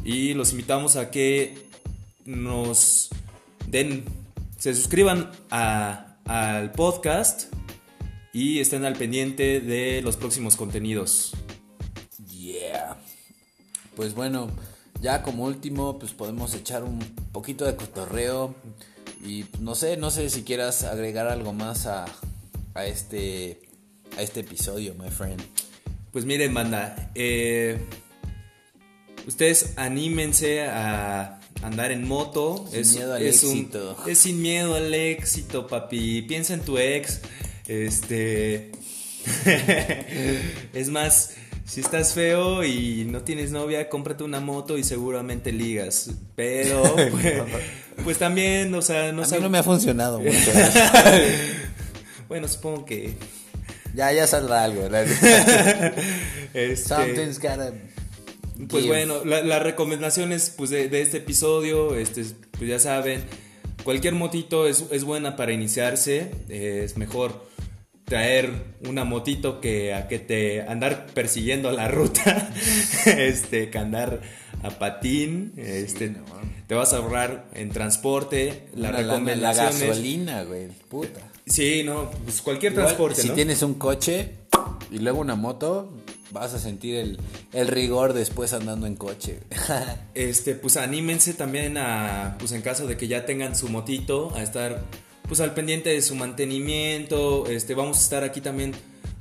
y 0.05 0.33
los 0.35 0.53
invitamos 0.53 0.95
a 0.95 1.11
que 1.11 1.59
nos 2.27 3.11
den, 3.67 4.05
se 4.57 4.73
suscriban 4.77 5.33
a- 5.51 6.15
al 6.27 6.71
podcast 6.71 7.53
y 8.33 8.61
estén 8.61 8.85
al 8.85 8.95
pendiente 8.95 9.61
de 9.61 10.01
los 10.01 10.17
próximos 10.17 10.55
contenidos. 10.55 11.33
Yeah. 12.61 12.97
Pues 13.97 14.15
bueno, 14.15 14.51
ya 15.01 15.23
como 15.23 15.45
último, 15.45 15.99
pues 15.99 16.13
podemos 16.13 16.55
echar 16.55 16.85
un 16.85 16.99
poquito 17.33 17.65
de 17.65 17.77
cotorreo. 17.77 18.55
Y 19.25 19.47
no 19.61 19.75
sé, 19.75 19.97
no 19.97 20.11
sé 20.11 20.31
si 20.31 20.43
quieras 20.43 20.85
agregar 20.85 21.29
algo 21.29 21.53
más 21.53 21.87
a, 21.87 22.07
a 22.75 22.87
este 22.87 23.61
a 24.17 24.23
este 24.23 24.41
episodio, 24.41 24.95
my 24.95 25.11
friend. 25.11 25.41
Pues 26.13 26.25
miren, 26.25 26.53
banda, 26.53 27.11
eh, 27.15 27.79
ustedes 29.27 29.75
anímense 29.77 30.63
a 30.63 31.41
andar 31.63 31.93
en 31.93 32.07
moto. 32.07 32.67
Sin 32.71 32.95
miedo 32.95 33.15
al 33.15 33.23
éxito. 33.23 33.97
es 34.07 34.19
sin 34.19 34.43
miedo 34.43 34.75
al 34.75 34.93
éxito, 34.93 35.67
papi. 35.67 36.23
Piensa 36.23 36.55
en 36.55 36.61
tu 36.61 36.79
ex. 36.79 37.21
Este. 37.69 38.73
es 40.73 40.89
más, 40.89 41.35
si 41.71 41.81
estás 41.83 42.15
feo 42.15 42.65
y 42.65 43.05
no 43.09 43.23
tienes 43.23 43.53
novia, 43.53 43.89
cómprate 43.89 44.25
una 44.25 44.41
moto 44.41 44.77
y 44.77 44.83
seguramente 44.83 45.53
ligas. 45.53 46.11
Pero, 46.35 46.83
pues, 47.13 47.35
pues 48.03 48.19
también, 48.19 48.75
o 48.75 48.83
sea, 48.83 49.13
no 49.13 49.23
A 49.23 49.27
mí 49.27 49.37
no 49.41 49.49
me 49.49 49.59
ha 49.59 49.63
funcionado 49.63 50.19
mucho. 50.21 50.51
Bueno, 52.29 52.49
supongo 52.49 52.85
que. 52.85 53.15
ya, 53.95 54.13
ya 54.13 54.27
saldrá 54.27 54.65
algo. 54.65 54.89
Este, 56.53 56.77
Something's 56.77 57.39
gotta 57.39 57.73
Pues 58.69 58.83
give. 58.83 58.89
bueno, 58.89 59.25
la- 59.25 59.43
las 59.43 59.63
recomendaciones 59.63 60.53
pues, 60.57 60.71
de, 60.71 60.89
de 60.89 61.01
este 61.03 61.19
episodio, 61.19 61.95
este, 61.95 62.25
pues 62.59 62.69
ya 62.69 62.81
saben, 62.81 63.23
cualquier 63.85 64.15
motito 64.15 64.67
es, 64.67 64.87
es 64.91 65.05
buena 65.05 65.37
para 65.37 65.53
iniciarse, 65.53 66.33
es 66.49 66.97
mejor 66.97 67.49
traer 68.11 68.51
una 68.89 69.05
motito 69.05 69.61
que 69.61 69.95
a 69.95 70.09
que 70.09 70.19
te 70.19 70.63
andar 70.63 71.07
persiguiendo 71.15 71.71
la 71.71 71.87
ruta, 71.87 72.53
este, 73.07 73.71
que 73.71 73.79
andar 73.79 74.21
a 74.65 74.71
patín, 74.71 75.53
este, 75.57 76.17
te 76.67 76.75
vas 76.75 76.93
a 76.93 76.97
ahorrar 76.97 77.47
en 77.55 77.71
transporte, 77.71 78.67
la 78.75 78.91
La 78.91 79.55
gasolina, 79.55 80.43
güey, 80.43 80.69
puta. 80.89 81.21
Sí, 81.47 81.83
no, 81.85 82.11
pues 82.25 82.43
cualquier 82.43 82.75
transporte, 82.75 83.23
Si 83.23 83.31
tienes 83.31 83.63
un 83.63 83.75
coche 83.75 84.33
y 84.91 84.99
luego 84.99 85.21
una 85.21 85.37
moto, 85.37 85.93
vas 86.33 86.53
a 86.53 86.59
sentir 86.59 86.97
el, 86.97 87.19
el, 87.53 87.69
rigor 87.69 88.13
después 88.13 88.53
andando 88.53 88.89
en 88.89 88.97
coche. 88.97 89.39
este, 90.15 90.57
pues 90.57 90.77
anímense 90.77 91.33
también 91.33 91.79
a, 91.79 92.35
pues 92.41 92.51
en 92.51 92.63
caso 92.63 92.89
de 92.89 92.97
que 92.97 93.07
ya 93.07 93.25
tengan 93.25 93.55
su 93.55 93.69
motito, 93.69 94.35
a 94.35 94.43
estar 94.43 94.83
pues 95.31 95.39
al 95.39 95.55
pendiente 95.55 95.91
de 95.91 96.03
su 96.03 96.17
mantenimiento. 96.17 97.47
Este, 97.47 97.77
vamos 97.77 97.99
a 97.99 98.01
estar 98.01 98.25
aquí 98.25 98.41
también 98.41 98.73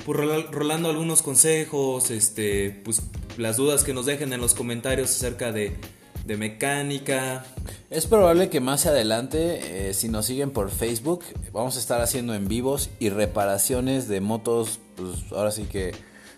pues, 0.08 0.18
rolando 0.50 0.90
algunos 0.90 1.22
consejos, 1.22 2.10
este, 2.10 2.82
pues 2.84 3.04
las 3.38 3.58
dudas 3.58 3.84
que 3.84 3.94
nos 3.94 4.08
dejen 4.08 4.34
en 4.34 4.42
los 4.42 4.56
comentarios 4.56 5.12
acerca 5.12 5.52
de, 5.52 5.78
mecánica. 6.26 7.46
Es 7.92 8.08
probable 8.08 8.50
que 8.50 8.60
más 8.60 8.88
adelante, 8.88 9.90
eh, 9.90 9.94
si 9.94 10.10
nos 10.10 10.26
siguen 10.26 10.50
por 10.50 10.72
Facebook, 10.72 11.24
vamos 11.54 11.76
a 11.76 11.80
estar 11.80 12.02
haciendo 12.02 12.34
en 12.34 12.48
vivos 12.48 12.90
y 13.00 13.10
reparaciones 13.10 14.08
de 14.08 14.20
motos, 14.20 14.80
pues 14.96 15.32
ahora 15.32 15.52
sí 15.52 15.66
que 15.66 15.92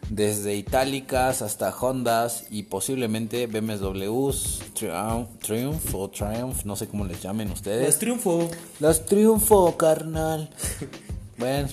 desde 0.09 0.55
itálicas 0.55 1.41
hasta 1.41 1.69
Hondas 1.69 2.45
y 2.49 2.63
posiblemente 2.63 3.47
BMWs, 3.47 4.61
Triumph, 4.73 5.93
o 5.93 6.09
Triumph, 6.09 6.65
no 6.65 6.75
sé 6.75 6.87
cómo 6.87 7.05
les 7.05 7.21
llamen 7.21 7.51
ustedes. 7.51 7.85
Las 7.85 7.99
Triunfo. 7.99 8.49
Las 8.79 9.05
Triunfo, 9.05 9.77
carnal. 9.77 10.49
bueno. 11.37 11.69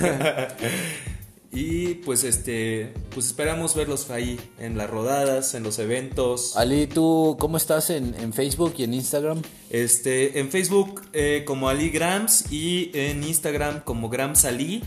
y 1.52 1.94
pues 1.94 2.24
este, 2.24 2.92
pues 3.14 3.26
esperamos 3.26 3.74
verlos 3.74 4.10
ahí 4.10 4.38
en 4.58 4.76
las 4.76 4.90
rodadas, 4.90 5.54
en 5.54 5.62
los 5.62 5.78
eventos. 5.78 6.56
Ali, 6.56 6.86
¿tú 6.86 7.36
cómo 7.38 7.56
estás 7.56 7.90
en, 7.90 8.32
Facebook 8.32 8.74
y 8.78 8.84
en 8.84 8.94
Instagram? 8.94 9.40
Este, 9.70 10.40
en 10.40 10.50
Facebook 10.50 11.02
eh, 11.12 11.44
como 11.46 11.68
Ali 11.68 11.90
Grams 11.90 12.52
y 12.52 12.90
en 12.94 13.22
Instagram 13.24 13.80
como 13.82 14.08
Grams 14.08 14.44
Ali. 14.44 14.82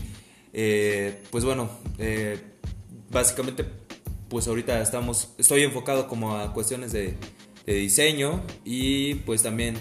Eh, 0.52 1.22
pues 1.30 1.44
bueno, 1.44 1.68
eh, 1.98 2.40
básicamente, 3.10 3.64
pues 4.28 4.46
ahorita 4.48 4.80
estamos, 4.80 5.30
estoy 5.38 5.62
enfocado 5.62 6.08
como 6.08 6.36
a 6.36 6.52
cuestiones 6.52 6.92
de, 6.92 7.16
diseño 7.66 8.42
y 8.64 9.16
pues 9.16 9.42
también 9.42 9.76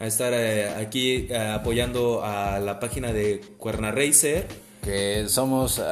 a 0.00 0.06
estar 0.06 0.32
eh, 0.32 0.70
aquí 0.70 1.30
apoyando 1.34 2.24
a 2.24 2.60
la 2.60 2.80
página 2.80 3.12
de 3.12 3.42
Cuerna 3.58 3.92
Racer. 3.92 4.48
Que 4.82 5.28
somos, 5.28 5.82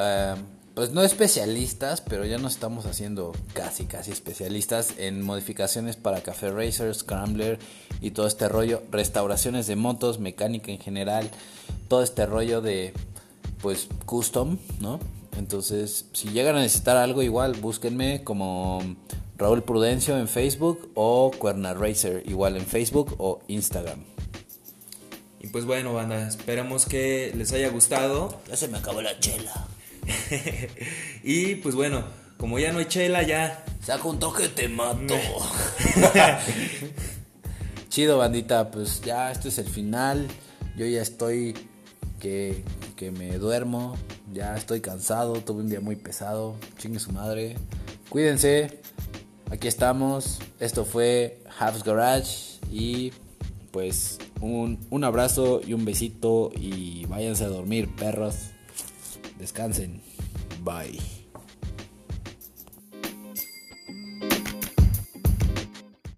pues 0.74 0.92
no 0.92 1.02
especialistas, 1.02 2.00
pero 2.00 2.24
ya 2.24 2.38
nos 2.38 2.54
estamos 2.54 2.86
haciendo 2.86 3.32
casi, 3.52 3.84
casi 3.84 4.12
especialistas 4.12 4.94
en 4.96 5.20
modificaciones 5.20 5.96
para 5.96 6.22
Café 6.22 6.50
Racer, 6.50 6.94
Scrambler 6.94 7.58
y 8.00 8.12
todo 8.12 8.26
este 8.26 8.48
rollo, 8.48 8.82
restauraciones 8.90 9.66
de 9.66 9.76
motos, 9.76 10.20
mecánica 10.20 10.72
en 10.72 10.78
general, 10.78 11.30
todo 11.88 12.02
este 12.02 12.24
rollo 12.24 12.62
de 12.62 12.94
pues 13.64 13.88
custom, 14.04 14.58
¿no? 14.80 15.00
Entonces, 15.38 16.04
si 16.12 16.28
llegan 16.28 16.56
a 16.56 16.60
necesitar 16.60 16.98
algo 16.98 17.22
igual, 17.22 17.54
búsquenme 17.54 18.22
como 18.22 18.82
Raúl 19.38 19.62
Prudencio 19.62 20.18
en 20.18 20.28
Facebook 20.28 20.90
o 20.92 21.30
Cuerna 21.30 21.72
Racer 21.72 22.22
igual 22.26 22.58
en 22.58 22.66
Facebook 22.66 23.14
o 23.16 23.40
Instagram. 23.48 24.04
Y 25.40 25.46
pues 25.46 25.64
bueno, 25.64 25.94
banda, 25.94 26.28
esperamos 26.28 26.84
que 26.84 27.32
les 27.34 27.54
haya 27.54 27.70
gustado. 27.70 28.38
Ya 28.50 28.56
se 28.56 28.68
me 28.68 28.76
acabó 28.76 29.00
la 29.00 29.18
chela. 29.18 29.66
y 31.22 31.54
pues 31.54 31.74
bueno, 31.74 32.04
como 32.36 32.58
ya 32.58 32.70
no 32.70 32.80
hay 32.80 32.86
chela, 32.86 33.22
ya. 33.22 33.64
Saca 33.82 34.06
un 34.06 34.18
toque, 34.18 34.48
te 34.48 34.68
mato. 34.68 35.14
Chido, 37.88 38.18
bandita, 38.18 38.70
pues 38.70 39.00
ya 39.00 39.32
este 39.32 39.48
es 39.48 39.56
el 39.56 39.68
final. 39.68 40.28
Yo 40.76 40.84
ya 40.84 41.00
estoy 41.00 41.54
que, 42.96 43.10
me 43.10 43.36
duermo, 43.36 43.96
ya 44.32 44.56
estoy 44.56 44.80
cansado, 44.80 45.34
tuve 45.34 45.60
un 45.60 45.68
día 45.68 45.80
muy 45.80 45.96
pesado, 45.96 46.56
chingue 46.78 46.98
su 46.98 47.12
madre. 47.12 47.56
Cuídense, 48.08 48.80
aquí 49.50 49.68
estamos, 49.68 50.38
esto 50.58 50.86
fue 50.86 51.42
Half's 51.58 51.84
Garage 51.84 52.60
y 52.70 53.12
pues 53.72 54.18
un, 54.40 54.78
un 54.90 55.04
abrazo 55.04 55.60
y 55.66 55.74
un 55.74 55.84
besito 55.84 56.50
y 56.56 57.04
váyanse 57.06 57.44
a 57.44 57.48
dormir, 57.48 57.94
perros. 57.94 58.36
Descansen. 59.38 60.00
Bye. 60.62 61.13